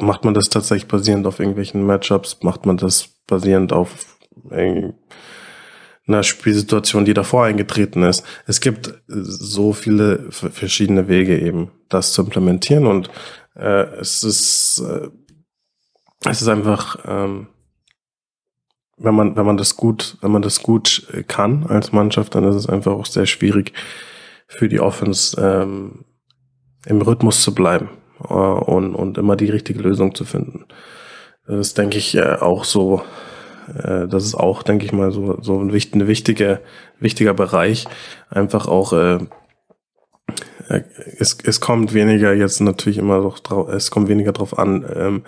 macht 0.00 0.24
man 0.24 0.34
das 0.34 0.48
tatsächlich 0.48 0.88
basierend 0.88 1.26
auf 1.26 1.40
irgendwelchen 1.40 1.84
Matchups? 1.84 2.38
Macht 2.42 2.66
man 2.66 2.76
das 2.76 3.08
basierend 3.26 3.72
auf 3.72 4.16
einer 4.50 6.22
Spielsituation, 6.22 7.04
die 7.04 7.14
davor 7.14 7.44
eingetreten 7.44 8.02
ist? 8.02 8.24
Es 8.46 8.60
gibt 8.60 8.94
so 9.08 9.72
viele 9.72 10.30
verschiedene 10.30 11.08
Wege 11.08 11.38
eben, 11.38 11.70
das 11.88 12.12
zu 12.12 12.22
implementieren 12.22 12.86
und 12.86 13.10
äh, 13.56 13.86
es 13.98 14.22
ist 14.22 14.80
äh, 14.80 15.08
es 16.24 16.42
ist 16.42 16.48
einfach, 16.48 16.98
ähm, 17.06 17.48
wenn 18.96 19.14
man, 19.14 19.36
wenn 19.36 19.46
man 19.46 19.56
das 19.56 19.76
gut, 19.76 20.18
wenn 20.20 20.30
man 20.30 20.42
das 20.42 20.62
gut 20.62 21.06
äh, 21.12 21.22
kann 21.22 21.66
als 21.66 21.92
Mannschaft, 21.92 22.34
dann 22.34 22.44
ist 22.44 22.56
es 22.56 22.68
einfach 22.68 22.92
auch 22.92 23.06
sehr 23.06 23.26
schwierig 23.26 23.72
für 24.46 24.68
die 24.68 24.80
Offense 24.80 25.40
ähm, 25.40 26.04
im 26.86 27.00
Rhythmus 27.00 27.42
zu 27.42 27.54
bleiben 27.54 27.88
äh, 28.22 28.34
und, 28.34 28.94
und 28.94 29.16
immer 29.16 29.36
die 29.36 29.50
richtige 29.50 29.80
Lösung 29.80 30.14
zu 30.14 30.24
finden. 30.24 30.66
Das 31.46 31.68
ist, 31.68 31.78
denke 31.78 31.98
ich, 31.98 32.14
äh, 32.16 32.36
auch 32.40 32.64
so, 32.64 33.02
äh, 33.68 34.06
das 34.06 34.24
ist 34.24 34.34
auch, 34.34 34.62
denke 34.62 34.84
ich 34.84 34.92
mal, 34.92 35.12
so, 35.12 35.40
so 35.40 35.58
ein 35.58 35.72
wichtig, 35.72 35.94
eine 35.94 36.06
wichtige, 36.06 36.60
wichtiger 36.98 37.34
Bereich. 37.34 37.86
Einfach 38.28 38.68
auch, 38.68 38.92
äh, 38.92 39.18
äh, 40.68 40.82
es, 41.18 41.38
es 41.42 41.60
kommt 41.60 41.94
weniger 41.94 42.34
jetzt 42.34 42.60
natürlich 42.60 42.98
immer 42.98 43.20
noch 43.20 43.38
drauf, 43.38 43.68
es 43.70 43.90
kommt 43.90 44.08
weniger 44.08 44.32
drauf 44.32 44.58
an, 44.58 44.84
ähm, 44.94 45.22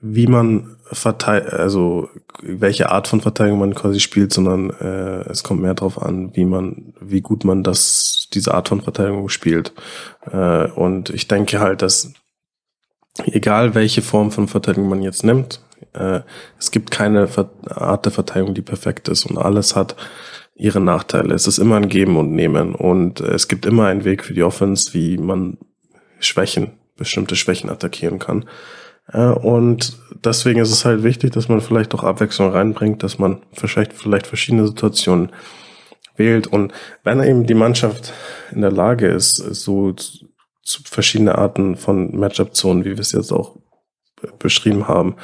wie 0.00 0.26
man 0.26 0.76
verteilt, 0.92 1.52
also 1.52 2.08
welche 2.42 2.90
Art 2.90 3.08
von 3.08 3.20
Verteidigung 3.20 3.58
man 3.58 3.74
quasi 3.74 4.00
spielt, 4.00 4.32
sondern 4.32 4.70
äh, 4.70 5.28
es 5.30 5.42
kommt 5.42 5.62
mehr 5.62 5.74
darauf 5.74 6.00
an, 6.00 6.34
wie 6.36 6.44
man, 6.44 6.94
wie 7.00 7.22
gut 7.22 7.44
man 7.44 7.62
das, 7.62 8.28
diese 8.32 8.54
Art 8.54 8.68
von 8.68 8.82
Verteidigung 8.82 9.28
spielt. 9.28 9.72
Äh, 10.30 10.70
und 10.70 11.10
ich 11.10 11.28
denke 11.28 11.60
halt, 11.60 11.82
dass 11.82 12.12
egal 13.24 13.74
welche 13.74 14.02
Form 14.02 14.30
von 14.30 14.48
Verteidigung 14.48 14.88
man 14.88 15.02
jetzt 15.02 15.24
nimmt, 15.24 15.60
äh, 15.94 16.20
es 16.58 16.70
gibt 16.70 16.90
keine 16.90 17.28
Art 17.70 18.04
der 18.04 18.12
Verteidigung, 18.12 18.54
die 18.54 18.62
perfekt 18.62 19.08
ist 19.08 19.26
und 19.26 19.38
alles 19.38 19.74
hat 19.74 19.96
ihre 20.54 20.80
Nachteile. 20.80 21.34
Es 21.34 21.46
ist 21.46 21.58
immer 21.58 21.76
ein 21.76 21.88
Geben 21.88 22.16
und 22.16 22.32
Nehmen 22.32 22.74
und 22.74 23.20
es 23.20 23.48
gibt 23.48 23.66
immer 23.66 23.86
einen 23.86 24.04
Weg 24.04 24.24
für 24.24 24.34
die 24.34 24.42
Offense, 24.42 24.94
wie 24.94 25.18
man 25.18 25.58
Schwächen, 26.18 26.72
bestimmte 26.96 27.36
Schwächen 27.36 27.70
attackieren 27.70 28.18
kann. 28.18 28.46
Und 29.12 29.98
deswegen 30.24 30.60
ist 30.60 30.72
es 30.72 30.84
halt 30.84 31.04
wichtig, 31.04 31.32
dass 31.32 31.48
man 31.48 31.60
vielleicht 31.60 31.94
auch 31.94 32.02
Abwechslung 32.02 32.50
reinbringt, 32.50 33.02
dass 33.02 33.18
man 33.18 33.42
vielleicht, 33.52 33.92
vielleicht 33.92 34.26
verschiedene 34.26 34.66
Situationen 34.66 35.30
wählt. 36.16 36.46
Und 36.46 36.72
wenn 37.04 37.22
eben 37.22 37.46
die 37.46 37.54
Mannschaft 37.54 38.12
in 38.50 38.62
der 38.62 38.72
Lage 38.72 39.06
ist, 39.06 39.36
so 39.36 39.94
verschiedene 40.64 41.36
Arten 41.36 41.76
von 41.76 42.16
Matchup-Zonen, 42.16 42.84
wie 42.84 42.92
wir 42.92 43.00
es 43.00 43.12
jetzt 43.12 43.32
auch 43.32 43.56
beschrieben 44.38 44.88
haben, 44.88 45.16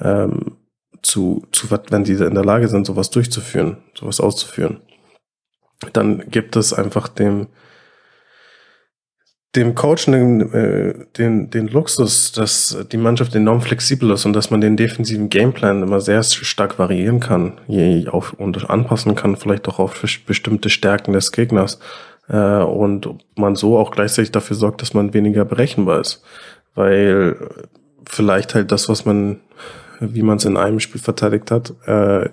ähm, 0.00 0.56
zu, 1.02 1.46
zu, 1.52 1.68
wenn 1.70 2.04
diese 2.04 2.24
in 2.24 2.34
der 2.34 2.44
Lage 2.44 2.68
sind, 2.68 2.86
sowas 2.86 3.10
durchzuführen, 3.10 3.76
sowas 3.94 4.20
auszuführen, 4.20 4.80
dann 5.92 6.30
gibt 6.30 6.56
es 6.56 6.72
einfach 6.72 7.08
dem, 7.08 7.48
dem 9.56 9.74
Coach 9.74 10.06
den, 10.06 10.52
äh, 10.52 10.94
den, 11.16 11.50
den 11.50 11.68
Luxus, 11.68 12.32
dass 12.32 12.76
die 12.90 12.96
Mannschaft 12.96 13.34
enorm 13.34 13.60
flexibel 13.60 14.10
ist 14.10 14.24
und 14.24 14.32
dass 14.32 14.50
man 14.50 14.60
den 14.60 14.76
defensiven 14.76 15.28
Gameplan 15.28 15.82
immer 15.82 16.00
sehr 16.00 16.22
stark 16.22 16.78
variieren 16.78 17.20
kann 17.20 17.60
je 17.68 18.08
auf, 18.08 18.32
und 18.34 18.68
anpassen 18.68 19.14
kann, 19.14 19.36
vielleicht 19.36 19.68
auch 19.68 19.78
auf 19.78 20.04
bestimmte 20.26 20.70
Stärken 20.70 21.12
des 21.12 21.32
Gegners. 21.32 21.78
Äh, 22.28 22.62
und 22.62 23.08
man 23.36 23.54
so 23.54 23.78
auch 23.78 23.90
gleichzeitig 23.90 24.32
dafür 24.32 24.56
sorgt, 24.56 24.82
dass 24.82 24.94
man 24.94 25.14
weniger 25.14 25.44
berechenbar 25.44 26.00
ist. 26.00 26.22
Weil 26.74 27.36
vielleicht 28.06 28.54
halt 28.54 28.72
das, 28.72 28.88
was 28.88 29.04
man, 29.04 29.40
wie 30.00 30.22
man 30.22 30.38
es 30.38 30.44
in 30.44 30.56
einem 30.56 30.80
Spiel 30.80 31.00
verteidigt 31.00 31.50
hat, 31.50 31.74
äh, 31.86 32.28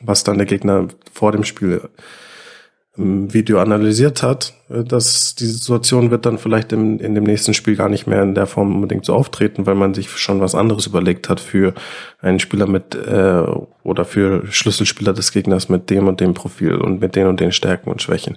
was 0.00 0.24
dann 0.24 0.38
der 0.38 0.46
Gegner 0.46 0.88
vor 1.12 1.32
dem 1.32 1.44
Spiel 1.44 1.82
Video 2.94 3.58
analysiert 3.58 4.22
hat, 4.22 4.52
äh, 4.68 4.84
dass 4.84 5.34
die 5.34 5.46
Situation 5.46 6.10
wird 6.10 6.26
dann 6.26 6.36
vielleicht 6.36 6.72
im, 6.72 6.98
in 6.98 7.14
dem 7.14 7.24
nächsten 7.24 7.54
Spiel 7.54 7.74
gar 7.74 7.88
nicht 7.88 8.06
mehr 8.06 8.22
in 8.22 8.34
der 8.34 8.46
Form 8.46 8.74
unbedingt 8.74 9.06
so 9.06 9.14
auftreten, 9.14 9.64
weil 9.64 9.74
man 9.74 9.94
sich 9.94 10.10
schon 10.10 10.40
was 10.40 10.54
anderes 10.54 10.86
überlegt 10.86 11.28
hat 11.30 11.40
für 11.40 11.72
einen 12.20 12.38
Spieler 12.38 12.66
mit 12.66 12.94
äh, 12.94 13.44
oder 13.82 14.04
für 14.04 14.46
Schlüsselspieler 14.46 15.14
des 15.14 15.32
Gegners 15.32 15.70
mit 15.70 15.88
dem 15.88 16.06
und 16.06 16.20
dem 16.20 16.34
Profil 16.34 16.74
und 16.74 17.00
mit 17.00 17.16
den 17.16 17.28
und 17.28 17.40
den 17.40 17.52
Stärken 17.52 17.90
und 17.90 18.02
Schwächen. 18.02 18.36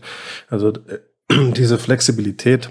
Also 0.49 0.69
äh, 0.69 0.99
diese 1.51 1.77
Flexibilität 1.77 2.69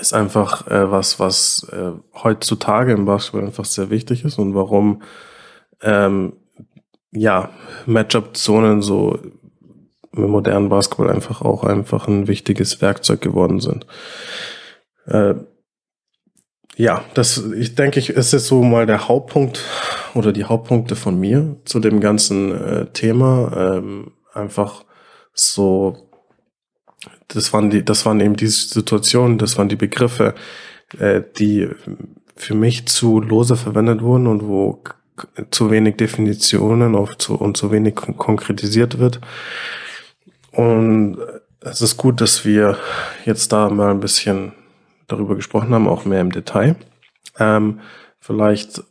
ist 0.00 0.14
einfach 0.14 0.68
äh, 0.68 0.90
was, 0.90 1.18
was 1.18 1.66
äh, 1.72 1.92
heutzutage 2.22 2.92
im 2.92 3.06
Basketball 3.06 3.44
einfach 3.44 3.64
sehr 3.64 3.90
wichtig 3.90 4.24
ist 4.24 4.38
und 4.38 4.54
warum 4.54 5.02
ähm, 5.82 6.34
ja 7.10 7.50
Matchup-Zonen 7.86 8.82
so 8.82 9.18
im 10.16 10.30
modernen 10.30 10.68
Basketball 10.68 11.10
einfach 11.10 11.42
auch 11.42 11.64
einfach 11.64 12.08
ein 12.08 12.28
wichtiges 12.28 12.80
Werkzeug 12.80 13.20
geworden 13.20 13.60
sind. 13.60 13.86
Äh, 15.06 15.34
ja, 16.76 17.04
das, 17.14 17.42
ich 17.56 17.74
denke, 17.74 17.98
ich, 18.00 18.10
ist 18.10 18.32
jetzt 18.32 18.46
so 18.46 18.62
mal 18.62 18.84
der 18.84 19.08
Hauptpunkt 19.08 19.64
oder 20.14 20.32
die 20.32 20.44
Hauptpunkte 20.44 20.94
von 20.94 21.18
mir 21.18 21.56
zu 21.64 21.80
dem 21.80 22.00
ganzen 22.00 22.52
äh, 22.52 22.86
Thema. 22.92 23.78
Ähm, 23.78 24.12
einfach 24.34 24.84
so, 25.32 26.10
das 27.28 27.52
waren 27.54 27.70
die, 27.70 27.82
das 27.82 28.04
waren 28.04 28.20
eben 28.20 28.36
diese 28.36 28.68
Situationen, 28.68 29.38
das 29.38 29.56
waren 29.56 29.70
die 29.70 29.76
Begriffe, 29.76 30.34
äh, 30.98 31.22
die 31.38 31.68
für 32.36 32.54
mich 32.54 32.86
zu 32.86 33.20
lose 33.20 33.56
verwendet 33.56 34.02
wurden 34.02 34.26
und 34.26 34.46
wo 34.46 34.82
zu 35.50 35.70
wenig 35.70 35.96
Definitionen 35.96 36.94
auf 36.94 37.16
zu, 37.16 37.36
und 37.36 37.56
zu 37.56 37.70
wenig 37.70 37.94
konkretisiert 37.94 38.98
wird. 38.98 39.20
Und 40.56 41.18
es 41.60 41.82
ist 41.82 41.98
gut, 41.98 42.20
dass 42.22 42.46
wir 42.46 42.78
jetzt 43.26 43.52
da 43.52 43.68
mal 43.68 43.90
ein 43.90 44.00
bisschen 44.00 44.52
darüber 45.06 45.36
gesprochen 45.36 45.74
haben, 45.74 45.86
auch 45.86 46.06
mehr 46.06 46.22
im 46.22 46.32
Detail. 46.32 46.76
Ähm, 47.38 47.80
vielleicht 48.18 48.82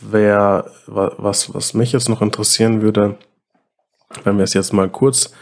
wäre 0.00 0.70
was, 0.86 1.52
was 1.52 1.74
mich 1.74 1.92
jetzt 1.92 2.08
noch 2.08 2.22
interessieren 2.22 2.82
würde, 2.82 3.16
wenn 4.22 4.36
wir 4.36 4.44
es 4.44 4.54
jetzt 4.54 4.72
mal 4.72 4.88
kurz, 4.88 5.32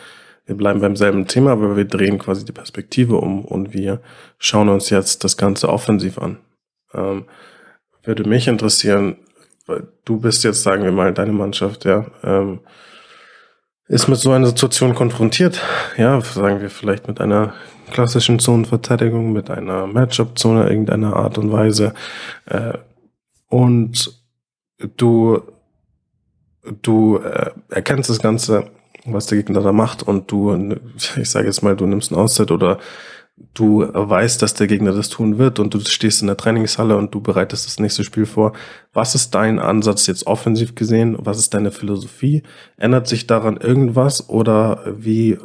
wir 0.47 0.57
bleiben 0.57 0.81
beim 0.81 0.97
selben 0.97 1.27
Thema, 1.27 1.53
aber 1.53 1.77
wir 1.77 1.85
drehen 1.85 2.19
quasi 2.19 2.45
die 2.45 2.53
Perspektive 2.53 3.17
um 3.17 3.45
und 3.45 3.75
wir 3.75 4.01
schauen 4.39 4.71
uns 4.71 4.89
jetzt 4.89 5.25
das 5.25 5.37
Ganze 5.37 5.69
offensiv 5.69 6.19
an. 6.19 6.39
Ähm, 6.95 7.27
würde 8.03 8.27
mich 8.27 8.49
interessieren, 8.49 9.17
du 10.05 10.21
bist 10.21 10.45
jetzt, 10.45 10.63
sagen 10.63 10.85
wir 10.85 10.93
mal, 10.93 11.13
deine 11.13 11.33
Mannschaft, 11.33 11.85
ja, 11.85 12.07
ähm, 12.23 12.61
ist 13.89 14.09
mit 14.09 14.19
so 14.19 14.33
einer 14.33 14.47
Situation 14.47 14.95
konfrontiert. 14.95 15.61
Ja, 15.97 16.21
sagen 16.21 16.61
wir 16.61 16.71
vielleicht 16.71 17.07
mit 17.09 17.21
einer 17.21 17.55
klassischen 17.91 18.39
Zonenverteidigung, 18.39 19.33
mit 19.33 19.51
einer 19.51 19.87
Matchup-Zone 19.87 20.69
irgendeiner 20.69 21.15
Art 21.15 21.39
und 21.39 21.53
Weise. 21.53 21.95
Äh, 22.47 22.75
und 23.49 24.21
du, 24.97 25.41
du 26.83 27.19
äh, 27.19 27.51
erkennst 27.69 28.11
das 28.11 28.19
Ganze, 28.19 28.71
was 29.05 29.27
der 29.27 29.39
Gegner 29.39 29.61
da 29.61 29.73
macht 29.73 30.03
und 30.03 30.31
du, 30.33 30.77
ich 31.17 31.31
sage 31.31 31.47
jetzt 31.47 31.63
mal, 31.63 31.77
du 31.77 31.87
nimmst 31.87 32.11
ein 32.11 32.17
Auszeit 32.17 32.51
oder 32.51 32.79
du 33.37 33.87
weißt, 33.93 34.41
dass 34.41 34.55
der 34.55 34.67
Gegner 34.67 34.93
das 34.93 35.09
tun 35.09 35.39
wird 35.39 35.59
und 35.59 35.75
du 35.75 35.81
stehst 35.81 36.21
in 36.23 36.27
der 36.27 36.37
Trainingshalle 36.37 36.97
und 36.97 37.15
du 37.15 37.21
bereitest 37.21 37.67
das 37.67 37.79
nächste 37.79 38.05
Spiel 38.05 38.27
vor. 38.27 38.53
Was 38.93 39.15
ist 39.15 39.35
dein 39.35 39.59
Ansatz 39.59 40.07
jetzt 40.07 40.27
offensiv 40.27 40.75
gesehen? 40.75 41.17
Was 41.19 41.39
ist 41.39 41.53
deine 41.53 41.71
Philosophie? 41.71 42.43
Ändert 42.77 43.09
sich 43.09 43.27
daran 43.27 43.59
irgendwas 43.59 44.29
oder 44.29 44.85
wie, 44.87 45.39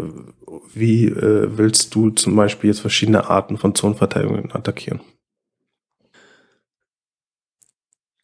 wie 0.73 1.05
äh, 1.05 1.49
willst 1.57 1.93
du 1.93 2.11
zum 2.11 2.35
Beispiel 2.35 2.69
jetzt 2.69 2.81
verschiedene 2.81 3.29
Arten 3.29 3.57
von 3.57 3.75
Zonenverteidigungen 3.75 4.53
attackieren? 4.53 5.01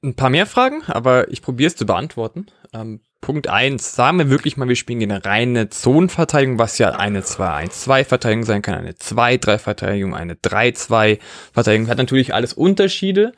Ein 0.03 0.15
paar 0.15 0.30
mehr 0.30 0.45
Fragen, 0.45 0.84
aber 0.88 1.30
ich 1.32 1.41
probiere 1.41 1.68
es 1.68 1.76
zu 1.76 1.86
beantworten. 1.86 2.45
Ähm, 2.72 3.01
Punkt 3.22 3.47
1, 3.47 3.95
sagen 3.95 4.20
wir 4.20 4.30
wirklich 4.30 4.57
mal, 4.57 4.68
wir 4.68 4.76
spielen 4.76 5.01
eine 5.01 5.26
reine 5.26 5.70
Zonenverteidigung, 5.70 6.59
was 6.59 6.78
ja 6.78 6.91
eine 6.91 7.22
2-1-2-Verteidigung 7.22 8.43
sein 8.43 8.61
kann, 8.61 8.76
eine 8.76 8.91
2-3-Verteidigung, 8.91 10.15
eine 10.15 10.36
3-2-Verteidigung, 10.36 11.89
hat 11.89 11.97
natürlich 11.97 12.34
alles 12.34 12.53
Unterschiede. 12.53 13.34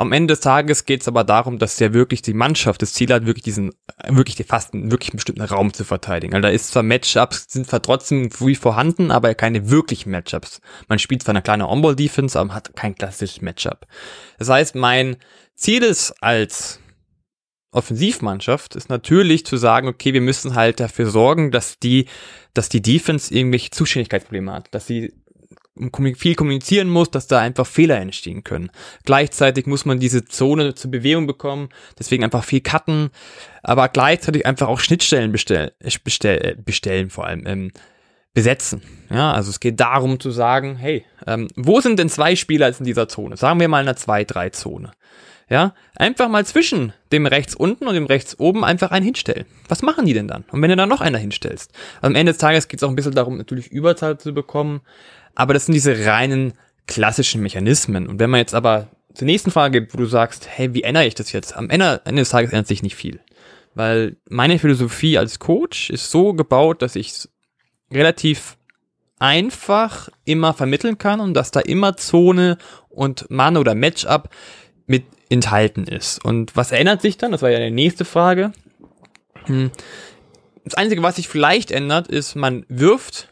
Am 0.00 0.12
Ende 0.12 0.32
des 0.32 0.40
Tages 0.40 0.86
geht 0.86 1.02
es 1.02 1.08
aber 1.08 1.24
darum, 1.24 1.58
dass 1.58 1.78
ja 1.78 1.92
wirklich 1.92 2.22
die 2.22 2.32
Mannschaft 2.32 2.80
das 2.80 2.94
Ziel 2.94 3.12
hat, 3.12 3.26
wirklich 3.26 3.44
diesen, 3.44 3.72
wirklich 4.08 4.42
fast 4.48 4.72
einen 4.72 4.90
wirklich 4.90 5.12
bestimmten 5.12 5.42
Raum 5.42 5.74
zu 5.74 5.84
verteidigen. 5.84 6.34
Also 6.34 6.48
da 6.48 6.48
ist 6.48 6.70
zwar 6.70 6.82
Matchups, 6.82 7.44
sind 7.50 7.66
zwar 7.66 7.82
trotzdem 7.82 8.30
wie 8.40 8.54
vorhanden, 8.54 9.10
aber 9.10 9.34
keine 9.34 9.68
wirklichen 9.68 10.10
Matchups. 10.10 10.62
Man 10.88 10.98
spielt 10.98 11.22
zwar 11.22 11.34
eine 11.34 11.42
kleine 11.42 11.68
On-Ball-Defense, 11.68 12.40
aber 12.40 12.54
hat 12.54 12.74
kein 12.74 12.94
klassisches 12.94 13.42
Matchup. 13.42 13.86
Das 14.38 14.48
heißt, 14.48 14.74
mein 14.74 15.18
Ziel 15.54 15.82
ist 15.82 16.14
als 16.22 16.79
Offensivmannschaft 17.72 18.74
ist 18.74 18.88
natürlich 18.88 19.46
zu 19.46 19.56
sagen, 19.56 19.88
okay, 19.88 20.12
wir 20.12 20.20
müssen 20.20 20.54
halt 20.54 20.80
dafür 20.80 21.06
sorgen, 21.06 21.50
dass 21.50 21.78
die, 21.78 22.06
dass 22.52 22.68
die 22.68 22.82
Defense 22.82 23.32
irgendwelche 23.32 23.70
Zuständigkeitsprobleme 23.70 24.52
hat, 24.52 24.74
dass 24.74 24.86
sie 24.86 25.12
viel 26.16 26.34
kommunizieren 26.34 26.88
muss, 26.88 27.10
dass 27.10 27.26
da 27.26 27.38
einfach 27.38 27.66
Fehler 27.66 27.98
entstehen 27.98 28.44
können. 28.44 28.70
Gleichzeitig 29.04 29.66
muss 29.66 29.84
man 29.84 29.98
diese 29.98 30.24
Zone 30.24 30.74
zur 30.74 30.90
Bewegung 30.90 31.26
bekommen, 31.26 31.68
deswegen 31.98 32.24
einfach 32.24 32.44
viel 32.44 32.60
cutten, 32.60 33.10
aber 33.62 33.88
gleichzeitig 33.88 34.44
einfach 34.44 34.68
auch 34.68 34.80
Schnittstellen 34.80 35.32
bestellen, 35.32 35.70
bestell, 36.04 36.56
bestellen 36.62 37.08
vor 37.08 37.26
allem, 37.26 37.46
ähm, 37.46 37.72
besetzen. 38.34 38.82
Ja, 39.10 39.32
also 39.32 39.50
es 39.50 39.60
geht 39.60 39.80
darum 39.80 40.20
zu 40.20 40.30
sagen, 40.30 40.76
hey, 40.76 41.04
ähm, 41.26 41.48
wo 41.56 41.80
sind 41.80 41.98
denn 41.98 42.08
zwei 42.08 42.36
Spieler 42.36 42.68
in 42.76 42.84
dieser 42.84 43.08
Zone? 43.08 43.36
Sagen 43.36 43.58
wir 43.60 43.68
mal 43.68 43.80
in 43.80 43.88
einer 43.88 43.96
2-3-Zone. 43.96 44.92
Ja, 45.50 45.74
einfach 45.96 46.28
mal 46.28 46.46
zwischen 46.46 46.92
dem 47.10 47.26
rechts 47.26 47.56
unten 47.56 47.88
und 47.88 47.94
dem 47.94 48.06
rechts 48.06 48.38
oben 48.38 48.64
einfach 48.64 48.92
einen 48.92 49.04
hinstellen. 49.04 49.46
Was 49.68 49.82
machen 49.82 50.06
die 50.06 50.14
denn 50.14 50.28
dann? 50.28 50.44
Und 50.52 50.62
wenn 50.62 50.70
du 50.70 50.76
da 50.76 50.86
noch 50.86 51.00
einer 51.00 51.18
hinstellst? 51.18 51.72
am 52.02 52.14
Ende 52.14 52.30
des 52.30 52.38
Tages 52.38 52.68
geht 52.68 52.78
es 52.78 52.84
auch 52.84 52.88
ein 52.88 52.94
bisschen 52.94 53.16
darum, 53.16 53.36
natürlich 53.36 53.66
Überzahl 53.72 54.16
zu 54.16 54.32
bekommen. 54.32 54.80
Aber 55.34 55.52
das 55.52 55.66
sind 55.66 55.74
diese 55.74 56.06
reinen 56.06 56.52
klassischen 56.86 57.42
Mechanismen. 57.42 58.06
Und 58.06 58.20
wenn 58.20 58.30
man 58.30 58.38
jetzt 58.38 58.54
aber 58.54 58.86
zur 59.12 59.26
nächsten 59.26 59.50
Frage 59.50 59.80
geht, 59.80 59.92
wo 59.92 59.98
du 59.98 60.06
sagst, 60.06 60.46
hey, 60.48 60.72
wie 60.72 60.84
ändere 60.84 61.06
ich 61.06 61.16
das 61.16 61.32
jetzt? 61.32 61.56
Am 61.56 61.68
Ende, 61.68 62.00
Ende 62.04 62.22
des 62.22 62.30
Tages 62.30 62.52
ändert 62.52 62.68
sich 62.68 62.84
nicht 62.84 62.94
viel. 62.94 63.18
Weil 63.74 64.18
meine 64.28 64.60
Philosophie 64.60 65.18
als 65.18 65.40
Coach 65.40 65.90
ist 65.90 66.12
so 66.12 66.32
gebaut, 66.32 66.80
dass 66.80 66.94
ich 66.94 67.28
relativ 67.92 68.56
einfach 69.18 70.10
immer 70.24 70.54
vermitteln 70.54 70.96
kann 70.96 71.18
und 71.18 71.34
dass 71.34 71.50
da 71.50 71.58
immer 71.58 71.96
Zone 71.96 72.56
und 72.88 73.28
Mann 73.30 73.56
oder 73.56 73.74
Matchup 73.74 74.30
mit 74.86 75.04
enthalten 75.30 75.84
ist. 75.84 76.22
Und 76.24 76.56
was 76.56 76.72
ändert 76.72 77.00
sich 77.00 77.16
dann? 77.16 77.32
Das 77.32 77.42
war 77.42 77.50
ja 77.50 77.58
die 77.58 77.70
nächste 77.70 78.04
Frage. 78.04 78.52
Hm. 79.46 79.70
Das 80.64 80.74
Einzige, 80.74 81.02
was 81.02 81.16
sich 81.16 81.28
vielleicht 81.28 81.70
ändert, 81.70 82.08
ist, 82.08 82.34
man 82.34 82.66
wirft 82.68 83.28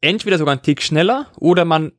entweder 0.00 0.38
sogar 0.38 0.52
einen 0.52 0.62
Tick 0.62 0.82
schneller 0.82 1.26
oder 1.36 1.64
man 1.64 1.92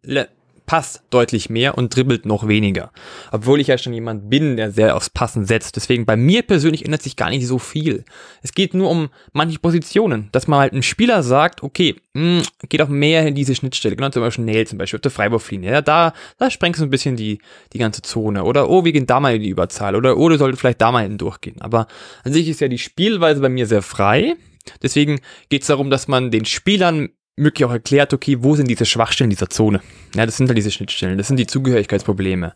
passt 0.70 1.01
deutlich 1.09 1.49
mehr 1.49 1.80
und 1.80 1.95
dribbelt 1.95 2.28
noch 2.28 2.47
weniger. 2.47 2.91
Obwohl 3.32 3.59
ich 3.59 3.65
ja 3.65 3.80
schon 3.80 3.91
jemand 3.91 4.30
bin, 4.30 4.55
der 4.55 4.70
sehr 4.70 4.95
aufs 4.95 5.09
Passen 5.09 5.45
setzt. 5.45 5.76
Deswegen 5.76 6.05
bei 6.05 6.15
mir 6.15 6.43
persönlich 6.43 6.86
ändert 6.86 7.01
sich 7.01 7.15
gar 7.15 7.32
nicht 7.32 7.47
so 7.47 7.57
viel. 7.57 8.05
Es 8.43 8.53
geht 8.53 8.76
nur 8.76 8.91
um 8.91 9.09
manche 9.34 9.57
Positionen, 9.57 10.30
dass 10.32 10.45
man 10.45 10.59
halt 10.59 10.74
einem 10.74 10.84
Spieler 10.84 11.24
sagt, 11.24 11.63
okay, 11.63 11.95
mh, 12.13 12.41
hm, 12.41 12.70
geht 12.70 12.84
auch 12.84 12.88
mehr 12.88 13.26
in 13.26 13.34
diese 13.34 13.55
Schnittstelle. 13.55 13.95
Genau 13.95 14.09
zum 14.09 14.22
Beispiel 14.22 14.45
Nail 14.45 14.67
zum 14.67 14.78
Beispiel 14.78 14.97
auf 14.97 15.01
der 15.01 15.09
Freiwurflinie. 15.09 15.72
Ja, 15.72 15.82
da, 15.82 16.13
da 16.38 16.51
sprengst 16.51 16.80
du 16.80 16.86
ein 16.86 16.91
bisschen 16.91 17.15
die, 17.15 17.39
die 17.74 17.80
ganze 17.80 18.03
Zone. 18.03 18.43
Oder, 18.43 18.70
oh, 18.70 18.86
wir 18.86 18.91
gehen 18.91 19.07
da 19.07 19.20
mal 19.20 19.34
in 19.34 19.41
die 19.41 19.49
Überzahl. 19.49 19.95
Oder, 19.95 20.17
oh, 20.17 20.30
du 20.30 20.38
solltest 20.38 20.61
vielleicht 20.61 20.82
da 20.82 20.91
mal 20.91 21.01
hin 21.01 21.17
durchgehen. 21.17 21.59
Aber 21.61 21.88
an 22.24 22.32
sich 22.32 22.47
ist 22.47 22.61
ja 22.61 22.67
die 22.67 22.78
Spielweise 22.78 23.41
bei 23.41 23.49
mir 23.49 23.65
sehr 23.65 23.82
frei. 23.82 24.36
Deswegen 24.84 25.20
geht 25.49 25.63
es 25.63 25.67
darum, 25.67 25.89
dass 25.89 26.07
man 26.07 26.30
den 26.30 26.45
Spielern 26.45 27.09
möglich 27.40 27.66
auch 27.66 27.72
erklärt, 27.72 28.14
okay, 28.14 28.38
wo 28.42 28.56
sind 28.56 28.68
diese 28.68 28.86
Schwachstellen 28.86 29.30
dieser 29.30 29.50
Zone? 29.50 29.82
Ja, 30.16 30.26
das 30.26 30.38
sind 30.38 30.48
halt 30.48 30.58
diese 30.58 30.72
Schnittstellen, 30.72 31.18
das 31.18 31.28
sind 31.28 31.38
die 31.38 31.48
Zugehörigkeitsprobleme. 31.48 32.54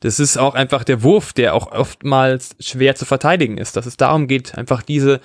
Das 0.00 0.20
ist 0.20 0.36
auch 0.36 0.54
einfach 0.54 0.84
der 0.84 1.02
Wurf, 1.02 1.32
der 1.32 1.54
auch 1.54 1.72
oftmals 1.72 2.54
schwer 2.60 2.94
zu 2.94 3.04
verteidigen 3.04 3.58
ist, 3.58 3.76
dass 3.76 3.86
es 3.86 3.96
darum 3.96 4.28
geht, 4.28 4.56
einfach 4.56 4.82
diese 4.82 5.20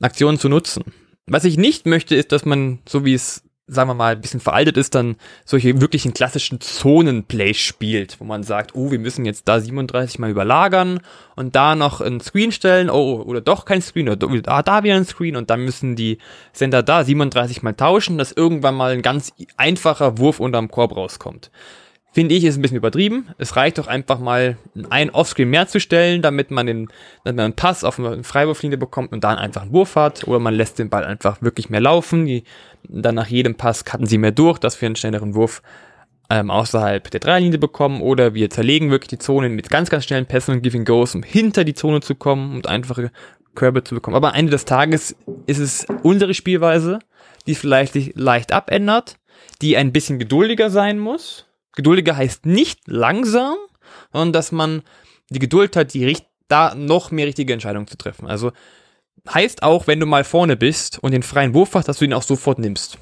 Aktionen 0.00 0.38
zu 0.38 0.48
nutzen. 0.48 0.84
Was 1.26 1.44
ich 1.44 1.56
nicht 1.56 1.86
möchte, 1.86 2.14
ist, 2.14 2.32
dass 2.32 2.44
man, 2.44 2.80
so 2.86 3.04
wie 3.04 3.14
es 3.14 3.42
sagen 3.68 3.90
wir 3.90 3.94
mal, 3.94 4.14
ein 4.14 4.20
bisschen 4.20 4.38
veraltet 4.38 4.76
ist, 4.76 4.94
dann 4.94 5.16
solche 5.44 5.80
wirklichen 5.80 6.14
klassischen 6.14 6.60
Zonenplay 6.60 7.52
spielt, 7.52 8.20
wo 8.20 8.24
man 8.24 8.44
sagt, 8.44 8.76
oh, 8.76 8.92
wir 8.92 9.00
müssen 9.00 9.24
jetzt 9.24 9.48
da 9.48 9.58
37 9.58 10.20
mal 10.20 10.30
überlagern 10.30 11.00
und 11.34 11.56
da 11.56 11.74
noch 11.74 12.00
ein 12.00 12.20
Screen 12.20 12.52
stellen, 12.52 12.88
oh, 12.90 13.22
oder 13.22 13.40
doch 13.40 13.64
kein 13.64 13.82
Screen, 13.82 14.08
oder 14.08 14.16
da, 14.16 14.62
da 14.62 14.84
wieder 14.84 14.94
ein 14.94 15.04
Screen 15.04 15.34
und 15.34 15.50
dann 15.50 15.64
müssen 15.64 15.96
die 15.96 16.18
Sender 16.52 16.84
da 16.84 17.04
37 17.04 17.62
mal 17.62 17.74
tauschen, 17.74 18.18
dass 18.18 18.30
irgendwann 18.30 18.76
mal 18.76 18.92
ein 18.92 19.02
ganz 19.02 19.32
einfacher 19.56 20.18
Wurf 20.18 20.38
unterm 20.38 20.70
Korb 20.70 20.96
rauskommt. 20.96 21.50
Finde 22.16 22.34
ich, 22.34 22.44
ist 22.44 22.56
ein 22.56 22.62
bisschen 22.62 22.78
übertrieben. 22.78 23.28
Es 23.36 23.56
reicht 23.56 23.76
doch 23.76 23.88
einfach 23.88 24.18
mal, 24.18 24.56
ein 24.88 25.10
Offscreen 25.10 25.50
mehr 25.50 25.68
zu 25.68 25.80
stellen, 25.80 26.22
damit 26.22 26.50
man 26.50 26.64
den, 26.64 26.88
damit 27.24 27.36
man 27.36 27.44
einen 27.44 27.56
Pass 27.56 27.84
auf 27.84 27.98
eine 27.98 28.24
Freiwurflinie 28.24 28.78
bekommt 28.78 29.12
und 29.12 29.22
dann 29.22 29.36
einfach 29.36 29.60
einen 29.60 29.74
Wurf 29.74 29.96
hat. 29.96 30.26
Oder 30.26 30.38
man 30.38 30.54
lässt 30.54 30.78
den 30.78 30.88
Ball 30.88 31.04
einfach 31.04 31.42
wirklich 31.42 31.68
mehr 31.68 31.82
laufen. 31.82 32.24
Die, 32.24 32.44
dann 32.84 33.16
nach 33.16 33.26
jedem 33.26 33.56
Pass 33.56 33.84
cutten 33.84 34.06
sie 34.06 34.16
mehr 34.16 34.32
durch, 34.32 34.58
dass 34.58 34.80
wir 34.80 34.86
einen 34.86 34.96
schnelleren 34.96 35.34
Wurf 35.34 35.60
ähm, 36.30 36.50
außerhalb 36.50 37.10
der 37.10 37.20
Dreierlinie 37.20 37.58
bekommen. 37.58 38.00
Oder 38.00 38.32
wir 38.32 38.48
zerlegen 38.48 38.90
wirklich 38.90 39.08
die 39.08 39.18
Zone 39.18 39.50
mit 39.50 39.68
ganz, 39.68 39.90
ganz 39.90 40.06
schnellen 40.06 40.24
Pässen 40.24 40.54
und 40.54 40.62
Giving 40.62 40.86
Goes, 40.86 41.14
um 41.14 41.22
hinter 41.22 41.64
die 41.64 41.74
Zone 41.74 42.00
zu 42.00 42.14
kommen 42.14 42.54
und 42.54 42.66
einfache 42.66 43.10
Körbe 43.54 43.84
zu 43.84 43.94
bekommen. 43.94 44.16
Aber 44.16 44.30
am 44.30 44.36
Ende 44.36 44.52
des 44.52 44.64
Tages 44.64 45.14
ist 45.44 45.58
es 45.58 45.86
unsere 46.02 46.32
Spielweise, 46.32 46.98
die 47.46 47.54
vielleicht 47.54 47.92
sich 47.92 48.14
leicht 48.14 48.52
abändert, 48.52 49.18
die 49.60 49.76
ein 49.76 49.92
bisschen 49.92 50.18
geduldiger 50.18 50.70
sein 50.70 50.98
muss 50.98 51.45
Geduldiger 51.76 52.16
heißt 52.16 52.44
nicht 52.46 52.80
langsam, 52.86 53.56
sondern 54.12 54.32
dass 54.32 54.50
man 54.50 54.82
die 55.30 55.38
Geduld 55.38 55.76
hat, 55.76 55.94
die 55.94 56.16
da 56.48 56.74
noch 56.74 57.10
mehr 57.10 57.26
richtige 57.26 57.52
Entscheidungen 57.52 57.86
zu 57.86 57.96
treffen. 57.96 58.26
Also 58.26 58.52
heißt 59.32 59.62
auch, 59.62 59.86
wenn 59.86 60.00
du 60.00 60.06
mal 60.06 60.24
vorne 60.24 60.56
bist 60.56 60.98
und 61.00 61.12
den 61.12 61.22
freien 61.22 61.54
Wurf 61.54 61.74
hast, 61.74 61.88
dass 61.88 61.98
du 61.98 62.04
ihn 62.04 62.12
auch 62.12 62.22
sofort 62.22 62.58
nimmst. 62.58 62.98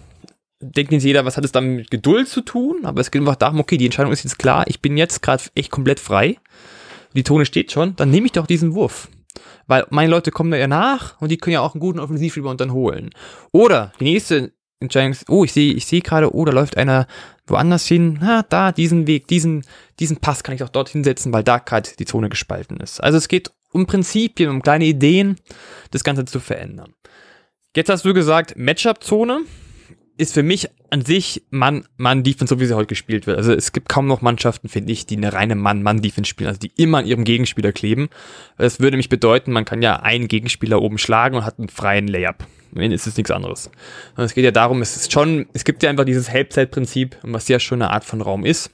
Denkt 0.61 0.93
nicht 0.93 1.05
jeder, 1.05 1.25
was 1.25 1.37
hat 1.37 1.45
es 1.45 1.53
dann 1.53 1.77
mit 1.77 1.91
Geduld 1.91 2.29
zu 2.29 2.41
tun, 2.41 2.85
aber 2.85 3.01
es 3.01 3.11
geht 3.11 3.21
einfach 3.21 3.37
darum, 3.37 3.61
okay, 3.61 3.77
die 3.77 3.85
Entscheidung 3.85 4.13
ist 4.13 4.25
jetzt 4.25 4.39
klar, 4.39 4.65
ich 4.67 4.81
bin 4.81 4.97
jetzt 4.97 5.21
gerade 5.21 5.45
echt 5.55 5.71
komplett 5.71 6.01
frei, 6.01 6.39
die 7.15 7.23
Tone 7.23 7.45
steht 7.45 7.71
schon, 7.71 7.97
dann 7.97 8.11
nehme 8.11 8.27
ich 8.27 8.33
doch 8.33 8.47
diesen 8.47 8.75
Wurf. 8.75 9.09
Weil 9.67 9.87
meine 9.91 10.11
Leute 10.11 10.31
kommen 10.31 10.51
da 10.51 10.57
ja 10.57 10.69
nach 10.69 11.21
und 11.21 11.31
die 11.31 11.37
können 11.37 11.55
ja 11.55 11.61
auch 11.61 11.75
einen 11.75 11.81
guten 11.81 11.99
Offensivrebound 11.99 12.61
dann 12.61 12.73
holen. 12.73 13.11
Oder 13.53 13.93
die 14.01 14.05
nächste 14.05 14.53
Entscheidung 14.85 15.13
ist, 15.13 15.29
oh, 15.29 15.45
ich 15.45 15.53
sehe 15.53 15.73
ich 15.73 15.87
sehe 15.87 16.01
gerade, 16.01 16.35
oh, 16.35 16.45
da 16.45 16.53
läuft 16.53 16.77
einer 16.77 17.07
woanders 17.47 17.87
hin, 17.87 18.19
na, 18.21 18.43
da, 18.43 18.73
diesen 18.73 19.07
Weg, 19.07 19.29
diesen, 19.29 19.65
diesen 19.99 20.17
Pass 20.19 20.43
kann 20.43 20.55
ich 20.55 20.63
auch 20.63 20.69
dort 20.69 20.89
hinsetzen, 20.89 21.33
weil 21.33 21.45
da 21.45 21.59
gerade 21.59 21.91
die 21.99 22.05
Zone 22.05 22.29
gespalten 22.29 22.79
ist. 22.79 23.03
Also 23.03 23.19
es 23.19 23.29
geht 23.29 23.51
um 23.73 23.87
Prinzipien, 23.87 24.49
um 24.51 24.63
kleine 24.63 24.85
Ideen, 24.85 25.37
das 25.91 26.05
Ganze 26.05 26.25
zu 26.25 26.41
verändern. 26.41 26.95
Jetzt 27.77 27.91
hast 27.91 28.05
du 28.05 28.15
gesagt, 28.15 28.57
Matchup-Zone 28.57 29.43
ist 30.17 30.35
für 30.35 30.45
mich 30.45 30.69
an 30.91 31.05
sich 31.05 31.43
Mann-Mann-Defense, 31.51 32.55
so 32.55 32.61
wie 32.61 32.67
sie 32.67 32.77
heute 32.77 32.87
gespielt 32.87 33.27
wird. 33.27 33.37
Also 33.37 33.53
es 33.53 33.73
gibt 33.73 33.89
kaum 33.89 34.07
noch 34.07 34.23
Mannschaften, 34.23 34.69
finde 34.69 34.93
ich, 34.93 35.07
die 35.07 35.17
eine 35.17 35.33
reine 35.33 35.57
Mann-Mann-Defense 35.57 36.29
spielen, 36.29 36.49
also 36.49 36.61
die 36.61 36.71
immer 36.77 36.99
an 36.99 37.07
ihrem 37.07 37.25
Gegenspieler 37.25 37.73
kleben. 37.73 38.09
Das 38.57 38.79
würde 38.79 38.97
mich 38.97 39.09
bedeuten, 39.09 39.51
man 39.51 39.65
kann 39.65 39.83
ja 39.83 39.97
einen 39.97 40.29
Gegenspieler 40.29 40.81
oben 40.81 40.99
schlagen 40.99 41.37
und 41.37 41.45
hat 41.45 41.59
einen 41.59 41.69
freien 41.69 42.07
Layup. 42.07 42.47
Wenn 42.75 42.93
ist 42.93 43.07
es 43.07 43.17
nichts 43.17 43.31
anderes. 43.31 43.71
Und 44.17 44.25
es 44.25 44.35
geht 44.35 44.45
ja 44.45 44.51
darum, 44.51 44.83
es 44.83 44.97
ist 44.97 45.13
schon, 45.13 45.47
es 45.53 45.65
gibt 45.65 45.83
ja 45.83 45.91
einfach 45.91 46.05
dieses 46.05 46.31
Halbzeitprinzip, 46.31 47.17
was 47.23 47.49
ja 47.49 47.61
schon 47.61 47.81
eine 47.81 47.91
Art 47.91 48.05
von 48.05 48.21
Raum 48.21 48.45
ist. 48.45 48.71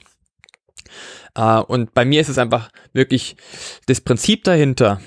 Uh, 1.37 1.63
und 1.67 1.93
bei 1.93 2.03
mir 2.03 2.19
ist 2.19 2.27
es 2.27 2.37
einfach 2.37 2.69
wirklich 2.91 3.37
das 3.85 4.01
Prinzip 4.01 4.43
dahinter. 4.43 4.99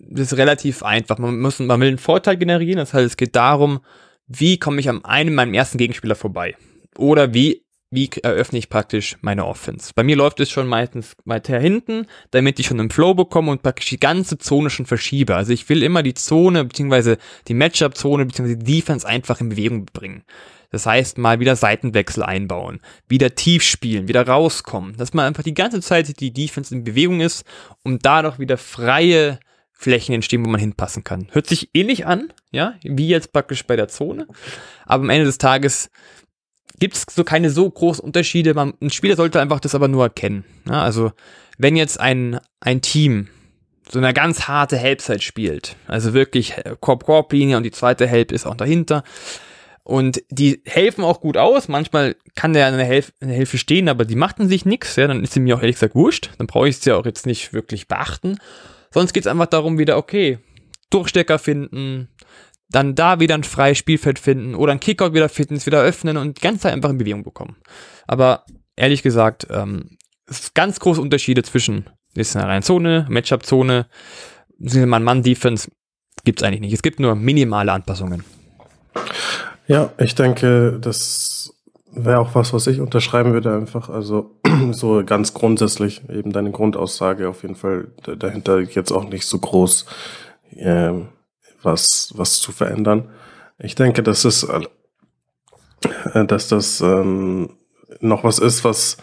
Das 0.00 0.32
ist 0.32 0.38
relativ 0.38 0.82
einfach. 0.82 1.18
Man 1.18 1.40
muss, 1.40 1.58
man 1.58 1.80
will 1.80 1.88
einen 1.88 1.98
Vorteil 1.98 2.36
generieren. 2.36 2.76
Das 2.76 2.94
heißt, 2.94 3.06
es 3.06 3.16
geht 3.16 3.34
darum, 3.34 3.80
wie 4.28 4.58
komme 4.58 4.78
ich 4.80 4.88
am 4.88 5.04
einen 5.04 5.34
meinem 5.34 5.54
ersten 5.54 5.78
Gegenspieler 5.78 6.14
vorbei? 6.14 6.54
Oder 6.96 7.34
wie 7.34 7.64
wie 7.92 8.10
eröffne 8.22 8.58
ich 8.58 8.70
praktisch 8.70 9.18
meine 9.20 9.44
Offense. 9.46 9.92
Bei 9.94 10.02
mir 10.02 10.16
läuft 10.16 10.40
es 10.40 10.50
schon 10.50 10.66
meistens 10.66 11.14
weiter 11.26 11.58
hinten, 11.60 12.06
damit 12.30 12.58
ich 12.58 12.66
schon 12.66 12.80
einen 12.80 12.90
Flow 12.90 13.14
bekomme 13.14 13.52
und 13.52 13.62
praktisch 13.62 13.90
die 13.90 14.00
ganze 14.00 14.38
Zone 14.38 14.70
schon 14.70 14.86
verschiebe. 14.86 15.36
Also 15.36 15.52
ich 15.52 15.68
will 15.68 15.82
immer 15.82 16.02
die 16.02 16.14
Zone 16.14 16.64
beziehungsweise 16.64 17.18
die 17.48 17.54
Matchup-Zone 17.54 18.24
beziehungsweise 18.24 18.58
die 18.58 18.80
Defense 18.80 19.06
einfach 19.06 19.40
in 19.42 19.50
Bewegung 19.50 19.84
bringen. 19.92 20.24
Das 20.70 20.86
heißt, 20.86 21.18
mal 21.18 21.38
wieder 21.38 21.54
Seitenwechsel 21.54 22.22
einbauen, 22.22 22.80
wieder 23.06 23.34
tief 23.34 23.62
spielen, 23.62 24.08
wieder 24.08 24.26
rauskommen, 24.26 24.96
dass 24.96 25.12
man 25.12 25.26
einfach 25.26 25.42
die 25.42 25.52
ganze 25.52 25.82
Zeit 25.82 26.18
die 26.18 26.32
Defense 26.32 26.74
in 26.74 26.82
Bewegung 26.82 27.20
ist, 27.20 27.44
um 27.84 27.98
dadurch 27.98 28.38
wieder 28.38 28.56
freie 28.56 29.38
Flächen 29.70 30.14
entstehen, 30.14 30.44
wo 30.46 30.48
man 30.48 30.60
hinpassen 30.60 31.04
kann. 31.04 31.28
Hört 31.32 31.46
sich 31.46 31.68
ähnlich 31.74 32.06
an, 32.06 32.32
ja, 32.52 32.74
wie 32.82 33.08
jetzt 33.08 33.34
praktisch 33.34 33.66
bei 33.66 33.76
der 33.76 33.88
Zone, 33.88 34.26
aber 34.86 35.02
am 35.02 35.10
Ende 35.10 35.26
des 35.26 35.36
Tages 35.36 35.90
gibt 36.82 36.96
es 36.96 37.06
so 37.08 37.22
keine 37.22 37.48
so 37.48 37.70
großen 37.70 38.04
Unterschiede. 38.04 38.54
Man, 38.54 38.74
ein 38.82 38.90
Spieler 38.90 39.14
sollte 39.14 39.40
einfach 39.40 39.60
das 39.60 39.76
aber 39.76 39.86
nur 39.86 40.02
erkennen. 40.02 40.44
Ja, 40.68 40.82
also 40.82 41.12
wenn 41.56 41.76
jetzt 41.76 42.00
ein, 42.00 42.40
ein 42.58 42.80
Team 42.80 43.28
so 43.88 44.00
eine 44.00 44.12
ganz 44.12 44.48
harte 44.48 44.80
Halbzeit 44.80 45.22
spielt, 45.22 45.76
also 45.86 46.12
wirklich 46.12 46.56
Korb-Korb-Linie 46.80 47.56
und 47.56 47.62
die 47.62 47.70
zweite 47.70 48.08
Help 48.08 48.32
ist 48.32 48.46
auch 48.46 48.56
dahinter, 48.56 49.04
und 49.84 50.24
die 50.28 50.60
helfen 50.64 51.04
auch 51.04 51.20
gut 51.20 51.36
aus. 51.36 51.68
Manchmal 51.68 52.16
kann 52.34 52.52
der 52.52 52.66
eine, 52.66 52.82
Helf 52.82 53.12
eine 53.20 53.32
Hilfe 53.32 53.58
stehen, 53.58 53.88
aber 53.88 54.04
die 54.04 54.16
machten 54.16 54.48
sich 54.48 54.64
nichts. 54.64 54.96
Ja, 54.96 55.06
dann 55.06 55.22
ist 55.22 55.34
sie 55.34 55.40
mir 55.40 55.56
auch 55.56 55.60
ehrlich 55.60 55.76
gesagt 55.76 55.94
wurscht. 55.94 56.30
Dann 56.38 56.48
brauche 56.48 56.68
ich 56.68 56.78
sie 56.78 56.90
auch 56.90 57.06
jetzt 57.06 57.26
nicht 57.26 57.52
wirklich 57.52 57.86
beachten. 57.86 58.38
Sonst 58.90 59.12
geht 59.12 59.22
es 59.22 59.28
einfach 59.28 59.46
darum, 59.46 59.78
wieder, 59.78 59.98
okay, 59.98 60.40
Durchstecker 60.90 61.38
finden, 61.38 62.08
dann 62.72 62.94
da 62.94 63.20
wieder 63.20 63.34
ein 63.34 63.44
freies 63.44 63.78
Spielfeld 63.78 64.18
finden 64.18 64.54
oder 64.54 64.72
ein 64.72 64.80
Kickout 64.80 65.14
wieder 65.14 65.28
finden, 65.28 65.64
wieder 65.64 65.82
öffnen 65.82 66.16
und 66.16 66.38
die 66.38 66.40
ganze 66.40 66.62
Zeit 66.62 66.72
einfach 66.72 66.90
in 66.90 66.98
Bewegung 66.98 67.22
bekommen. 67.22 67.56
Aber 68.06 68.44
ehrlich 68.76 69.02
gesagt, 69.02 69.46
ähm, 69.50 69.96
es 70.26 70.54
ganz 70.54 70.80
große 70.80 71.00
Unterschiede 71.00 71.42
zwischen 71.42 71.88
ist 72.14 72.36
eine 72.36 72.46
reine 72.46 72.62
Zone, 72.62 73.06
Matchup-Zone, 73.08 73.86
Mann-Mann-Defense 74.58 75.70
gibt 76.24 76.40
es 76.40 76.46
eigentlich 76.46 76.60
nicht. 76.60 76.74
Es 76.74 76.82
gibt 76.82 77.00
nur 77.00 77.14
minimale 77.14 77.72
Anpassungen. 77.72 78.24
Ja, 79.66 79.92
ich 79.98 80.14
denke, 80.14 80.78
das 80.80 81.54
wäre 81.90 82.20
auch 82.20 82.34
was, 82.34 82.52
was 82.52 82.66
ich 82.66 82.80
unterschreiben 82.80 83.32
würde 83.32 83.54
einfach. 83.54 83.88
Also 83.88 84.38
so 84.72 85.02
ganz 85.04 85.34
grundsätzlich 85.34 86.02
eben 86.10 86.32
deine 86.32 86.50
Grundaussage 86.50 87.28
auf 87.28 87.42
jeden 87.42 87.54
Fall 87.54 87.88
dahinter 88.18 88.60
jetzt 88.60 88.92
auch 88.92 89.04
nicht 89.04 89.26
so 89.26 89.38
groß. 89.38 89.86
Ähm, 90.56 91.08
was, 91.64 92.12
was 92.16 92.40
zu 92.40 92.52
verändern. 92.52 93.10
Ich 93.58 93.74
denke, 93.74 94.02
dass 94.02 94.24
es, 94.24 94.44
äh, 94.44 96.26
dass 96.26 96.48
das 96.48 96.80
ähm, 96.80 97.56
noch 98.00 98.24
was 98.24 98.38
ist, 98.38 98.64
was 98.64 98.96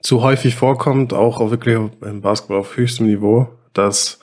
zu 0.00 0.22
häufig 0.22 0.54
vorkommt, 0.54 1.12
auch 1.12 1.50
wirklich 1.50 1.78
im 2.02 2.20
Basketball 2.20 2.58
auf 2.58 2.76
höchstem 2.76 3.06
Niveau, 3.06 3.48
dass 3.72 4.20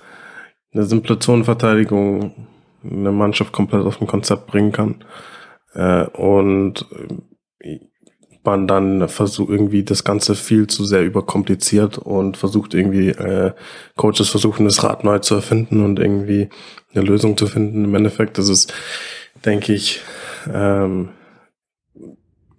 eine 0.74 0.86
simple 0.86 1.20
Zonenverteidigung 1.20 2.48
eine 2.84 3.12
Mannschaft 3.12 3.54
komplett 3.54 3.86
auf 3.86 3.98
dem 3.98 4.08
Konzept 4.08 4.48
bringen 4.48 4.72
kann. 4.72 5.04
Äh, 5.74 6.06
und 6.08 6.86
man 8.44 8.68
dann 8.68 9.08
versucht 9.08 9.50
irgendwie 9.50 9.84
das 9.84 10.04
Ganze 10.04 10.36
viel 10.36 10.68
zu 10.68 10.86
sehr 10.86 11.04
überkompliziert 11.04 11.98
und 11.98 12.38
versucht 12.38 12.74
irgendwie, 12.74 13.10
äh, 13.10 13.54
Coaches 13.96 14.30
versuchen 14.30 14.66
das 14.66 14.84
Rad 14.84 15.04
neu 15.04 15.20
zu 15.20 15.36
erfinden 15.36 15.84
und 15.84 16.00
irgendwie 16.00 16.50
eine 16.94 17.04
Lösung 17.04 17.38
zu 17.38 17.48
finden. 17.48 17.86
Im 17.86 17.96
Endeffekt 17.96 18.38
ist 18.38 18.50
es, 18.50 18.68
denke 19.46 19.74
ich, 19.74 20.02
ähm, 20.52 21.10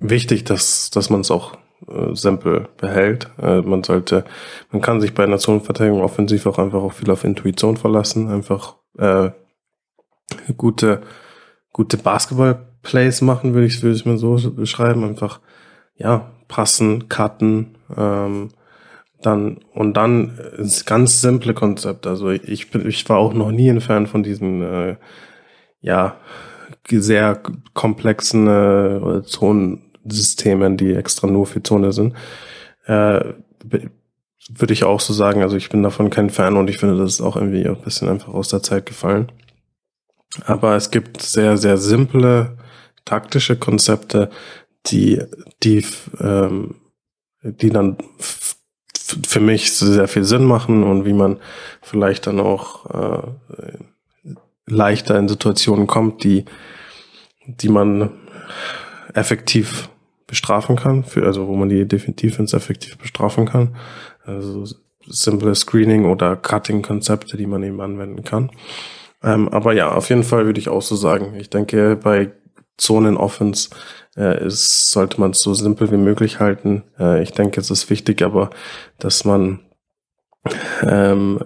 wichtig, 0.01 0.45
dass, 0.45 0.91
dass 0.91 1.11
man 1.11 1.21
es 1.21 1.31
auch 1.31 1.57
äh, 1.89 2.15
simpel 2.15 2.69
behält. 2.77 3.31
Äh, 3.41 3.61
man 3.63 3.85
sollte, 3.85 4.25
man 4.71 4.81
kann 4.81 5.01
sich 5.01 5.15
bei 5.15 5.25
einer 5.25 5.39
Zonenverteidigung 5.39 6.03
offensiv 6.03 6.47
auch 6.47 6.59
einfach 6.59 6.83
auch 6.83 6.93
viel 6.93 7.11
auf 7.11 7.25
Intuition 7.25 7.77
verlassen, 7.77 8.29
einfach 8.29 8.77
äh, 8.99 9.31
gute, 10.57 11.03
gute 11.73 11.97
Basketball-Plays 11.97 13.21
machen, 13.21 13.55
würde 13.55 13.67
ich, 13.67 13.83
würde 13.83 13.97
ich 13.97 14.07
mir 14.07 14.17
so 14.17 14.51
beschreiben. 14.51 15.05
Einfach 15.05 15.41
ja, 15.97 16.31
passen, 16.49 17.09
cutten, 17.09 17.77
ähm, 17.97 18.51
dann, 19.23 19.59
und 19.73 19.95
dann 19.95 20.39
ist 20.59 20.85
ganz 20.87 21.21
simple 21.21 21.55
Konzept. 21.55 22.07
Also 22.07 22.31
ich 22.31 22.71
bin, 22.71 22.87
ich 22.87 23.09
war 23.09 23.19
auch 23.19 23.33
noch 23.33 23.51
nie 23.51 23.71
ein 23.71 23.81
Fan 23.81 24.07
von 24.07 24.23
diesen, 24.23 24.63
äh, 24.63 24.97
ja, 25.81 26.17
sehr 26.91 27.41
komplexen 27.73 28.47
äh, 28.47 29.23
Zonensystemen, 29.23 30.77
die 30.77 30.93
extra 30.93 31.27
nur 31.27 31.47
für 31.47 31.63
Zone 31.63 31.93
sind. 31.93 32.15
Äh, 32.87 33.33
würde 34.51 34.73
ich 34.73 34.85
auch 34.85 35.01
so 35.01 35.13
sagen. 35.15 35.43
Also 35.43 35.57
ich 35.57 35.71
bin 35.71 35.83
davon 35.83 36.11
kein 36.11 36.31
Fan 36.31 36.57
und 36.57 36.69
ich 36.69 36.79
finde, 36.79 36.99
das 36.99 37.15
ist 37.15 37.21
auch 37.23 37.37
irgendwie 37.37 37.67
ein 37.67 37.81
bisschen 37.81 38.09
einfach 38.09 38.35
aus 38.35 38.49
der 38.49 38.63
Zeit 38.63 38.85
gefallen. 38.87 39.33
Aber 40.45 40.77
es 40.77 40.91
gibt 40.91 41.23
sehr, 41.23 41.57
sehr 41.57 41.79
simple 41.79 42.59
taktische 43.05 43.57
Konzepte, 43.57 44.31
die, 44.87 45.21
die, 45.63 45.85
ähm, 46.21 46.77
die 47.43 47.71
dann 47.71 47.97
für 48.91 49.41
mich 49.41 49.73
sehr 49.73 50.09
viel 50.09 50.25
Sinn 50.25 50.45
machen 50.45 50.83
und 50.83 51.05
wie 51.05 51.13
man 51.13 51.39
vielleicht 51.83 52.27
dann 52.27 52.41
auch 52.41 52.87
äh, 52.91 54.35
leichter 54.67 55.19
in 55.19 55.29
Situationen 55.29 55.87
kommt, 55.87 56.25
die, 56.25 56.45
die 57.47 57.69
man 57.69 58.11
effektiv 59.13 59.89
bestrafen 60.27 60.77
kann, 60.77 61.05
für, 61.05 61.27
also 61.27 61.47
wo 61.47 61.55
man 61.55 61.69
die 61.69 61.87
Defense 61.87 62.57
effektiv 62.57 62.99
bestrafen 62.99 63.47
kann. 63.47 63.77
Also 64.25 64.65
simple 65.07 65.55
Screening 65.55 66.07
oder 66.07 66.35
Cutting-Konzepte, 66.37 67.37
die 67.37 67.47
man 67.47 67.63
eben 67.63 67.81
anwenden 67.81 68.25
kann. 68.25 68.51
Ähm, 69.23 69.49
aber 69.51 69.75
ja, 69.75 69.93
auf 69.93 70.09
jeden 70.09 70.25
Fall 70.25 70.47
würde 70.47 70.61
ich 70.61 70.69
auch 70.71 70.83
so 70.83 70.97
sagen. 70.97 71.35
Ich 71.37 71.51
denke, 71.51 71.97
bei 71.97 72.33
Zonen-Offense 72.77 73.71
äh, 74.17 74.47
ist, 74.47 74.91
sollte 74.91 75.21
man 75.21 75.33
es 75.33 75.41
so 75.41 75.55
simpel 75.55 75.91
wie 75.91 75.97
möglich 75.97 76.41
halten. 76.41 76.85
Äh, 76.99 77.23
ich 77.23 77.33
denke, 77.33 77.61
es 77.61 77.71
ist 77.71 77.91
wichtig, 77.91 78.23
aber 78.23 78.51
dass 78.99 79.25
man 79.25 79.61
ähm, 80.83 81.41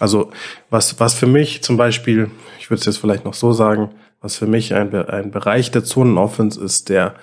also 0.00 0.30
was, 0.70 0.98
was 1.00 1.14
für 1.14 1.26
mich 1.26 1.62
zum 1.62 1.76
Beispiel, 1.76 2.30
ich 2.58 2.70
würde 2.70 2.80
es 2.80 2.86
jetzt 2.86 2.98
vielleicht 2.98 3.24
noch 3.24 3.34
so 3.34 3.52
sagen, 3.52 3.94
was 4.20 4.36
für 4.36 4.46
mich 4.46 4.74
ein, 4.74 4.94
ein 4.94 5.30
Bereich 5.30 5.70
der 5.70 5.84
Zonen-Offense 5.84 6.62
ist, 6.62 6.88
der 6.88 7.14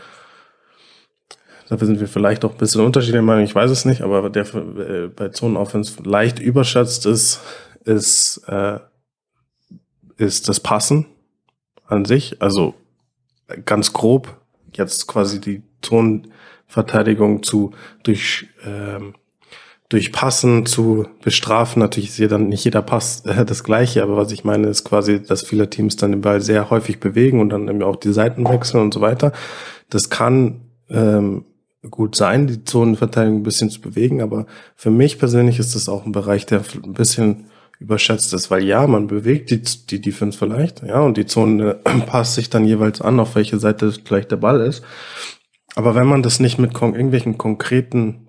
da 1.69 1.77
sind 1.77 2.01
wir 2.01 2.07
vielleicht 2.09 2.43
auch 2.43 2.51
ein 2.51 2.57
bisschen 2.57 2.81
unterschiedliche 2.81 3.21
Meinung, 3.21 3.45
ich 3.45 3.55
weiß 3.55 3.71
es 3.71 3.85
nicht, 3.85 4.01
aber 4.01 4.29
der 4.29 4.43
äh, 4.53 5.07
bei 5.07 5.29
Zonen-Offense 5.29 6.03
leicht 6.03 6.39
überschätzt 6.39 7.05
ist, 7.05 7.39
ist, 7.85 8.41
äh, 8.47 8.79
ist 10.17 10.49
das 10.49 10.59
Passen 10.59 11.05
an 11.91 12.05
sich. 12.05 12.41
Also 12.41 12.73
ganz 13.65 13.93
grob 13.93 14.37
jetzt 14.73 15.07
quasi 15.07 15.41
die 15.41 15.63
Zonenverteidigung 15.81 17.43
zu 17.43 17.71
durch 18.03 18.47
ähm, 18.65 19.15
durch 19.89 20.13
Passen 20.13 20.65
zu 20.65 21.05
bestrafen. 21.21 21.81
Natürlich 21.81 22.11
ist 22.11 22.15
hier 22.15 22.29
dann 22.29 22.47
nicht 22.47 22.63
jeder 22.63 22.81
Pass 22.81 23.25
äh, 23.25 23.43
das 23.43 23.65
gleiche, 23.65 24.03
aber 24.03 24.15
was 24.15 24.31
ich 24.31 24.45
meine 24.45 24.67
ist 24.67 24.85
quasi, 24.85 25.21
dass 25.21 25.43
viele 25.43 25.69
Teams 25.69 25.97
dann 25.97 26.11
den 26.11 26.21
Ball 26.21 26.39
sehr 26.39 26.69
häufig 26.69 27.01
bewegen 27.01 27.41
und 27.41 27.49
dann 27.49 27.67
eben 27.67 27.83
auch 27.83 27.97
die 27.97 28.13
Seiten 28.13 28.47
wechseln 28.47 28.81
und 28.81 28.93
so 28.93 29.01
weiter. 29.01 29.33
Das 29.89 30.09
kann 30.09 30.61
ähm, 30.89 31.43
gut 31.89 32.15
sein, 32.15 32.47
die 32.47 32.63
Zonenverteidigung 32.63 33.39
ein 33.39 33.43
bisschen 33.43 33.69
zu 33.69 33.81
bewegen, 33.81 34.21
aber 34.21 34.45
für 34.77 34.91
mich 34.91 35.19
persönlich 35.19 35.59
ist 35.59 35.75
das 35.75 35.89
auch 35.89 36.05
ein 36.05 36.13
Bereich, 36.13 36.45
der 36.45 36.61
ein 36.85 36.93
bisschen 36.93 37.47
überschätzt 37.81 38.33
ist, 38.33 38.51
weil 38.51 38.63
ja, 38.63 38.85
man 38.85 39.07
bewegt 39.07 39.49
die, 39.49 39.61
die 39.61 39.99
Defense 39.99 40.37
vielleicht, 40.37 40.83
ja, 40.83 41.01
und 41.01 41.17
die 41.17 41.25
Zone 41.25 41.79
passt 42.05 42.35
sich 42.35 42.49
dann 42.49 42.63
jeweils 42.63 43.01
an, 43.01 43.19
auf 43.19 43.35
welche 43.35 43.59
Seite 43.59 43.91
vielleicht 43.91 44.31
der 44.31 44.37
Ball 44.37 44.61
ist. 44.61 44.83
Aber 45.75 45.95
wenn 45.95 46.05
man 46.05 46.21
das 46.21 46.39
nicht 46.39 46.59
mit 46.59 46.73
kon 46.73 46.93
irgendwelchen 46.93 47.37
konkreten 47.37 48.27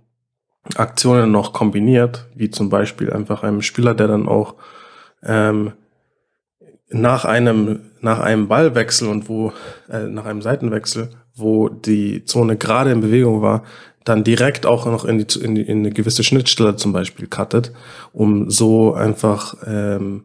Aktionen 0.77 1.31
noch 1.31 1.53
kombiniert, 1.53 2.29
wie 2.35 2.51
zum 2.51 2.71
Beispiel 2.71 3.13
einfach 3.13 3.43
einem 3.43 3.63
Spieler, 3.63 3.95
der 3.95 4.09
dann 4.09 4.27
auch 4.27 4.55
ähm, 5.23 5.73
nach 6.89 7.25
einem 7.25 7.91
nach 8.01 8.21
einem 8.21 8.49
Ballwechsel 8.49 9.09
und 9.09 9.29
wo 9.29 9.53
äh, 9.89 10.07
nach 10.07 10.25
einem 10.25 10.43
Seitenwechsel 10.43 11.11
wo 11.35 11.69
die 11.69 12.25
Zone 12.25 12.57
gerade 12.57 12.93
in 12.93 13.01
Bewegung 13.01 13.43
war, 13.43 13.63
dann 14.05 14.25
direkt 14.25 14.67
auch 14.67 14.87
noch 14.87 15.05
in, 15.05 15.19
die, 15.19 15.39
in, 15.39 15.55
die, 15.55 15.63
in 15.63 15.79
eine 15.79 15.91
gewisse 15.91 16.25
Schnittstelle 16.25 16.77
zum 16.77 16.93
Beispiel 16.93 17.27
cuttet, 17.27 17.73
um 18.13 18.51
so 18.51 18.95
einfach 18.95 19.57
ähm, 19.67 20.25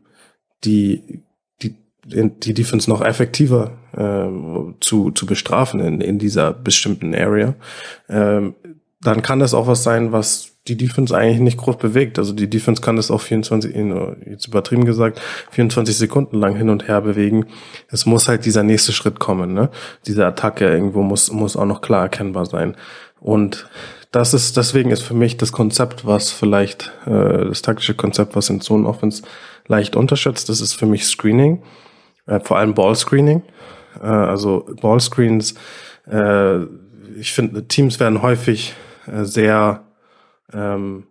die, 0.64 1.24
die, 1.62 1.76
die 2.06 2.54
Defense 2.54 2.90
noch 2.90 3.02
effektiver 3.02 3.78
ähm, 3.96 4.76
zu, 4.80 5.12
zu 5.12 5.26
bestrafen 5.26 5.80
in, 5.80 6.02
in 6.02 6.20
dieser 6.20 6.54
bestimmten 6.54 7.14
Area. 7.14 7.56
Ähm, 8.10 8.56
dann 9.02 9.22
kann 9.22 9.40
das 9.40 9.54
auch 9.54 9.68
was 9.68 9.84
sein, 9.84 10.12
was 10.12 10.58
die 10.68 10.76
Defense 10.76 11.16
eigentlich 11.16 11.40
nicht 11.40 11.58
groß 11.58 11.78
bewegt. 11.78 12.20
Also 12.20 12.34
die 12.34 12.50
Defense 12.50 12.82
kann 12.82 12.96
das 12.96 13.12
auch 13.12 13.22
24, 13.22 13.74
jetzt 14.26 14.48
übertrieben 14.48 14.86
gesagt, 14.86 15.22
24 15.52 15.96
Sekunden 15.96 16.38
lang 16.38 16.56
hin 16.56 16.70
und 16.70 16.88
her 16.88 17.02
bewegen. 17.02 17.46
Es 17.90 18.06
muss 18.06 18.28
halt 18.28 18.46
dieser 18.46 18.64
nächste 18.64 18.92
Schritt 18.92 19.20
kommen, 19.20 19.54
ne? 19.54 19.70
Diese 20.06 20.26
Attacke 20.26 20.70
irgendwo 20.70 21.04
muss, 21.04 21.32
muss 21.32 21.56
auch 21.56 21.66
noch 21.66 21.82
klar 21.82 22.04
erkennbar 22.04 22.46
sein. 22.46 22.76
Und 23.20 23.68
das 24.12 24.34
ist, 24.34 24.58
deswegen 24.58 24.92
ist 24.92 25.04
für 25.04 25.14
mich 25.14 25.38
das 25.38 25.52
Konzept, 25.52 26.06
was 26.06 26.32
vielleicht, 26.32 26.92
äh, 27.06 27.46
das 27.46 27.62
taktische 27.62 27.94
Konzept, 27.94 28.36
was 28.36 28.50
in 28.50 28.62
Zone 28.62 28.88
Offense 28.88 29.24
leicht 29.68 29.96
unterschätzt, 29.96 30.50
das 30.50 30.62
ist 30.62 30.74
für 30.74 30.86
mich 30.86 31.06
Screening, 31.06 31.62
äh, 32.26 32.40
vor 32.40 32.58
allem 32.58 32.74
Ball 32.74 32.96
Screening. 32.96 33.44
Äh, 34.02 34.06
also 34.06 34.66
Ball 34.82 35.00
Screens, 35.00 35.56
äh, 36.10 36.64
ich 37.20 37.34
finde, 37.34 37.68
Teams 37.68 38.00
werden 38.00 38.22
häufig 38.22 38.76
äh, 39.08 39.24
sehr 39.24 39.84
ähm, 40.54 41.08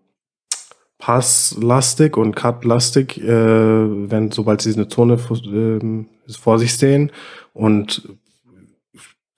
passlastig 0.98 2.16
und 2.16 2.34
cutlastig, 2.34 3.18
äh, 3.18 3.28
wenn 3.28 4.30
sobald 4.30 4.62
sie 4.62 4.74
eine 4.74 4.88
Zone 4.88 5.14
äh, 5.14 6.32
vor 6.32 6.58
sich 6.58 6.76
sehen 6.76 7.12
und 7.52 8.08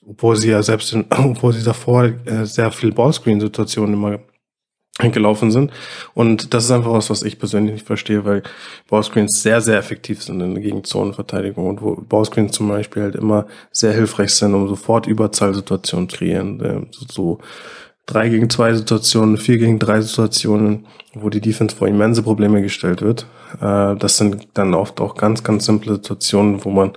obwohl 0.09 0.37
sie 0.37 0.51
ja 0.51 0.63
selbst, 0.63 0.93
in, 0.93 1.07
obwohl 1.11 1.53
sie 1.53 1.65
davor 1.65 2.05
äh, 2.05 2.45
sehr 2.45 2.71
viel 2.71 2.93
Ballscreen-Situationen 2.93 3.95
immer 3.95 4.19
gelaufen 5.13 5.53
sind. 5.53 5.71
Und 6.15 6.53
das 6.55 6.65
ist 6.65 6.71
einfach 6.73 6.93
was, 6.93 7.09
was 7.09 7.23
ich 7.23 7.39
persönlich 7.39 7.75
nicht 7.75 7.87
verstehe, 7.87 8.25
weil 8.25 8.43
Ballscreens 8.91 9.43
sehr, 9.43 9.61
sehr 9.61 9.79
effektiv 9.79 10.23
sind 10.23 10.41
in 10.41 10.55
der 10.55 10.63
Gegenzonenverteidigung 10.63 11.69
und 11.69 11.83
wo 11.83 11.95
Ballscreens 11.95 12.53
zum 12.53 12.69
Beispiel 12.69 13.05
halt 13.05 13.15
immer 13.15 13.47
sehr 13.71 13.93
hilfreich 13.93 14.31
sind, 14.31 14.55
um 14.55 14.69
sofort 14.69 15.07
Überzahlsituationen 15.07 16.09
zu 16.09 16.17
kreieren. 16.17 16.61
Äh, 16.61 16.87
so, 16.91 17.39
3 18.07 18.31
gegen 18.31 18.51
2 18.51 18.75
Situationen, 18.75 19.37
4 19.37 19.59
gegen 19.59 19.79
3 19.79 20.01
Situationen, 20.01 20.87
wo 21.15 21.29
die 21.29 21.43
Defense 21.43 21.77
vor 21.77 21.87
immense 21.87 22.23
Probleme 22.23 22.63
gestellt 22.63 23.03
wird. 23.03 23.27
Äh, 23.61 23.95
das 23.97 24.17
sind 24.17 24.49
dann 24.55 24.75
oft 24.75 25.01
auch 25.01 25.15
ganz, 25.15 25.45
ganz 25.45 25.67
simple 25.67 25.97
Situationen, 25.97 26.65
wo 26.65 26.71
man 26.71 26.95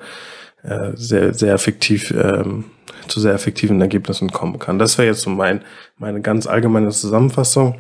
äh, 0.64 0.92
sehr, 0.96 1.34
sehr 1.34 1.54
effektiv 1.54 2.12
ähm, 2.12 2.66
zu 3.12 3.20
sehr 3.20 3.34
effektiven 3.34 3.80
Ergebnissen 3.82 4.32
kommen 4.32 4.60
kann. 4.60 4.80
Das 4.80 4.98
wäre 4.98 5.08
jetzt 5.08 5.22
so 5.22 5.30
mein, 5.30 5.62
meine 5.98 6.22
ganz 6.22 6.48
allgemeine 6.48 6.90
Zusammenfassung. 6.90 7.76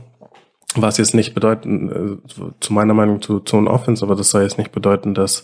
Was 0.75 0.97
jetzt 0.97 1.13
nicht 1.13 1.34
bedeuten, 1.34 2.21
äh, 2.29 2.51
zu 2.61 2.73
meiner 2.73 2.93
Meinung 2.93 3.21
zu 3.21 3.41
Zone 3.41 3.69
Offense, 3.69 4.05
aber 4.05 4.15
das 4.15 4.29
soll 4.29 4.43
jetzt 4.43 4.57
nicht 4.57 4.71
bedeuten, 4.71 5.13
dass 5.13 5.43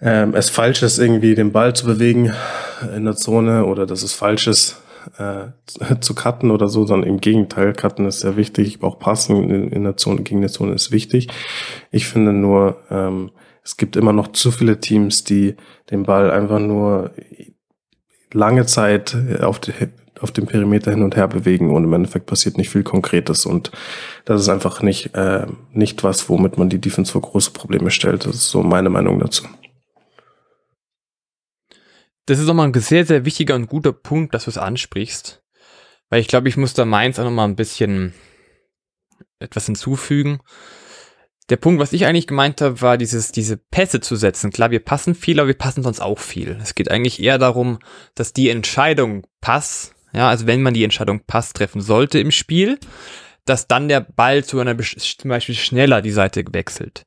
ähm, 0.00 0.34
es 0.34 0.50
falsch 0.50 0.82
ist, 0.82 0.98
irgendwie 0.98 1.34
den 1.34 1.52
Ball 1.52 1.74
zu 1.74 1.86
bewegen 1.86 2.32
in 2.96 3.04
der 3.04 3.14
Zone 3.16 3.64
oder 3.64 3.86
dass 3.86 4.02
es 4.02 4.14
falsch 4.14 4.48
ist, 4.48 4.80
äh, 5.18 5.46
zu 6.00 6.14
cutten 6.14 6.50
oder 6.50 6.68
so, 6.68 6.84
sondern 6.86 7.08
im 7.08 7.20
Gegenteil, 7.20 7.72
cutten 7.72 8.06
ist 8.06 8.20
sehr 8.20 8.36
wichtig, 8.36 8.82
auch 8.82 8.98
passen 8.98 9.50
in, 9.50 9.70
in 9.70 9.84
der 9.84 9.96
Zone, 9.96 10.22
gegen 10.22 10.42
die 10.42 10.48
Zone 10.48 10.72
ist 10.72 10.92
wichtig. 10.92 11.28
Ich 11.90 12.06
finde 12.06 12.32
nur, 12.32 12.78
ähm, 12.90 13.30
es 13.64 13.76
gibt 13.76 13.96
immer 13.96 14.12
noch 14.12 14.28
zu 14.28 14.50
viele 14.50 14.80
Teams, 14.80 15.24
die 15.24 15.54
den 15.90 16.04
Ball 16.04 16.30
einfach 16.30 16.58
nur 16.58 17.10
lange 18.32 18.66
Zeit 18.66 19.16
auf, 19.40 19.58
die, 19.58 19.72
auf 20.20 20.30
dem 20.30 20.46
Perimeter 20.46 20.90
hin 20.90 21.02
und 21.02 21.16
her 21.16 21.28
bewegen 21.28 21.74
und 21.74 21.84
im 21.84 21.92
Endeffekt 21.92 22.26
passiert 22.26 22.58
nicht 22.58 22.70
viel 22.70 22.82
Konkretes 22.82 23.46
und 23.46 23.70
das 24.24 24.40
ist 24.40 24.48
einfach 24.48 24.82
nicht, 24.82 25.14
äh, 25.14 25.46
nicht 25.72 26.04
was, 26.04 26.28
womit 26.28 26.58
man 26.58 26.68
die 26.68 26.80
Defense 26.80 27.12
vor 27.12 27.22
große 27.22 27.52
Probleme 27.52 27.90
stellt. 27.90 28.26
Das 28.26 28.34
ist 28.34 28.50
so 28.50 28.62
meine 28.62 28.90
Meinung 28.90 29.18
dazu 29.18 29.44
das 32.28 32.38
ist 32.38 32.46
nochmal 32.46 32.68
ein 32.68 32.74
sehr, 32.74 33.06
sehr 33.06 33.24
wichtiger 33.24 33.54
und 33.54 33.68
guter 33.68 33.92
Punkt, 33.92 34.34
dass 34.34 34.44
du 34.44 34.50
es 34.50 34.58
ansprichst. 34.58 35.42
Weil 36.10 36.20
ich 36.20 36.28
glaube, 36.28 36.48
ich 36.48 36.58
muss 36.58 36.74
da 36.74 36.84
meins 36.84 37.18
auch 37.18 37.24
nochmal 37.24 37.48
ein 37.48 37.56
bisschen 37.56 38.12
etwas 39.38 39.64
hinzufügen. 39.64 40.40
Der 41.50 41.56
Punkt, 41.56 41.80
was 41.80 41.94
ich 41.94 42.04
eigentlich 42.04 42.26
gemeint 42.26 42.60
habe, 42.60 42.80
war 42.82 42.98
dieses, 42.98 43.32
diese 43.32 43.56
Pässe 43.56 44.00
zu 44.00 44.16
setzen. 44.16 44.50
Klar, 44.50 44.70
wir 44.70 44.84
passen 44.84 45.14
viel, 45.14 45.40
aber 45.40 45.46
wir 45.46 45.56
passen 45.56 45.82
sonst 45.82 46.00
auch 46.00 46.18
viel. 46.18 46.58
Es 46.60 46.74
geht 46.74 46.90
eigentlich 46.90 47.22
eher 47.22 47.38
darum, 47.38 47.78
dass 48.14 48.34
die 48.34 48.50
Entscheidung 48.50 49.26
Pass, 49.40 49.94
ja, 50.12 50.28
also 50.28 50.46
wenn 50.46 50.62
man 50.62 50.74
die 50.74 50.84
Entscheidung 50.84 51.22
Pass 51.26 51.54
treffen 51.54 51.80
sollte 51.80 52.18
im 52.18 52.32
Spiel, 52.32 52.78
dass 53.46 53.66
dann 53.66 53.88
der 53.88 54.00
Ball 54.00 54.44
zu 54.44 54.60
einer, 54.60 54.76
zum 54.76 55.28
Beispiel 55.30 55.54
schneller 55.54 56.02
die 56.02 56.10
Seite 56.10 56.44
wechselt. 56.52 57.06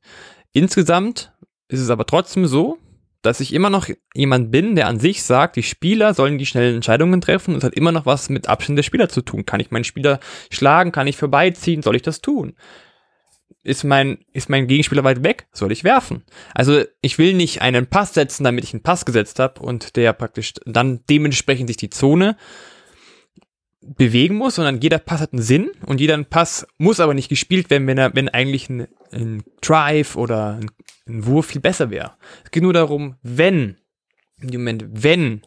Insgesamt 0.52 1.32
ist 1.68 1.80
es 1.80 1.90
aber 1.90 2.04
trotzdem 2.04 2.46
so, 2.46 2.78
dass 3.22 3.38
ich 3.38 3.54
immer 3.54 3.70
noch 3.70 3.88
jemand 4.14 4.50
bin, 4.50 4.74
der 4.74 4.88
an 4.88 4.98
sich 4.98 5.22
sagt, 5.22 5.54
die 5.54 5.62
Spieler 5.62 6.12
sollen 6.14 6.38
die 6.38 6.46
schnellen 6.46 6.74
Entscheidungen 6.74 7.20
treffen 7.20 7.52
und 7.52 7.58
es 7.58 7.64
hat 7.64 7.74
immer 7.74 7.92
noch 7.92 8.06
was 8.06 8.28
mit 8.28 8.48
Abstand 8.48 8.76
der 8.76 8.82
Spieler 8.82 9.08
zu 9.08 9.22
tun. 9.22 9.46
Kann 9.46 9.60
ich 9.60 9.70
meinen 9.70 9.84
Spieler 9.84 10.18
schlagen? 10.50 10.90
Kann 10.90 11.06
ich 11.06 11.16
vorbeiziehen? 11.16 11.82
Soll 11.82 11.94
ich 11.94 12.02
das 12.02 12.20
tun? 12.20 12.56
Ist 13.64 13.84
mein, 13.84 14.18
ist 14.32 14.48
mein 14.48 14.66
Gegenspieler 14.66 15.04
weit 15.04 15.22
weg? 15.22 15.46
Soll 15.52 15.70
ich 15.70 15.84
werfen? 15.84 16.24
Also 16.52 16.82
ich 17.00 17.18
will 17.18 17.34
nicht 17.34 17.62
einen 17.62 17.86
Pass 17.86 18.12
setzen, 18.12 18.42
damit 18.42 18.64
ich 18.64 18.72
einen 18.72 18.82
Pass 18.82 19.04
gesetzt 19.04 19.38
habe 19.38 19.60
und 19.60 19.94
der 19.96 20.12
praktisch 20.12 20.54
dann 20.66 21.00
dementsprechend 21.08 21.68
sich 21.68 21.76
die 21.76 21.90
Zone 21.90 22.36
bewegen 23.82 24.36
muss, 24.36 24.56
sondern 24.56 24.80
jeder 24.80 24.98
Pass 24.98 25.20
hat 25.20 25.32
einen 25.32 25.42
Sinn 25.42 25.70
und 25.86 26.00
jeder 26.00 26.22
Pass 26.24 26.66
muss 26.78 27.00
aber 27.00 27.14
nicht 27.14 27.28
gespielt 27.28 27.70
werden, 27.70 27.86
wenn 27.86 27.98
er, 27.98 28.14
wenn 28.14 28.28
eigentlich 28.28 28.68
ein, 28.68 28.88
ein 29.12 29.42
Drive 29.60 30.16
oder 30.16 30.58
ein, 30.60 30.70
ein 31.06 31.26
Wurf 31.26 31.46
viel 31.46 31.60
besser 31.60 31.90
wäre. 31.90 32.12
Es 32.44 32.50
geht 32.50 32.62
nur 32.62 32.72
darum, 32.72 33.16
wenn, 33.22 33.76
im 34.40 34.50
Moment, 34.52 34.84
wenn 34.88 35.42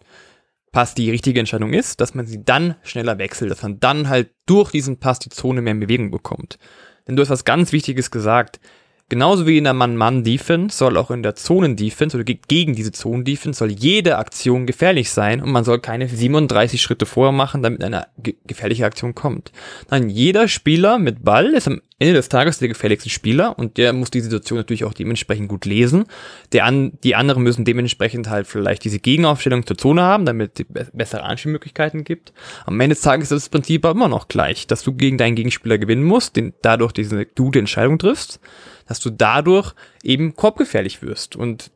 Pass 0.72 0.94
die 0.94 1.10
richtige 1.10 1.40
Entscheidung 1.40 1.74
ist, 1.74 2.02
dass 2.02 2.16
man 2.16 2.28
sie 2.28 2.44
dann 2.44 2.76
schneller 2.84 3.18
wechselt, 3.18 3.50
dass 3.50 3.64
man 3.64 3.80
dann 3.80 4.10
halt 4.10 4.32
durch 4.46 4.72
diesen 4.72 5.00
Pass 5.00 5.20
die 5.20 5.30
Zone 5.30 5.62
mehr 5.62 5.72
in 5.72 5.80
Bewegung 5.80 6.12
bekommt. 6.12 6.60
Denn 7.08 7.16
du 7.16 7.22
hast 7.22 7.30
was 7.30 7.46
ganz 7.46 7.72
Wichtiges 7.72 8.12
gesagt. 8.12 8.60
genauso 9.08 9.46
wie 9.46 9.60
in 9.60 9.66
der 9.66 9.74
Mann-Mann-Defense 9.74 10.76
soll 10.76 10.98
auch 10.98 11.12
in 11.12 11.22
der 11.22 11.36
Zonen-Defense 11.36 12.18
oder 12.18 12.24
gegen 12.24 12.76
diese 12.76 12.92
Zonen-Defense 12.92 13.60
soll 13.60 13.72
jede 13.72 14.18
Aktion 14.18 14.66
gefährlich 14.66 15.12
sein 15.12 15.42
und 15.42 15.52
man 15.52 15.64
soll 15.64 15.80
keine 15.80 16.08
37 16.08 16.82
Schritte 16.82 17.06
vorher 17.06 17.32
machen, 17.32 17.62
damit 17.62 17.84
eine 17.84 18.08
ge 18.18 18.36
gefährliche 18.48 18.86
Aktion 18.86 19.14
kommt. 19.14 19.52
Nein, 19.92 20.10
jeder 20.10 20.48
Spieler 20.48 20.98
mit 20.98 21.24
Ball 21.24 21.54
ist 21.54 21.68
am 21.68 21.82
Ende 21.98 22.14
des 22.14 22.28
Tages 22.28 22.60
der 22.60 22.68
gefährlichste 22.68 23.10
Spieler 23.10 23.58
und 23.58 23.78
der 23.78 23.94
muss 23.94 24.12
die 24.12 24.20
Situation 24.20 24.58
natürlich 24.58 24.84
auch 24.84 24.94
dementsprechend 24.94 25.48
gut 25.48 25.64
lesen. 25.64 26.06
Der 26.52 26.66
an, 26.66 26.92
die 27.06 27.16
anderen 27.16 27.42
müssen 27.42 27.64
dementsprechend 27.64 28.30
halt 28.30 28.48
vielleicht 28.48 28.84
diese 28.84 29.00
Gegenaufstellung 29.00 29.66
zur 29.66 29.78
Zone 29.78 30.02
haben, 30.02 30.26
damit 30.26 30.66
es 30.74 30.92
bessere 30.92 31.24
Anspielmöglichkeiten 31.24 32.04
gibt. 32.04 32.34
Am 32.66 32.80
Ende 32.82 32.96
des 32.96 33.04
Tages 33.04 33.32
ist 33.32 33.44
das 33.44 33.50
Prinzip 33.50 33.86
aber 33.86 33.96
immer 33.96 34.10
noch 34.10 34.28
gleich, 34.28 34.68
dass 34.68 34.84
du 34.84 34.92
gegen 34.92 35.18
deinen 35.18 35.36
Gegenspieler 35.36 35.78
gewinnen 35.78 36.04
musst, 36.04 36.36
den, 36.36 36.54
dadurch 36.62 36.92
diese 36.92 37.26
gute 37.26 37.60
Entscheidung 37.60 37.98
triffst, 37.98 38.42
dass 38.88 39.00
du 39.00 39.10
dadurch 39.10 39.74
eben 40.04 40.36
korbgefährlich 40.36 41.02
wirst. 41.02 41.38
Und 41.38 41.72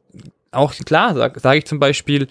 auch 0.52 0.76
klar, 0.76 1.16
sage 1.16 1.40
sag 1.40 1.58
ich 1.58 1.66
zum 1.66 1.80
Beispiel, 1.80 2.28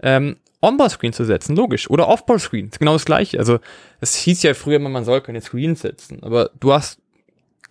ähm, 0.00 0.36
On-Ball-Screen 0.62 1.12
zu 1.12 1.24
setzen, 1.24 1.56
logisch. 1.56 1.90
Oder 1.90 2.06
Off-Ball-Screen, 2.06 2.70
genau 2.78 2.92
das 2.92 3.04
gleiche. 3.04 3.40
Also 3.40 3.58
es 4.00 4.14
hieß 4.14 4.44
ja 4.44 4.54
früher 4.54 4.76
immer, 4.76 4.90
man 4.90 5.04
soll 5.04 5.20
keine 5.20 5.40
Screens 5.40 5.80
setzen. 5.80 6.22
Aber 6.22 6.50
du 6.60 6.72
hast 6.72 7.01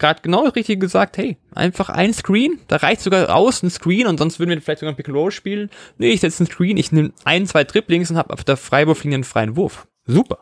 gerade 0.02 0.22
genau 0.22 0.48
richtig 0.48 0.82
gesagt, 0.82 1.18
hey, 1.18 1.38
einfach 1.54 1.90
ein 1.90 2.14
Screen, 2.14 2.60
da 2.68 2.78
reicht 2.78 3.02
sogar 3.02 3.34
aus 3.34 3.64
ein 3.64 3.70
Screen 3.70 4.08
und 4.08 4.18
sonst 4.18 4.40
würden 4.40 4.50
wir 4.50 4.62
vielleicht 4.62 4.80
sogar 4.80 4.96
ein 4.98 5.14
Roll 5.14 5.32
spielen. 5.32 5.70
Nee, 5.98 6.10
ich 6.10 6.22
setze 6.22 6.44
ein 6.44 6.48
Screen, 6.48 6.76
ich 6.76 6.92
nehme 6.92 7.14
ein, 7.24 7.46
zwei 7.46 7.64
Dribblings 7.64 8.10
und 8.10 8.18
habe 8.18 8.34
auf 8.34 8.44
der 8.44 8.58
Freiwurflinie 8.58 9.16
einen 9.16 9.24
freien 9.24 9.56
Wurf. 9.56 9.88
Super. 10.06 10.40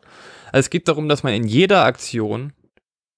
Also 0.52 0.62
es 0.62 0.70
geht 0.70 0.88
darum, 0.88 1.10
dass 1.10 1.24
man 1.24 1.34
in 1.34 1.46
jeder 1.46 1.84
Aktion, 1.84 2.54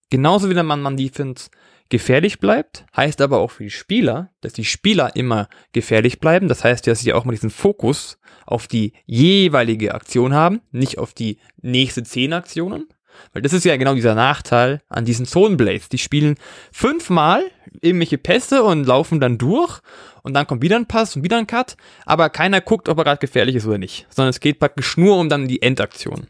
genauso 0.10 0.50
wie 0.50 0.56
der 0.56 0.64
Mann-Mann-Defense, 0.64 1.52
gefährlich 1.90 2.40
bleibt, 2.40 2.86
heißt 2.96 3.22
aber 3.22 3.40
auch 3.40 3.52
für 3.52 3.66
die 3.66 3.70
Spieler, 3.70 4.32
dass 4.42 4.54
die 4.54 4.66
Spieler 4.66 5.16
immer 5.16 5.48
gefährlich 5.74 6.20
bleiben. 6.20 6.48
Das 6.48 6.64
heißt, 6.64 6.88
dass 6.88 7.02
sie 7.02 7.14
auch 7.14 7.26
mal 7.26 7.34
diesen 7.34 7.52
Fokus 7.52 8.18
auf 8.48 8.68
die 8.68 8.94
jeweilige 9.06 9.94
Aktion 9.94 10.34
haben, 10.34 10.62
nicht 10.72 10.98
auf 10.98 11.14
die 11.14 11.38
nächste 11.62 12.04
zehn 12.04 12.34
Aktionen. 12.34 12.88
Weil 13.34 13.42
das 13.42 13.54
ist 13.54 13.66
ja 13.66 13.78
genau 13.78 13.94
dieser 13.96 14.16
Nachteil 14.16 14.82
an 14.90 15.06
diesen 15.06 15.26
Zonenblades. 15.26 15.90
Die 15.90 15.98
spielen 15.98 16.36
fünfmal 16.72 17.44
irgendwelche 17.82 18.18
Pässe 18.18 18.64
und 18.64 18.86
laufen 18.86 19.20
dann 19.20 19.38
durch 19.38 19.80
und 20.24 20.34
dann 20.34 20.48
kommt 20.48 20.62
wieder 20.62 20.76
ein 20.76 20.88
Pass 20.88 21.16
und 21.16 21.24
wieder 21.24 21.38
ein 21.38 21.48
Cut, 21.48 21.78
aber 22.06 22.30
keiner 22.30 22.62
guckt, 22.62 22.90
ob 22.90 22.98
er 22.98 23.04
gerade 23.04 23.20
gefährlich 23.20 23.56
ist 23.56 23.66
oder 23.66 23.78
nicht, 23.78 24.08
sondern 24.10 24.30
es 24.30 24.40
geht 24.40 24.60
praktisch 24.60 24.98
nur 24.98 25.18
um 25.18 25.30
dann 25.30 25.48
die 25.48 25.62
Endaktion. 25.62 26.28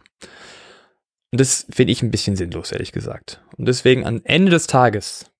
Und 1.31 1.39
das 1.39 1.65
finde 1.69 1.93
ich 1.93 2.03
ein 2.03 2.11
bisschen 2.11 2.35
sinnlos, 2.35 2.71
ehrlich 2.71 2.91
gesagt. 2.91 3.41
Und 3.57 3.67
deswegen 3.67 4.05
am 4.05 4.21
Ende 4.23 4.51
des 4.51 4.67
Tages 4.67 5.31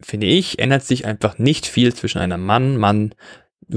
finde 0.00 0.26
ich, 0.26 0.58
ändert 0.58 0.82
sich 0.82 1.06
einfach 1.06 1.38
nicht 1.38 1.66
viel 1.66 1.94
zwischen 1.94 2.18
einer 2.18 2.38
Mann-Mann 2.38 3.14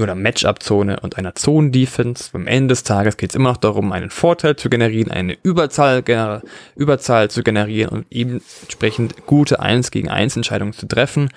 oder 0.02 0.14
Matchup-Zone 0.14 1.00
und 1.00 1.18
einer 1.18 1.34
Zonen-Defense. 1.34 2.30
Am 2.32 2.46
Ende 2.46 2.72
des 2.72 2.82
Tages 2.82 3.16
geht 3.16 3.30
es 3.30 3.36
immer 3.36 3.50
noch 3.50 3.56
darum, 3.56 3.92
einen 3.92 4.10
Vorteil 4.10 4.56
zu 4.56 4.68
generieren, 4.68 5.10
eine 5.10 5.36
Überzahl, 5.42 6.02
Überzahl 6.74 7.30
zu 7.30 7.42
generieren 7.42 7.90
und 7.90 8.06
eben 8.10 8.40
entsprechend 8.62 9.26
gute 9.26 9.60
1 9.60 9.90
gegen 9.90 10.08
1 10.08 10.36
Entscheidungen 10.36 10.72
zu 10.72 10.86
treffen 10.86 11.30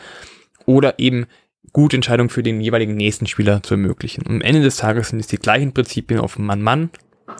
oder 0.65 0.99
eben 0.99 1.25
gute 1.73 1.95
Entscheidungen 1.95 2.29
für 2.29 2.43
den 2.43 2.61
jeweiligen 2.61 2.95
nächsten 2.95 3.27
Spieler 3.27 3.61
zu 3.63 3.75
ermöglichen. 3.75 4.23
Und 4.25 4.35
am 4.35 4.41
Ende 4.41 4.61
des 4.61 4.77
Tages 4.77 5.09
sind 5.09 5.19
es 5.19 5.27
die 5.27 5.37
gleichen 5.37 5.73
Prinzipien 5.73 6.19
auf 6.19 6.37
Mann-Mann 6.37 6.89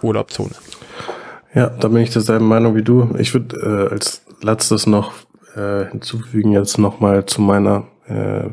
oder 0.02 0.22
auf 0.22 0.28
Zone. 0.28 0.52
Ja, 1.54 1.70
da 1.70 1.88
bin 1.88 2.04
ich 2.04 2.12
derselben 2.12 2.48
Meinung 2.48 2.76
wie 2.76 2.84
du. 2.84 3.16
Ich 3.18 3.34
würde 3.34 3.56
äh, 3.90 3.94
als 3.94 4.24
letztes 4.42 4.86
noch 4.86 5.14
äh, 5.56 5.86
hinzufügen, 5.86 6.52
jetzt 6.52 6.78
nochmal 6.78 7.26
zu 7.26 7.42
meiner 7.42 7.88
äh, 8.08 8.50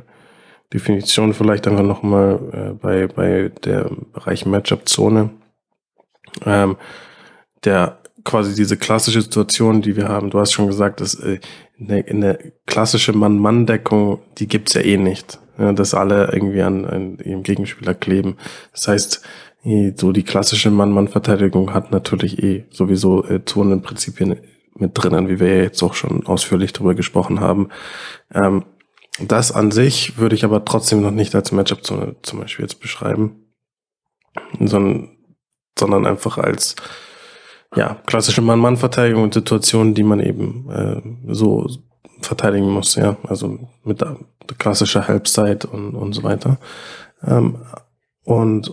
Definition 0.73 1.33
vielleicht 1.33 1.67
einfach 1.67 1.85
nochmal 1.85 2.41
äh, 2.53 2.75
bei, 2.75 3.07
bei 3.07 3.51
der 3.65 3.91
Bereich 4.13 4.47
Matchup-Zone. 4.47 5.31
Ähm, 6.45 6.77
der 7.65 7.99
quasi 8.25 8.55
diese 8.55 8.77
klassische 8.77 9.23
Situation, 9.23 9.83
die 9.83 9.97
wir 9.97 10.09
haben, 10.09 10.31
du 10.31 10.39
hast 10.41 10.53
schon 10.53 10.67
gesagt, 10.67 11.01
dass 11.01 11.15
äh, 11.15 11.39
eine, 11.81 12.05
eine 12.07 12.53
klassische 12.67 13.13
Mann-Mann-Deckung, 13.13 14.21
die 14.39 14.49
gibt's 14.49 14.75
ja 14.75 14.83
eh 14.83 14.97
nicht. 14.97 15.39
Ja, 15.59 15.73
dass 15.73 15.95
alle 15.95 16.31
irgendwie 16.33 16.61
an, 16.61 16.85
an 16.85 17.19
ihrem 17.25 17.43
Gegenspieler 17.43 17.95
kleben. 17.95 18.37
Das 18.73 18.89
heißt, 18.89 19.23
so 19.97 20.13
die 20.13 20.23
klassische 20.23 20.71
Mann-Mann-Verteidigung 20.71 21.75
hat 21.75 21.91
natürlich 21.91 22.43
eh 22.43 22.67
sowieso 22.71 23.25
äh, 23.25 23.45
Zonenprinzipien 23.45 24.37
mit 24.75 24.91
drinnen, 24.95 25.29
wie 25.29 25.41
wir 25.41 25.57
ja 25.57 25.63
jetzt 25.63 25.83
auch 25.83 25.95
schon 25.95 26.27
ausführlich 26.27 26.73
darüber 26.73 26.95
gesprochen 26.95 27.41
haben. 27.41 27.71
Ähm, 28.33 28.65
das 29.21 29.53
an 29.53 29.71
sich 29.71 30.19
würde 30.19 30.35
ich 30.35 30.45
aber 30.45 30.65
trotzdem 30.65 31.01
noch 31.01 31.11
nicht 31.11 31.35
als 31.35 31.53
Matchup-Zone 31.53 32.17
zum 32.23 32.41
Beispiel 32.41 32.65
jetzt 32.65 32.81
beschreiben, 32.81 33.47
sondern, 34.61 35.17
sondern 35.79 36.07
einfach 36.07 36.39
als 36.39 36.77
ja, 37.75 37.95
klassische 38.07 38.43
Mann-Mann-Verteidigung 38.43 39.25
und 39.25 39.35
Situationen, 39.35 39.95
die 39.95 40.03
man 40.03 40.21
eben 40.21 40.71
äh, 40.71 41.33
so 41.33 41.67
verteidigen 42.21 42.71
muss, 42.71 42.95
ja, 42.95 43.17
also 43.25 43.69
mit 43.85 44.01
der, 44.01 44.19
der 44.49 44.57
klassischer 44.57 45.09
Halbzeit 45.09 45.65
und, 45.65 45.95
und 45.95 46.13
so 46.13 46.23
weiter. 46.23 46.59
Ähm, 47.23 47.59
und 48.25 48.73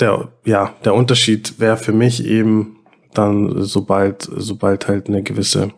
der, 0.00 0.28
ja, 0.44 0.74
der 0.84 0.94
Unterschied 0.94 1.58
wäre 1.58 1.76
für 1.76 1.92
mich 1.92 2.24
eben 2.24 2.78
dann, 3.14 3.62
sobald, 3.62 4.28
sobald 4.36 4.88
halt 4.88 5.08
eine 5.08 5.22
gewisse 5.22 5.72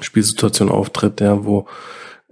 Spielsituation 0.00 0.70
auftritt, 0.70 1.20
ja, 1.20 1.44
wo 1.44 1.66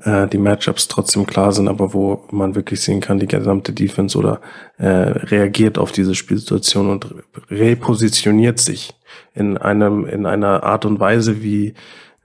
äh, 0.03 0.27
die 0.29 0.39
Matchups 0.39 0.89
trotzdem 0.89 1.27
klar 1.27 1.53
sind, 1.53 1.69
aber 1.69 1.93
wo 1.95 2.25
man 2.31 2.55
wirklich 2.55 2.81
sehen 2.81 3.01
kann, 3.01 3.19
die 3.19 3.27
gesamte 3.27 3.73
Defense 3.73 4.17
oder 4.17 4.41
äh, 4.79 4.87
reagiert 4.87 5.79
auf 5.79 5.93
diese 5.93 6.15
Spielsituation 6.15 6.91
und 6.91 7.15
repositioniert 7.51 8.59
sich 8.59 8.95
in 9.35 9.57
einem 9.57 10.07
in 10.07 10.27
einer 10.27 10.63
Art 10.63 10.85
und 10.85 11.01
Weise, 11.01 11.43
wie 11.43 11.75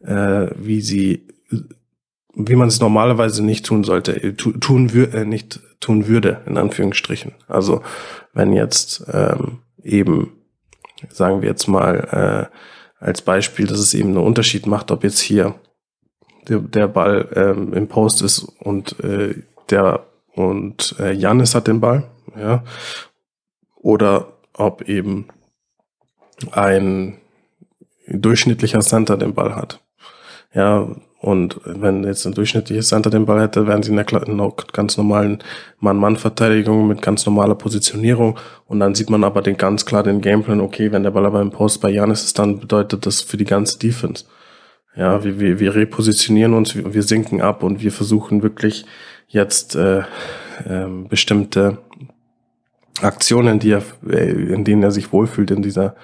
äh, 0.03 0.47
wie 0.55 0.81
sie 0.81 1.27
wie 2.33 2.55
man 2.55 2.69
es 2.69 2.79
normalerweise 2.79 3.43
nicht 3.43 3.65
tun 3.65 3.83
sollte, 3.83 4.35
tun 4.35 4.93
würde, 4.93 5.17
äh, 5.17 5.25
nicht 5.25 5.59
tun 5.79 6.07
würde, 6.07 6.41
in 6.45 6.57
Anführungsstrichen. 6.57 7.33
Also 7.47 7.81
wenn 8.33 8.53
jetzt 8.53 9.03
ähm, 9.11 9.59
eben, 9.83 10.31
sagen 11.09 11.41
wir 11.41 11.49
jetzt 11.49 11.67
mal 11.67 12.49
äh, 12.51 13.03
als 13.03 13.21
Beispiel, 13.21 13.67
dass 13.67 13.79
es 13.79 13.93
eben 13.93 14.09
einen 14.09 14.17
Unterschied 14.17 14.65
macht, 14.65 14.91
ob 14.91 15.03
jetzt 15.03 15.19
hier 15.19 15.55
der, 16.47 16.59
der 16.59 16.87
Ball 16.87 17.27
ähm, 17.35 17.73
im 17.73 17.87
Post 17.87 18.21
ist 18.21 18.39
und 18.59 18.99
äh, 19.03 19.35
der 19.69 20.05
und 20.33 20.95
äh, 20.99 21.11
Janis 21.11 21.55
hat 21.55 21.67
den 21.67 21.81
Ball, 21.81 22.05
ja, 22.37 22.63
oder 23.75 24.27
ob 24.53 24.87
eben 24.87 25.27
ein 26.51 27.17
durchschnittlicher 28.07 28.79
Center 28.79 29.17
den 29.17 29.33
Ball 29.33 29.55
hat. 29.55 29.81
Ja, 30.53 30.87
und 31.21 31.61
wenn 31.63 32.03
jetzt 32.03 32.25
ein 32.25 32.33
durchschnittliches 32.33 32.87
Center 32.87 33.11
den 33.11 33.27
Ball 33.27 33.41
hätte, 33.41 33.67
wären 33.67 33.83
sie 33.83 33.91
in 33.91 33.99
einer 33.99 34.53
ganz 34.73 34.97
normalen 34.97 35.39
Mann-Mann-Verteidigung 35.79 36.87
mit 36.87 37.03
ganz 37.03 37.25
normaler 37.27 37.53
Positionierung. 37.53 38.39
Und 38.65 38.79
dann 38.79 38.95
sieht 38.95 39.11
man 39.11 39.23
aber 39.23 39.43
den 39.43 39.55
ganz 39.55 39.85
klar 39.85 40.01
den 40.01 40.21
Gameplan, 40.21 40.61
okay, 40.61 40.91
wenn 40.91 41.03
der 41.03 41.11
Ball 41.11 41.27
aber 41.27 41.41
im 41.41 41.51
Post 41.51 41.79
bei 41.79 41.91
Janis 41.91 42.23
ist, 42.23 42.39
dann 42.39 42.59
bedeutet 42.59 43.05
das 43.05 43.21
für 43.21 43.37
die 43.37 43.45
ganze 43.45 43.77
Defense. 43.77 44.25
Ja, 44.95 45.23
wir, 45.23 45.39
wir, 45.39 45.59
wir 45.59 45.75
repositionieren 45.75 46.53
uns, 46.53 46.75
wir, 46.75 47.03
sinken 47.03 47.41
ab 47.41 47.63
und 47.63 47.81
wir 47.81 47.93
versuchen 47.93 48.43
wirklich 48.43 48.85
jetzt 49.29 49.75
äh, 49.75 49.99
äh, 49.99 50.03
bestimmte 51.07 51.77
Aktionen, 53.01 53.59
die 53.59 53.71
er, 53.71 53.83
äh, 54.09 54.31
in 54.31 54.65
denen 54.65 54.83
er 54.83 54.91
sich 54.91 55.13
wohlfühlt 55.13 55.51
in 55.51 55.61
dieser, 55.61 55.95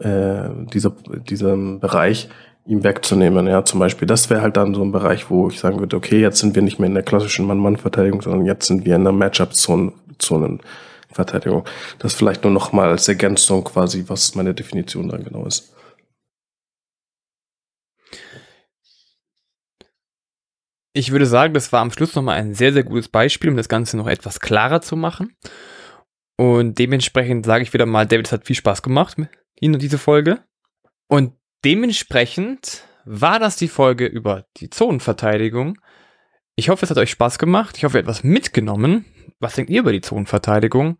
äh, 0.00 0.50
dieser, 0.72 0.92
diesem 1.28 1.80
Bereich, 1.80 2.28
ihm 2.66 2.84
wegzunehmen. 2.84 3.46
Ja, 3.46 3.64
zum 3.64 3.80
Beispiel, 3.80 4.06
das 4.06 4.28
wäre 4.30 4.42
halt 4.42 4.58
dann 4.58 4.74
so 4.74 4.82
ein 4.82 4.92
Bereich, 4.92 5.30
wo 5.30 5.48
ich 5.48 5.60
sagen 5.60 5.80
würde, 5.80 5.96
okay, 5.96 6.20
jetzt 6.20 6.38
sind 6.38 6.54
wir 6.54 6.62
nicht 6.62 6.78
mehr 6.78 6.88
in 6.88 6.94
der 6.94 7.02
klassischen 7.02 7.46
Mann-Mann-Verteidigung, 7.46 8.22
sondern 8.22 8.46
jetzt 8.46 8.66
sind 8.66 8.84
wir 8.84 8.96
in 8.96 9.04
der 9.04 9.12
Matchup-Zonen-Verteidigung. 9.12 11.64
Das 11.98 12.14
vielleicht 12.14 12.44
nur 12.44 12.52
noch 12.52 12.72
mal 12.72 12.88
als 12.88 13.08
Ergänzung 13.08 13.64
quasi, 13.64 14.04
was 14.06 14.34
meine 14.34 14.54
Definition 14.54 15.08
dann 15.08 15.24
genau 15.24 15.44
ist. 15.46 15.74
Ich 20.96 21.10
würde 21.10 21.26
sagen, 21.26 21.54
das 21.54 21.72
war 21.72 21.80
am 21.80 21.90
Schluss 21.90 22.14
nochmal 22.14 22.38
ein 22.38 22.54
sehr, 22.54 22.72
sehr 22.72 22.84
gutes 22.84 23.08
Beispiel, 23.08 23.50
um 23.50 23.56
das 23.56 23.68
Ganze 23.68 23.96
noch 23.96 24.06
etwas 24.06 24.38
klarer 24.38 24.80
zu 24.80 24.96
machen. 24.96 25.36
Und 26.36 26.78
dementsprechend 26.78 27.44
sage 27.44 27.64
ich 27.64 27.72
wieder 27.72 27.84
mal, 27.84 28.06
David, 28.06 28.26
es 28.26 28.32
hat 28.32 28.46
viel 28.46 28.56
Spaß 28.56 28.82
gemacht 28.82 29.18
mit 29.18 29.28
Ihnen 29.60 29.74
und 29.74 29.82
diese 29.82 29.98
Folge. 29.98 30.44
Und 31.08 31.32
dementsprechend 31.64 32.84
war 33.04 33.40
das 33.40 33.56
die 33.56 33.68
Folge 33.68 34.06
über 34.06 34.46
die 34.58 34.70
Zonenverteidigung. 34.70 35.78
Ich 36.54 36.68
hoffe, 36.68 36.84
es 36.84 36.90
hat 36.90 36.98
euch 36.98 37.10
Spaß 37.10 37.38
gemacht. 37.38 37.76
Ich 37.76 37.84
hoffe, 37.84 37.98
ihr 37.98 38.02
habt 38.02 38.08
etwas 38.08 38.22
mitgenommen. 38.22 39.04
Was 39.40 39.56
denkt 39.56 39.70
ihr 39.70 39.80
über 39.80 39.92
die 39.92 40.00
Zonenverteidigung? 40.00 40.98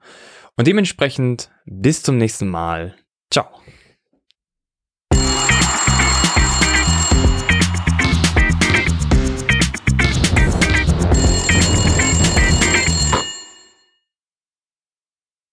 Und 0.56 0.66
dementsprechend 0.66 1.50
bis 1.66 2.02
zum 2.02 2.18
nächsten 2.18 2.48
Mal. 2.48 2.96
Ciao. 3.30 3.63